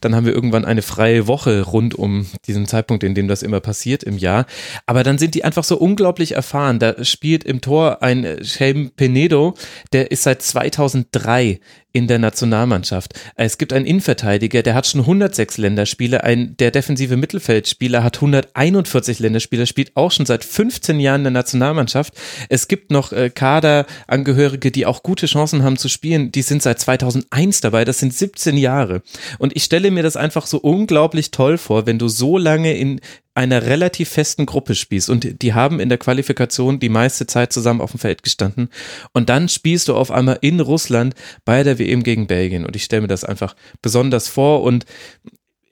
Dann 0.00 0.14
haben 0.14 0.26
wir 0.26 0.34
irgendwann 0.34 0.64
eine 0.64 0.82
freie 0.82 1.26
Woche 1.26 1.62
rund 1.62 1.94
um 1.94 2.26
diesen 2.46 2.66
Zeitpunkt, 2.66 3.04
in 3.04 3.14
dem 3.14 3.28
das 3.28 3.42
immer 3.42 3.60
passiert 3.60 4.02
im 4.02 4.18
Jahr. 4.18 4.46
Aber 4.86 5.02
dann 5.02 5.18
sind 5.18 5.34
die 5.34 5.44
einfach 5.44 5.64
so 5.64 5.76
unglaublich 5.76 6.32
erfahren. 6.32 6.78
Da 6.78 7.04
spielt 7.04 7.44
im 7.44 7.60
Tor 7.60 8.02
ein 8.02 8.38
Shelm 8.42 8.90
Penedo, 8.96 9.54
der 9.92 10.10
ist 10.10 10.22
seit 10.22 10.42
2003 10.42 11.60
in 11.94 12.08
der 12.08 12.18
Nationalmannschaft. 12.18 13.14
Es 13.36 13.56
gibt 13.56 13.72
einen 13.72 13.86
Innenverteidiger, 13.86 14.62
der 14.62 14.74
hat 14.74 14.86
schon 14.86 15.02
106 15.02 15.58
Länderspiele, 15.58 16.24
ein 16.24 16.56
der 16.56 16.72
defensive 16.72 17.16
Mittelfeldspieler 17.16 18.02
hat 18.02 18.16
141 18.16 19.20
Länderspiele, 19.20 19.64
spielt 19.66 19.96
auch 19.96 20.10
schon 20.10 20.26
seit 20.26 20.44
15 20.44 20.98
Jahren 20.98 21.20
in 21.20 21.24
der 21.24 21.30
Nationalmannschaft. 21.30 22.14
Es 22.48 22.66
gibt 22.66 22.90
noch 22.90 23.12
äh, 23.12 23.30
Kaderangehörige, 23.30 24.72
die 24.72 24.86
auch 24.86 25.04
gute 25.04 25.26
Chancen 25.26 25.62
haben 25.62 25.76
zu 25.76 25.88
spielen, 25.88 26.32
die 26.32 26.42
sind 26.42 26.62
seit 26.62 26.80
2001 26.80 27.60
dabei, 27.60 27.84
das 27.84 28.00
sind 28.00 28.12
17 28.12 28.56
Jahre. 28.56 29.02
Und 29.38 29.54
ich 29.56 29.62
stelle 29.62 29.92
mir 29.92 30.02
das 30.02 30.16
einfach 30.16 30.46
so 30.46 30.58
unglaublich 30.58 31.30
toll 31.30 31.58
vor, 31.58 31.86
wenn 31.86 32.00
du 32.00 32.08
so 32.08 32.38
lange 32.38 32.76
in 32.76 33.00
einer 33.34 33.62
relativ 33.66 34.10
festen 34.10 34.46
Gruppe 34.46 34.74
spielst. 34.74 35.10
Und 35.10 35.42
die 35.42 35.54
haben 35.54 35.80
in 35.80 35.88
der 35.88 35.98
Qualifikation 35.98 36.78
die 36.78 36.88
meiste 36.88 37.26
Zeit 37.26 37.52
zusammen 37.52 37.80
auf 37.80 37.90
dem 37.90 38.00
Feld 38.00 38.22
gestanden. 38.22 38.68
Und 39.12 39.28
dann 39.28 39.48
spielst 39.48 39.88
du 39.88 39.96
auf 39.96 40.10
einmal 40.10 40.38
in 40.40 40.60
Russland 40.60 41.14
bei 41.44 41.62
der 41.62 41.78
WM 41.78 42.02
gegen 42.04 42.26
Belgien. 42.26 42.64
Und 42.64 42.76
ich 42.76 42.84
stelle 42.84 43.02
mir 43.02 43.08
das 43.08 43.24
einfach 43.24 43.56
besonders 43.82 44.28
vor. 44.28 44.62
Und 44.62 44.86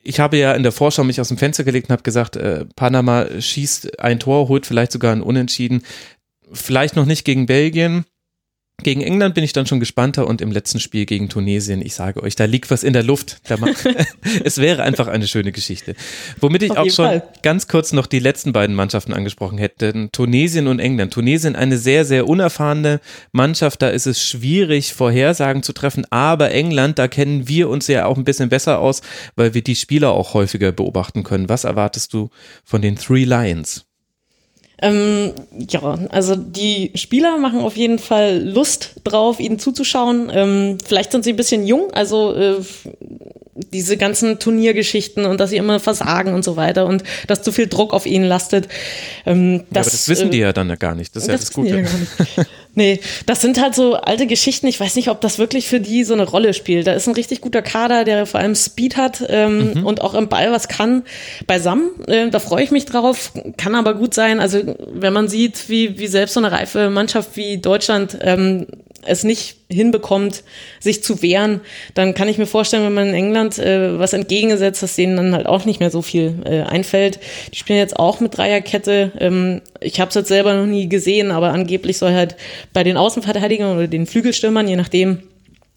ich 0.02 0.18
habe 0.18 0.36
ja 0.36 0.52
in 0.52 0.64
der 0.64 0.72
Vorschau 0.72 1.04
mich 1.04 1.20
aus 1.20 1.28
dem 1.28 1.38
Fenster 1.38 1.64
gelegt 1.64 1.88
und 1.88 1.92
habe 1.92 2.02
gesagt, 2.02 2.36
äh, 2.36 2.64
Panama 2.76 3.26
schießt 3.40 4.00
ein 4.00 4.18
Tor, 4.18 4.48
holt 4.48 4.66
vielleicht 4.66 4.92
sogar 4.92 5.12
ein 5.12 5.22
Unentschieden, 5.22 5.82
vielleicht 6.52 6.96
noch 6.96 7.06
nicht 7.06 7.24
gegen 7.24 7.46
Belgien, 7.46 8.04
gegen 8.82 9.00
England 9.00 9.34
bin 9.34 9.44
ich 9.44 9.52
dann 9.52 9.66
schon 9.66 9.80
gespannter 9.80 10.26
und 10.26 10.40
im 10.40 10.52
letzten 10.52 10.80
Spiel 10.80 11.06
gegen 11.06 11.28
Tunesien, 11.28 11.80
ich 11.80 11.94
sage 11.94 12.22
euch, 12.22 12.36
da 12.36 12.44
liegt 12.44 12.70
was 12.70 12.82
in 12.82 12.92
der 12.92 13.02
Luft. 13.02 13.40
es 14.44 14.58
wäre 14.58 14.82
einfach 14.82 15.08
eine 15.08 15.26
schöne 15.26 15.52
Geschichte. 15.52 15.94
Womit 16.40 16.62
ich 16.62 16.72
auch 16.72 16.90
schon 16.90 17.06
Fall. 17.06 17.22
ganz 17.42 17.68
kurz 17.68 17.92
noch 17.92 18.06
die 18.06 18.18
letzten 18.18 18.52
beiden 18.52 18.74
Mannschaften 18.74 19.12
angesprochen 19.12 19.58
hätte, 19.58 20.08
Tunesien 20.12 20.66
und 20.66 20.78
England. 20.78 21.12
Tunesien 21.12 21.56
eine 21.56 21.78
sehr, 21.78 22.04
sehr 22.04 22.28
unerfahrene 22.28 23.00
Mannschaft, 23.32 23.82
da 23.82 23.88
ist 23.88 24.06
es 24.06 24.22
schwierig, 24.22 24.92
Vorhersagen 24.94 25.62
zu 25.62 25.72
treffen, 25.72 26.06
aber 26.10 26.50
England, 26.50 26.98
da 26.98 27.08
kennen 27.08 27.48
wir 27.48 27.68
uns 27.68 27.86
ja 27.86 28.06
auch 28.06 28.16
ein 28.16 28.24
bisschen 28.24 28.48
besser 28.48 28.78
aus, 28.78 29.02
weil 29.36 29.54
wir 29.54 29.62
die 29.62 29.76
Spieler 29.76 30.12
auch 30.12 30.34
häufiger 30.34 30.72
beobachten 30.72 31.22
können. 31.22 31.48
Was 31.48 31.64
erwartest 31.64 32.12
du 32.12 32.30
von 32.64 32.82
den 32.82 32.96
Three 32.96 33.24
Lions? 33.24 33.86
Ähm, 34.82 35.32
ja, 35.70 35.96
also 36.10 36.34
die 36.34 36.90
Spieler 36.96 37.38
machen 37.38 37.60
auf 37.60 37.76
jeden 37.76 38.00
Fall 38.00 38.42
Lust 38.42 38.96
drauf, 39.04 39.38
ihnen 39.38 39.60
zuzuschauen. 39.60 40.30
Ähm, 40.34 40.78
vielleicht 40.84 41.12
sind 41.12 41.22
sie 41.22 41.32
ein 41.32 41.36
bisschen 41.36 41.64
jung, 41.66 41.92
also 41.92 42.34
äh, 42.34 42.56
diese 43.54 43.98
ganzen 43.98 44.38
Turniergeschichten 44.38 45.26
und 45.26 45.38
dass 45.38 45.50
sie 45.50 45.58
immer 45.58 45.78
versagen 45.78 46.32
und 46.32 46.42
so 46.42 46.56
weiter 46.56 46.86
und 46.86 47.02
dass 47.26 47.42
zu 47.42 47.52
viel 47.52 47.66
Druck 47.66 47.92
auf 47.92 48.06
ihnen 48.06 48.24
lastet. 48.24 48.68
Ähm, 49.26 49.64
das, 49.70 49.74
ja, 49.74 49.80
aber 49.80 49.90
das 49.90 50.08
wissen 50.08 50.30
die 50.30 50.38
äh, 50.38 50.42
ja 50.42 50.52
dann 50.52 50.70
ja 50.70 50.76
gar 50.76 50.94
nicht. 50.94 51.14
Das 51.14 51.24
ist 51.24 51.28
das 51.28 51.34
ja 51.34 51.38
das 51.38 51.52
Gute. 51.52 51.80
Ja 52.38 52.44
nee, 52.74 53.00
das 53.26 53.42
sind 53.42 53.60
halt 53.60 53.74
so 53.74 53.94
alte 53.94 54.26
Geschichten. 54.26 54.66
Ich 54.66 54.80
weiß 54.80 54.96
nicht, 54.96 55.08
ob 55.08 55.20
das 55.20 55.38
wirklich 55.38 55.68
für 55.68 55.80
die 55.80 56.04
so 56.04 56.14
eine 56.14 56.24
Rolle 56.24 56.54
spielt. 56.54 56.86
Da 56.86 56.92
ist 56.94 57.06
ein 57.06 57.14
richtig 57.14 57.42
guter 57.42 57.60
Kader, 57.60 58.04
der 58.04 58.24
vor 58.24 58.40
allem 58.40 58.54
Speed 58.54 58.96
hat 58.96 59.22
ähm, 59.28 59.74
mhm. 59.74 59.86
und 59.86 60.00
auch 60.00 60.14
im 60.14 60.28
Ball 60.28 60.50
was 60.50 60.68
kann 60.68 61.02
beisammen. 61.46 61.90
Äh, 62.06 62.30
da 62.30 62.38
freue 62.38 62.64
ich 62.64 62.70
mich 62.70 62.86
drauf. 62.86 63.32
Kann 63.58 63.74
aber 63.74 63.94
gut 63.94 64.14
sein. 64.14 64.40
Also 64.40 64.76
wenn 64.94 65.12
man 65.12 65.28
sieht, 65.28 65.68
wie, 65.68 65.98
wie 65.98 66.06
selbst 66.06 66.34
so 66.34 66.40
eine 66.40 66.52
reife 66.52 66.88
Mannschaft 66.88 67.36
wie 67.36 67.58
Deutschland 67.58 68.16
ähm, 68.22 68.66
es 69.04 69.24
nicht 69.24 69.56
hinbekommt, 69.68 70.44
sich 70.80 71.02
zu 71.02 71.22
wehren, 71.22 71.60
dann 71.94 72.14
kann 72.14 72.28
ich 72.28 72.38
mir 72.38 72.46
vorstellen, 72.46 72.84
wenn 72.84 72.94
man 72.94 73.08
in 73.08 73.14
England 73.14 73.58
äh, 73.58 73.98
was 73.98 74.12
entgegengesetzt, 74.12 74.82
dass 74.82 74.96
denen 74.96 75.16
dann 75.16 75.34
halt 75.34 75.46
auch 75.46 75.64
nicht 75.64 75.80
mehr 75.80 75.90
so 75.90 76.02
viel 76.02 76.34
äh, 76.44 76.62
einfällt. 76.62 77.18
Die 77.52 77.58
spielen 77.58 77.78
jetzt 77.78 77.98
auch 77.98 78.20
mit 78.20 78.36
Dreierkette. 78.36 79.12
Ähm, 79.18 79.60
ich 79.80 80.00
habe 80.00 80.08
es 80.10 80.14
jetzt 80.14 80.28
selber 80.28 80.54
noch 80.54 80.66
nie 80.66 80.88
gesehen, 80.88 81.30
aber 81.30 81.52
angeblich 81.52 81.98
soll 81.98 82.12
halt 82.12 82.36
bei 82.72 82.84
den 82.84 82.96
Außenverteidigern 82.96 83.76
oder 83.76 83.88
den 83.88 84.06
Flügelstürmern, 84.06 84.68
je 84.68 84.76
nachdem, 84.76 85.22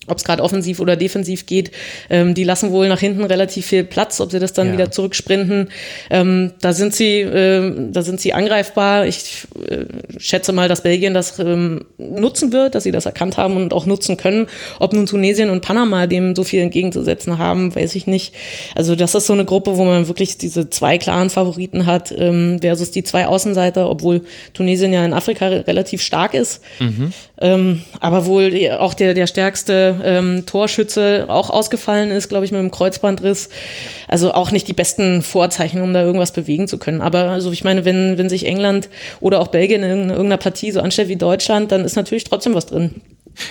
ob 0.08 0.18
es 0.18 0.24
gerade 0.24 0.44
offensiv 0.44 0.80
oder 0.80 0.96
defensiv 0.96 1.46
geht. 1.46 1.72
Ähm, 2.10 2.34
die 2.34 2.44
lassen 2.44 2.72
wohl 2.72 2.88
nach 2.88 3.00
hinten 3.00 3.24
relativ 3.24 3.66
viel 3.66 3.84
Platz, 3.84 4.22
ob 4.22 4.32
sie 4.32 4.40
das 4.40 4.54
dann 4.54 4.68
ja. 4.68 4.74
wieder 4.74 4.92
zurücksprinten. 4.92 5.70
Ähm, 6.10 6.52
da 6.62 6.74
sind 6.74 6.94
sie, 6.94 7.22
äh, 7.22 7.92
da 7.92 8.02
sind 8.02 8.20
sie 8.20 8.34
angreifbar. 8.34 9.06
Ich 9.06 9.48
äh, 9.70 9.86
schätze 10.18 10.54
mal, 10.54 10.68
dass 10.68 10.82
Belgien 10.82 11.14
das 11.14 11.40
ähm, 11.40 11.86
nutzen 11.98 12.52
wird, 12.52 12.76
dass 12.76 12.84
sie 12.84 12.92
das 12.92 13.06
erkannt 13.06 13.38
haben 13.38 13.58
und 13.58 13.74
auch 13.74 13.86
nutzen 13.86 14.18
können. 14.18 14.48
Ob 14.80 14.94
nun 14.94 15.06
Tunesien 15.06 15.50
und 15.50 15.62
Panama 15.62 16.08
dem 16.08 16.36
so 16.36 16.44
viel 16.44 16.62
entgegenzusetzen 16.62 17.38
haben, 17.38 17.76
weiß 17.76 17.96
ich 17.96 18.08
nicht. 18.08 18.34
Also 18.76 18.96
das 18.96 19.16
ist 19.16 19.28
so 19.28 19.34
eine 19.34 19.46
Gruppe, 19.46 19.78
wo 19.78 19.86
man 19.86 20.08
wirklich 20.08 20.38
diese 20.38 20.70
zwei 20.70 20.98
klaren 20.98 21.30
Favoriten 21.30 21.86
hat 21.86 22.14
ähm, 22.18 22.60
versus 22.62 22.92
die 22.92 23.04
zwei 23.04 23.28
Außenseiter, 23.28 23.90
obwohl 23.90 24.22
Tunesien 24.54 24.94
ja 24.94 25.04
in 25.06 25.14
Afrika 25.14 25.48
relativ 25.48 26.02
stark 26.02 26.34
ist. 26.34 26.62
Mhm. 26.80 27.14
Ähm, 27.42 27.82
aber 28.00 28.26
wohl 28.26 28.72
auch 28.80 28.94
der 28.94 29.14
der 29.14 29.28
stärkste 29.28 29.95
ähm, 30.04 30.46
Torschütze 30.46 31.26
auch 31.28 31.50
ausgefallen 31.50 32.12
ist, 32.12 32.30
glaube 32.30 32.46
ich, 32.46 32.52
mit 32.52 32.60
einem 32.60 32.72
Kreuzbandriss. 32.72 33.50
Also 34.08 34.34
auch 34.34 34.52
nicht 34.52 34.68
die 34.68 34.74
besten 34.74 35.22
Vorzeichen, 35.22 35.82
um 35.82 35.94
da 35.94 36.04
irgendwas 36.04 36.32
bewegen 36.32 36.68
zu 36.68 36.78
können. 36.78 37.02
Aber 37.02 37.30
also 37.30 37.52
ich 37.52 37.64
meine, 37.64 37.86
wenn, 37.86 38.18
wenn 38.18 38.30
sich 38.30 38.46
England 38.46 38.90
oder 39.20 39.40
auch 39.40 39.48
Belgien 39.48 39.84
in 39.84 40.10
irgendeiner 40.10 40.38
Partie 40.38 40.72
so 40.72 40.82
anstellt 40.82 41.10
wie 41.10 41.16
Deutschland, 41.16 41.72
dann 41.72 41.86
ist 41.86 41.96
natürlich 41.96 42.24
trotzdem 42.24 42.54
was 42.54 42.66
drin. 42.66 43.02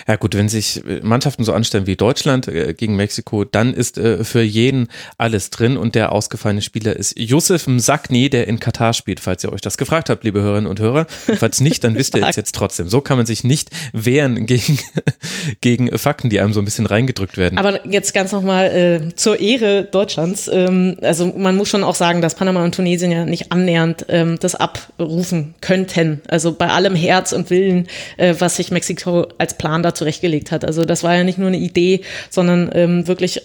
Ja 0.07 0.17
gut, 0.17 0.35
wenn 0.35 0.49
sich 0.49 0.83
Mannschaften 1.03 1.45
so 1.45 1.53
anstellen 1.53 1.87
wie 1.87 1.97
Deutschland 1.97 2.49
äh, 2.49 2.75
gegen 2.75 2.97
Mexiko, 2.97 3.45
dann 3.45 3.75
ist 3.75 3.99
äh, 3.99 4.25
für 4.25 4.43
jeden 4.43 4.89
alles 5.19 5.51
drin 5.51 5.77
und 5.77 5.95
der 5.95 6.13
ausgefallene 6.13 6.63
Spieler 6.63 6.97
ist 6.97 7.19
Yusuf 7.19 7.67
Msakni, 7.67 8.31
der 8.31 8.49
in 8.49 8.61
Katar 8.61 8.93
spielt, 8.93 9.21
falls 9.21 9.45
ihr 9.45 9.53
euch 9.53 9.61
das 9.61 9.77
gefragt 9.77 10.11
habt, 10.11 10.25
liebe 10.25 10.41
Hörerinnen 10.41 10.71
und 10.71 10.81
Hörer. 10.81 11.07
Falls 11.39 11.61
nicht, 11.61 11.85
dann 11.85 11.95
wisst 11.95 12.15
ihr 12.17 12.27
es 12.27 12.37
jetzt 12.37 12.55
trotzdem. 12.55 12.89
So 12.89 13.01
kann 13.01 13.17
man 13.17 13.27
sich 13.27 13.45
nicht 13.45 13.71
wehren 13.93 14.47
gegen, 14.47 14.79
gegen 15.61 15.97
Fakten, 15.99 16.31
die 16.31 16.41
einem 16.41 16.53
so 16.53 16.61
ein 16.61 16.65
bisschen 16.65 16.87
reingedrückt 16.87 17.37
werden. 17.37 17.59
Aber 17.59 17.87
jetzt 17.87 18.15
ganz 18.15 18.33
nochmal 18.33 18.67
äh, 18.67 19.15
zur 19.15 19.41
Ehre 19.41 19.85
Deutschlands. 19.85 20.49
Ähm, 20.53 20.97
also 21.03 21.33
man 21.37 21.57
muss 21.57 21.69
schon 21.69 21.85
auch 21.85 21.95
sagen, 21.95 22.21
dass 22.23 22.35
Panama 22.35 22.65
und 22.65 22.75
Tunesien 22.75 23.11
ja 23.11 23.25
nicht 23.25 23.53
annähernd 23.53 24.07
ähm, 24.09 24.39
das 24.41 24.55
abrufen 24.55 25.55
könnten. 25.61 26.21
Also 26.29 26.53
bei 26.53 26.69
allem 26.69 26.95
Herz 26.95 27.33
und 27.33 27.51
Willen, 27.51 27.89
äh, 28.17 28.35
was 28.39 28.57
sich 28.57 28.71
Mexiko 28.71 29.27
als 29.39 29.55
Plan 29.55 29.74
Plan 29.75 29.83
da 29.83 29.95
zurechtgelegt 29.95 30.53
hat. 30.53 30.65
Also 30.65 30.85
das 30.85 31.03
war 31.03 31.17
ja 31.17 31.25
nicht 31.25 31.39
nur 31.39 31.49
eine 31.49 31.59
Idee, 31.59 32.03
sondern 32.31 32.71
ähm, 32.75 33.09
wirklich 33.09 33.39
äh, 33.39 33.43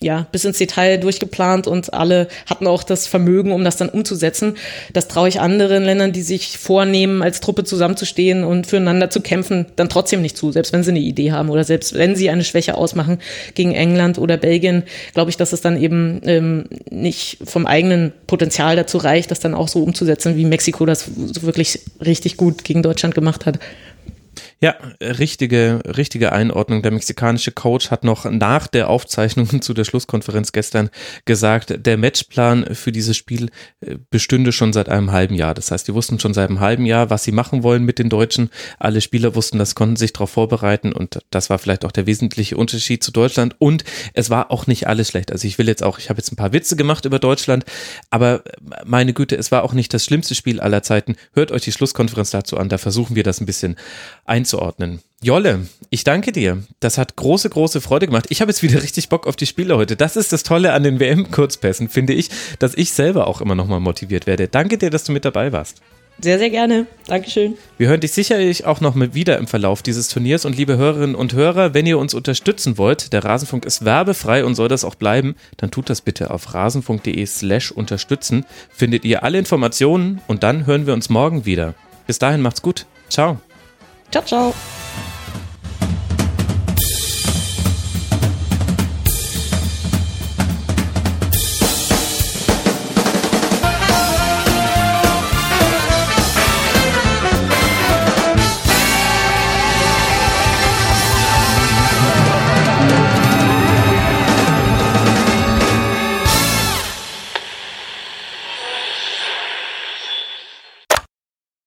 ja, 0.00 0.28
bis 0.30 0.44
ins 0.44 0.58
Detail 0.58 0.98
durchgeplant 0.98 1.66
und 1.66 1.92
alle 1.92 2.28
hatten 2.46 2.68
auch 2.68 2.84
das 2.84 3.08
Vermögen, 3.08 3.50
um 3.50 3.64
das 3.64 3.76
dann 3.76 3.88
umzusetzen. 3.88 4.56
Das 4.92 5.08
traue 5.08 5.28
ich 5.28 5.40
anderen 5.40 5.82
Ländern, 5.82 6.12
die 6.12 6.22
sich 6.22 6.56
vornehmen, 6.56 7.20
als 7.20 7.40
Truppe 7.40 7.64
zusammenzustehen 7.64 8.44
und 8.44 8.68
füreinander 8.68 9.10
zu 9.10 9.20
kämpfen, 9.20 9.66
dann 9.74 9.88
trotzdem 9.88 10.22
nicht 10.22 10.36
zu, 10.36 10.52
selbst 10.52 10.72
wenn 10.72 10.84
sie 10.84 10.90
eine 10.90 11.00
Idee 11.00 11.32
haben 11.32 11.50
oder 11.50 11.64
selbst 11.64 11.94
wenn 11.94 12.14
sie 12.14 12.30
eine 12.30 12.44
Schwäche 12.44 12.76
ausmachen 12.76 13.18
gegen 13.54 13.72
England 13.72 14.18
oder 14.18 14.36
Belgien, 14.36 14.84
glaube 15.14 15.30
ich, 15.30 15.36
dass 15.36 15.52
es 15.52 15.62
dann 15.62 15.82
eben 15.82 16.20
ähm, 16.24 16.66
nicht 16.90 17.38
vom 17.44 17.66
eigenen 17.66 18.12
Potenzial 18.28 18.76
dazu 18.76 18.98
reicht, 18.98 19.32
das 19.32 19.40
dann 19.40 19.54
auch 19.54 19.66
so 19.66 19.82
umzusetzen, 19.82 20.36
wie 20.36 20.44
Mexiko 20.44 20.86
das 20.86 21.10
wirklich 21.42 21.80
richtig 22.04 22.36
gut 22.36 22.62
gegen 22.62 22.84
Deutschland 22.84 23.16
gemacht 23.16 23.46
hat. 23.46 23.58
Ja, 24.60 24.74
richtige, 25.00 25.80
richtige 25.86 26.32
Einordnung. 26.32 26.82
Der 26.82 26.90
mexikanische 26.90 27.52
Coach 27.52 27.92
hat 27.92 28.02
noch 28.02 28.24
nach 28.24 28.66
der 28.66 28.90
Aufzeichnung 28.90 29.62
zu 29.62 29.72
der 29.72 29.84
Schlusskonferenz 29.84 30.50
gestern 30.50 30.90
gesagt, 31.26 31.86
der 31.86 31.96
Matchplan 31.96 32.74
für 32.74 32.90
dieses 32.90 33.16
Spiel 33.16 33.50
äh, 33.80 33.98
bestünde 34.10 34.50
schon 34.50 34.72
seit 34.72 34.88
einem 34.88 35.12
halben 35.12 35.36
Jahr. 35.36 35.54
Das 35.54 35.70
heißt, 35.70 35.86
die 35.86 35.94
wussten 35.94 36.18
schon 36.18 36.34
seit 36.34 36.48
einem 36.48 36.58
halben 36.58 36.86
Jahr, 36.86 37.08
was 37.08 37.22
sie 37.22 37.30
machen 37.30 37.62
wollen 37.62 37.84
mit 37.84 38.00
den 38.00 38.08
Deutschen. 38.08 38.50
Alle 38.80 39.00
Spieler 39.00 39.36
wussten 39.36 39.60
das, 39.60 39.76
konnten 39.76 39.94
sich 39.94 40.12
darauf 40.12 40.30
vorbereiten 40.30 40.92
und 40.92 41.20
das 41.30 41.50
war 41.50 41.60
vielleicht 41.60 41.84
auch 41.84 41.92
der 41.92 42.06
wesentliche 42.06 42.56
Unterschied 42.56 43.04
zu 43.04 43.12
Deutschland. 43.12 43.54
Und 43.60 43.84
es 44.12 44.28
war 44.28 44.50
auch 44.50 44.66
nicht 44.66 44.88
alles 44.88 45.06
schlecht. 45.06 45.30
Also 45.30 45.46
ich 45.46 45.58
will 45.58 45.68
jetzt 45.68 45.84
auch, 45.84 46.00
ich 46.00 46.10
habe 46.10 46.18
jetzt 46.18 46.32
ein 46.32 46.36
paar 46.36 46.52
Witze 46.52 46.74
gemacht 46.74 47.04
über 47.04 47.20
Deutschland, 47.20 47.64
aber 48.10 48.42
meine 48.84 49.12
Güte, 49.12 49.36
es 49.36 49.52
war 49.52 49.62
auch 49.62 49.72
nicht 49.72 49.94
das 49.94 50.04
schlimmste 50.04 50.34
Spiel 50.34 50.58
aller 50.58 50.82
Zeiten. 50.82 51.14
Hört 51.32 51.52
euch 51.52 51.62
die 51.62 51.70
Schlusskonferenz 51.72 52.30
dazu 52.30 52.56
an, 52.56 52.68
da 52.68 52.78
versuchen 52.78 53.14
wir 53.14 53.22
das 53.22 53.40
ein 53.40 53.46
bisschen 53.46 53.76
einzuordnen. 54.24 54.47
Jolle, 55.20 55.66
ich 55.90 56.04
danke 56.04 56.30
dir. 56.32 56.62
Das 56.80 56.96
hat 56.96 57.16
große, 57.16 57.50
große 57.50 57.80
Freude 57.80 58.06
gemacht. 58.06 58.26
Ich 58.28 58.40
habe 58.40 58.50
jetzt 58.50 58.62
wieder 58.62 58.82
richtig 58.82 59.08
Bock 59.08 59.26
auf 59.26 59.36
die 59.36 59.46
Spiele 59.46 59.76
heute. 59.76 59.96
Das 59.96 60.16
ist 60.16 60.32
das 60.32 60.44
Tolle 60.44 60.72
an 60.72 60.84
den 60.84 61.00
WM-Kurzpässen, 61.00 61.88
finde 61.88 62.12
ich, 62.12 62.30
dass 62.58 62.74
ich 62.74 62.92
selber 62.92 63.26
auch 63.26 63.40
immer 63.40 63.54
nochmal 63.54 63.80
motiviert 63.80 64.26
werde. 64.26 64.48
Danke 64.48 64.78
dir, 64.78 64.90
dass 64.90 65.04
du 65.04 65.12
mit 65.12 65.24
dabei 65.24 65.52
warst. 65.52 65.82
Sehr, 66.20 66.38
sehr 66.38 66.50
gerne. 66.50 66.86
Dankeschön. 67.06 67.56
Wir 67.78 67.88
hören 67.88 68.00
dich 68.00 68.10
sicherlich 68.10 68.66
auch 68.66 68.80
noch 68.80 68.96
mal 68.96 69.14
wieder 69.14 69.38
im 69.38 69.46
Verlauf 69.46 69.82
dieses 69.82 70.08
Turniers. 70.08 70.44
Und 70.44 70.56
liebe 70.56 70.76
Hörerinnen 70.76 71.14
und 71.14 71.32
Hörer, 71.32 71.74
wenn 71.74 71.86
ihr 71.86 71.98
uns 71.98 72.12
unterstützen 72.12 72.76
wollt, 72.76 73.12
der 73.12 73.24
Rasenfunk 73.24 73.64
ist 73.64 73.84
werbefrei 73.84 74.44
und 74.44 74.56
soll 74.56 74.68
das 74.68 74.84
auch 74.84 74.96
bleiben, 74.96 75.36
dann 75.58 75.70
tut 75.70 75.88
das 75.88 76.00
bitte 76.00 76.32
auf 76.32 76.54
rasenfunk.de 76.54 77.24
slash 77.24 77.70
unterstützen. 77.70 78.44
Findet 78.70 79.04
ihr 79.04 79.22
alle 79.22 79.38
Informationen 79.38 80.20
und 80.26 80.42
dann 80.42 80.66
hören 80.66 80.86
wir 80.86 80.94
uns 80.94 81.08
morgen 81.08 81.44
wieder. 81.44 81.74
Bis 82.08 82.18
dahin 82.18 82.40
macht's 82.40 82.62
gut. 82.62 82.86
Ciao. 83.08 83.38
Ciao, 84.10 84.22
ciao. 84.22 84.54